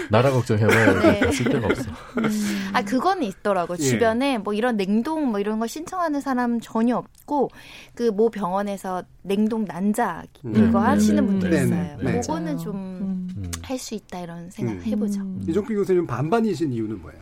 [0.09, 1.32] 나라 걱정해봐야 네.
[1.32, 1.84] 쓸데가 없어.
[2.19, 2.69] 음.
[2.73, 3.84] 아 그거는 있더라고 예.
[3.84, 7.49] 주변에 뭐 이런 냉동 뭐 이런 거 신청하는 사람 전혀 없고
[7.95, 10.51] 그모 병원에 병원에서 냉동 난자 음.
[10.55, 10.84] 이거 음.
[10.84, 11.28] 하시는 음.
[11.28, 11.97] 분도 있어요.
[12.01, 12.19] 네.
[12.19, 13.28] 그거는 좀
[13.61, 13.97] 할수 음.
[13.97, 15.21] 있다 이런 생각 해보죠.
[15.47, 17.21] 이종필 교수님 반반이신 이유는 뭐예요?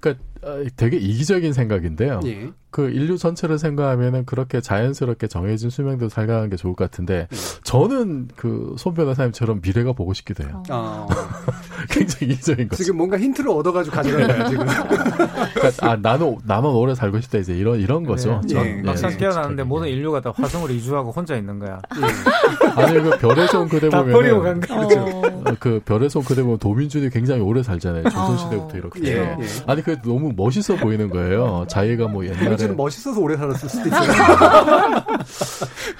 [0.00, 2.20] 그러니까 어, 되게 이기적인 생각인데요.
[2.24, 2.50] 예.
[2.70, 7.36] 그 인류 전체를 생각하면은 그렇게 자연스럽게 정해진 수명도 살가는 게 좋을 것 같은데 음.
[7.64, 10.62] 저는 그손 변호사님처럼 미래가 보고 싶기도 해요.
[10.70, 11.08] 어.
[11.90, 12.84] 굉장히 이적인 거죠.
[12.84, 14.66] 지금 뭔가 힌트를 얻어가지고 가져가요 지금.
[15.54, 18.40] 그러니까, 아 나는 나만 오래 살고 싶다 이제 이런 이런 거죠.
[18.46, 18.78] 네.
[18.78, 18.82] 예.
[18.82, 21.80] 막상 깨어나는데 모든 인류가 다 화성으로 이주하고 혼자 있는 거야.
[21.96, 22.80] 예.
[22.80, 25.00] 아니 그 별에서 온 그대 보면 버리고 간 거죠.
[25.00, 25.44] 어.
[25.58, 28.04] 그 별에서 온 그대 보면 도민준이 굉장히 오래 살잖아요.
[28.04, 29.00] 조선 시대부터 이렇게.
[29.06, 29.16] 예.
[29.16, 29.36] 예.
[29.66, 31.64] 아니 그 너무 멋있어 보이는 거예요.
[31.68, 34.12] 자기가 뭐 옛날 에 사실은 멋있어서 오래 살았을 수도 있어요.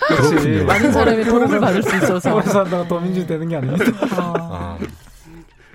[0.08, 0.64] 그렇지.
[0.64, 2.34] 많은 사람이 도움을 받을 수 있어서.
[2.34, 3.84] 오래 산다고 도민주 되는 게 아닙니다.
[4.12, 4.78] 아.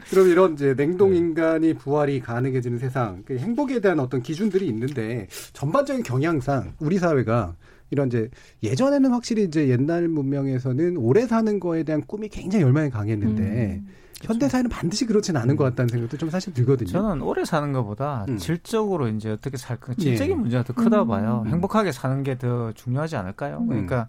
[0.09, 6.03] 그럼 이런 이제 냉동 인간이 부활이 가능해지는 세상, 그 행복에 대한 어떤 기준들이 있는데 전반적인
[6.03, 7.55] 경향상 우리 사회가
[7.91, 8.29] 이런 이제
[8.63, 13.87] 예전에는 확실히 이제 옛날 문명에서는 오래 사는 거에 대한 꿈이 굉장히 열망이 강했는데 음.
[14.23, 16.89] 현대 사회는 반드시 그렇지는 않은 것 같다는 생각도 좀 사실 들거든요.
[16.89, 18.37] 저는 오래 사는 것보다 음.
[18.37, 20.35] 질적으로 이제 어떻게 살까 질적인 예.
[20.35, 21.07] 문제가 더 크다 음.
[21.07, 21.43] 봐요.
[21.45, 21.51] 음.
[21.51, 23.59] 행복하게 사는 게 더 중요하지 않을까요?
[23.59, 23.67] 음.
[23.67, 24.07] 그러니까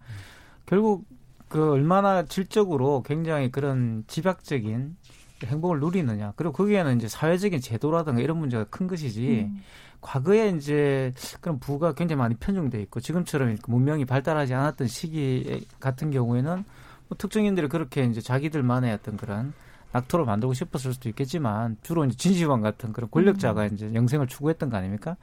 [0.64, 1.05] 결국
[1.49, 4.97] 그 얼마나 질적으로 굉장히 그런 집약적인
[5.45, 6.33] 행복을 누리느냐.
[6.37, 9.51] 그리고 거기에는 이제 사회적인 제도라든가 이런 문제가 큰 것이지.
[10.07, 10.11] 음.
[10.11, 16.65] 과거에 이제 그런 부가 굉장히 많이 편중돼 있고 지금처럼 문명이 발달하지 않았던 시기 같은 경우에는
[17.09, 19.53] 뭐 특정인들이 그렇게 이제 자기들만의 어떤 그런
[19.93, 23.71] 낙토를 만들고 싶었을 수도 있겠지만 주로 이제 진시황 같은 그런 권력자가 음.
[23.73, 25.17] 이제 영생을 추구했던 거 아닙니까?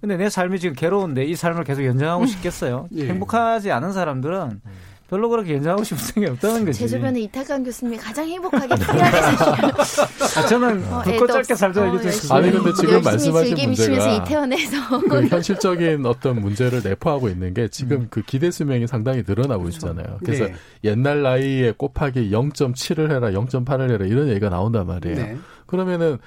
[0.00, 2.26] 근데 내 삶이 지금 괴로운데 이 삶을 계속 연장하고 음.
[2.26, 2.88] 싶겠어요?
[2.96, 3.08] 예.
[3.08, 4.72] 행복하지 않은 사람들은 음.
[5.08, 6.80] 별로 그렇게 연장하고 싶은 생각이 없다는 거지.
[6.80, 12.32] 제 주변에 이태강 교수님이 가장 행복하게 아, 저는 어, 굵고 짧게 살자 어, 얘기 좀
[12.32, 18.06] 아니 근데 지금 말씀하신 문제가 이태원에서 그 현실적인 어떤 문제를 내포하고 있는 게 지금 음.
[18.10, 19.76] 그 기대 수명이 상당히 늘어나고 그렇죠.
[19.76, 20.18] 있잖아요.
[20.24, 20.54] 그래서 네.
[20.82, 25.16] 옛날 나이에 곱하기 0.7을 해라, 0.8을 해라 이런 얘기가 나온단 말이에요.
[25.16, 25.36] 네.
[25.66, 26.18] 그러면은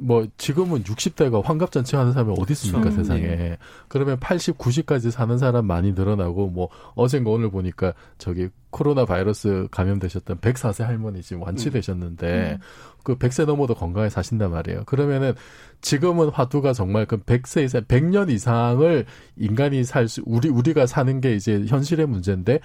[0.00, 3.58] 뭐 지금은 60대가 환갑잔치 하는 사람이 어디 있습니까 음, 세상에 네.
[3.86, 10.38] 그러면 80, 90까지 사는 사람 많이 늘어나고 뭐 어젠가 오늘 보니까 저기 코로나 바이러스 감염되셨던
[10.38, 12.58] 104세 할머니 지금 완치되셨는데 음.
[13.04, 14.82] 그 100세 넘어도 건강하게 사신단 말이에요.
[14.84, 15.32] 그러면은
[15.80, 19.06] 지금은 화두가 정말 그 100세 이상 100년 이상을
[19.36, 22.60] 인간이 살 수 우리 우리가 사는 게 이제 현실의 문제인데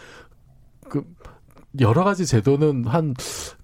[0.90, 1.04] 그
[1.80, 3.14] 여러 가지 제도는 한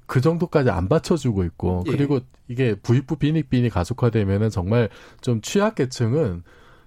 [0.10, 1.91] 그 정도까지 안 받쳐주고 있고 예.
[1.91, 4.89] 그리고 이게 부익부 빈익빈이 가속화되면은 정말
[5.22, 6.41] 좀 취약계층은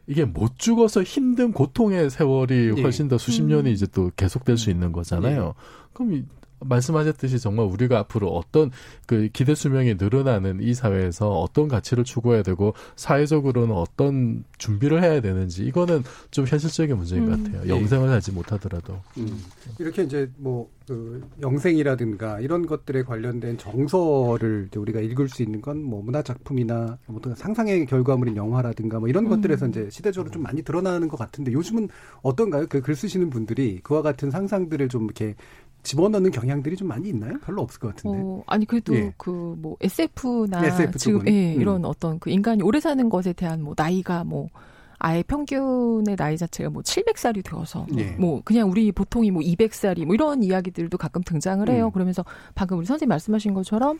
[0.08, 2.82] 이게 못 죽어서 힘든 고통의 세월이 예.
[2.82, 3.72] 훨씬 더 수십 년이 음.
[3.72, 5.54] 이제 또 계속될 수 있는 거잖아요.
[5.56, 5.88] 예.
[5.94, 6.26] 그럼
[6.64, 8.70] 말씀하셨듯이 정말 우리가 앞으로 어떤
[9.06, 15.64] 그 기대 수명이 늘어나는 이 사회에서 어떤 가치를 추구해야 되고 사회적으로는 어떤 준비를 해야 되는지
[15.64, 17.30] 이거는 좀 현실적인 문제인 음.
[17.30, 17.68] 것 같아요.
[17.74, 18.98] 영생을 하지 못하더라도.
[19.18, 19.42] 음.
[19.78, 25.82] 이렇게 이제 뭐 그 영생이라든가 이런 것들에 관련된 정서를 이제 우리가 읽을 수 있는 건
[25.82, 29.30] 뭐 문화 작품이나 어떤 상상의 결과물인 영화라든가 뭐 이런 음.
[29.30, 31.88] 것들에서 이제 시대적으로 좀 많이 드러나는 것 같은데 요즘은
[32.22, 32.66] 어떤가요?
[32.68, 35.34] 그 글 쓰시는 분들이 그와 같은 상상들을 좀 이렇게
[35.82, 37.38] 집어넣는 경향들이 좀 많이 있나요?
[37.44, 38.18] 별로 없을 것 같은데.
[38.22, 39.12] 어, 아니 그래도 예.
[39.16, 41.60] 그뭐 SF나 SF 지금 예, 음.
[41.60, 44.48] 이런 어떤 그 인간이 오래 사는 것에 대한 뭐 나이가 뭐
[44.98, 48.12] 아예 평균의 나이 자체가 뭐 700살이 되어서 예.
[48.12, 51.86] 뭐 그냥 우리 보통이 뭐 200살이 뭐 이런 이야기들도 가끔 등장을 해요.
[51.86, 51.90] 음.
[51.90, 52.24] 그러면서
[52.54, 53.98] 방금 우리 선생님 말씀하신 것처럼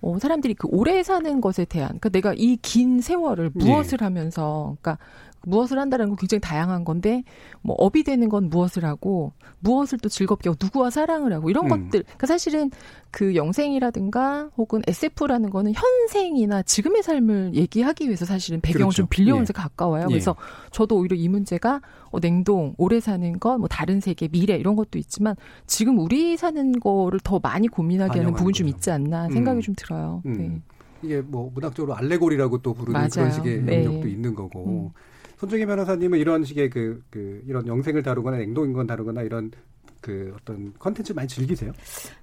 [0.00, 4.04] 어, 사람들이 그 오래 사는 것에 대한, 그러니까 내가 이 긴 세월을 무엇을 예.
[4.04, 4.98] 하면서, 그러니까
[5.46, 7.22] 무엇을 한다는 건 굉장히 다양한 건데
[7.62, 11.68] 뭐 업이 되는 건 무엇을 하고 무엇을 또 즐겁게 하고 누구와 사랑을 하고 이런 음.
[11.68, 12.70] 것들 그러니까 사실은
[13.10, 18.96] 그 영생이라든가 혹은 SF라는 거는 현생이나 지금의 삶을 얘기하기 위해서 사실은 배경을 그렇죠.
[18.96, 19.62] 좀 빌려오면서 예.
[19.62, 20.06] 가까워요.
[20.08, 20.68] 그래서 예.
[20.72, 21.80] 저도 오히려 이 문제가
[22.10, 25.36] 어, 냉동, 오래 사는 것, 뭐 다른 세계, 미래 이런 것도 있지만
[25.66, 29.62] 지금 우리 사는 거를 더 많이 고민하게 하는 부분이 좀 있지 않나 생각이 음.
[29.62, 30.22] 좀 들어요.
[30.26, 30.36] 음.
[30.36, 30.60] 네.
[31.02, 33.10] 이게 뭐 문학적으로 알레고리라고 또 부르는 맞아요.
[33.10, 33.84] 그런 식의 네.
[33.84, 34.92] 영역도 있는 거고.
[35.34, 35.38] 음.
[35.38, 39.50] 손정희 변호사님은 이런 식의 그, 그, 이런 영생을 다루거나 냉동인권 다루거나 이런
[40.04, 41.72] 그 어떤 컨텐츠 많이 즐기세요?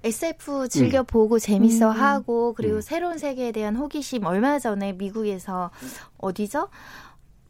[0.04, 1.04] SF 즐겨 음.
[1.04, 1.96] 보고 재밌어 음.
[1.96, 2.80] 하고 그리고 음.
[2.80, 5.72] 새로운 세계에 대한 호기심 얼마 전에 미국에서
[6.18, 6.68] 어디죠?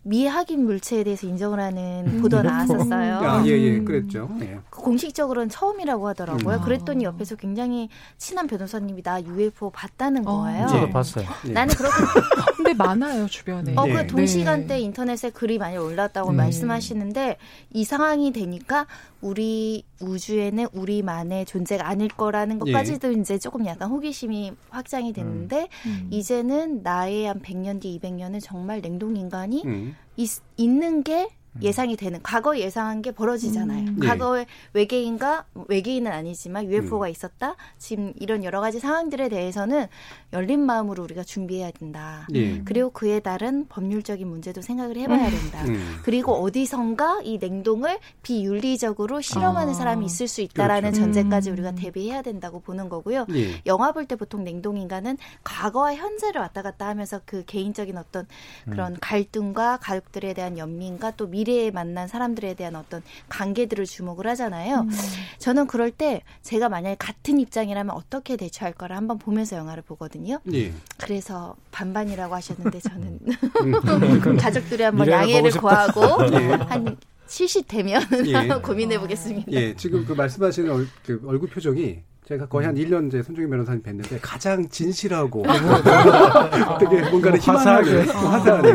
[0.05, 2.23] 미확인 물체에 대해서 인정을 하는 음.
[2.23, 3.19] 보도 나왔었어요.
[3.19, 4.29] 아, 예, 예, 그랬죠.
[4.41, 4.59] 예.
[4.71, 6.57] 공식적으로는 처음이라고 하더라고요.
[6.57, 6.63] 음.
[6.63, 7.89] 그랬더니 옆에서 굉장히
[8.19, 10.43] 친한 변호사님이 나 UFO 봤다는 어.
[10.43, 10.67] 거예요.
[10.67, 10.91] 저도 예.
[10.91, 11.27] 봤어요.
[11.47, 11.53] 예.
[11.53, 11.95] 나는 그렇게.
[12.57, 13.75] 근데 많아요, 주변에.
[13.77, 14.07] 어, 그 네.
[14.07, 16.37] 동시간대 인터넷에 글이 많이 올랐다고 음.
[16.37, 17.37] 말씀하시는데
[17.71, 18.87] 이 상황이 되니까
[19.21, 23.21] 우리 우주에는 우리만의 존재가 아닐 거라는 것까지도 예.
[23.21, 25.91] 이제 조금 약간 호기심이 확장이 됐는데 음.
[25.91, 26.09] 음.
[26.11, 29.97] 이제는 나의 한 100년 뒤 200년은 정말 냉동 인간이 음.
[30.17, 31.42] 있, 있는 게 음.
[31.61, 33.89] 예상이 되는 과거 예상한 게 벌어지잖아요.
[33.89, 33.99] 음.
[34.01, 37.11] 과거에 외계인과 외계인은 아니지만 UFO가 음.
[37.11, 37.57] 있었다.
[37.79, 39.87] 지금 이런 여러 가지 상황들에 대해서는
[40.33, 42.27] 열린 마음으로 우리가 준비해야 된다.
[42.35, 42.63] 예.
[42.65, 45.65] 그리고 그에 따른 법률적인 문제도 생각을 해봐야 된다.
[45.67, 45.99] 음.
[46.05, 49.75] 그리고 어디선가 이 냉동을 비윤리적으로 실험하는 아.
[49.75, 51.03] 사람이 있을 수 있다라는 그렇죠.
[51.03, 51.53] 전제까지 음.
[51.53, 53.27] 우리가 대비해야 된다고 보는 거고요.
[53.35, 53.61] 예.
[53.67, 58.27] 영화 볼 때 보통 냉동 인간은 과거와 현재를 왔다 갔다 하면서 그 개인적인 어떤
[58.65, 58.97] 그런 음.
[59.01, 64.81] 갈등과 가족들에 대한 연민과 또 미 래에 만난 사람들에 대한 어떤 관계들을 주목을 하잖아요.
[64.81, 64.91] 음.
[65.39, 70.41] 저는 그럴 때 제가 만약에 같은 입장이라면 어떻게 대처할 거를 한번 보면서 영화를 보거든요.
[70.53, 70.73] 예.
[70.99, 73.73] 그래서 반반이라고 하셨는데 저는 음.
[74.37, 76.01] 가족들이 한번 양해를 구하고
[76.35, 76.47] 예.
[76.69, 78.49] 한 70되면 예.
[78.61, 79.53] 고민해 보겠습니다.
[79.53, 83.83] 예, 지금 그 말씀하시는 얼, 그 얼굴 표정이 제가 거의 한 1년 이제 손종희 변호사님
[83.83, 85.43] 뵀는데 가장 진실하고
[86.79, 88.69] 되게 뭔가를 희망하게 화사하게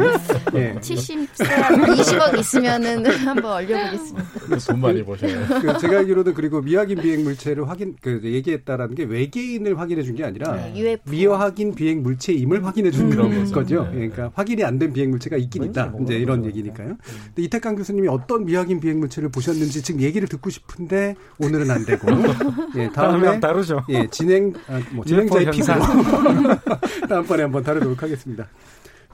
[0.56, 0.74] 예.
[0.76, 4.28] 70세 20억 있으면은 한번 얼려보겠습니다.
[4.68, 5.45] 돈 많이 버셔요.
[5.62, 10.24] 그 제가 알기로도 그리고 미확인 비행 물체를 확인 그 얘기했다라는 게 외계인을 확인해 준 게
[10.26, 10.98] 아니라 네.
[11.06, 13.52] 미확인 비행 물체임을 확인해 준 음.
[13.52, 13.84] 거죠.
[13.86, 14.10] 네.
[14.10, 15.93] 그러니까 확인이 안 된 비행 물체가 있긴 있다.
[16.02, 16.98] 이제 이런 얘기니까요.
[17.28, 22.08] 근데 이태강 교수님이 어떤 미확인 비행 물체를 보셨는지 지금 얘기를 듣고 싶은데 오늘은 안 되고
[22.78, 23.84] 예, 다음에 다르죠.
[23.89, 25.74] 예, 진행 아, 뭐 진행자의 피부로
[27.08, 28.48] 다음번에 한번 다루도록 하겠습니다.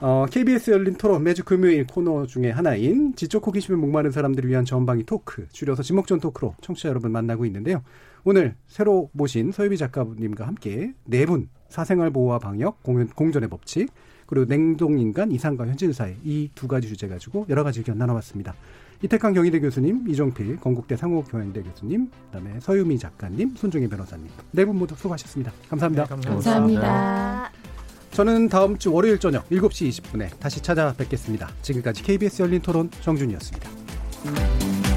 [0.00, 5.04] 어, KBS 열린 토론 매주 금요일 코너 중에 하나인 지적 호기심에 목마른 사람들을 위한 전방위
[5.04, 7.82] 토크, 줄여서 지목전 토크로 청취자 여러분 만나고 있는데요.
[8.24, 13.90] 오늘 새로 모신 서유비 작가님과 함께 네 분 사생활 보호와 방역, 공전의 법칙,
[14.26, 18.54] 그리고 냉동인간 이상과 현실 사회 이두 가지 주제 가지고 여러 가지 의견 나눠봤습니다.
[19.02, 24.94] 이태강 경희대 교수님, 이종필 건국대 상호교양대 교수님, 그다음에 서유미 작가님, 손종희 변호사님 네 분 모두
[24.94, 25.52] 수고하셨습니다.
[25.68, 26.04] 감사합니다.
[26.04, 26.80] 네, 감사합니다.
[26.80, 27.50] 감사합니다.
[28.12, 31.50] 저는 다음 주 월요일 저녁 7시 20분에 다시 찾아뵙겠습니다.
[31.62, 34.93] 지금까지 KBS 열린 토론 정준이었습니다.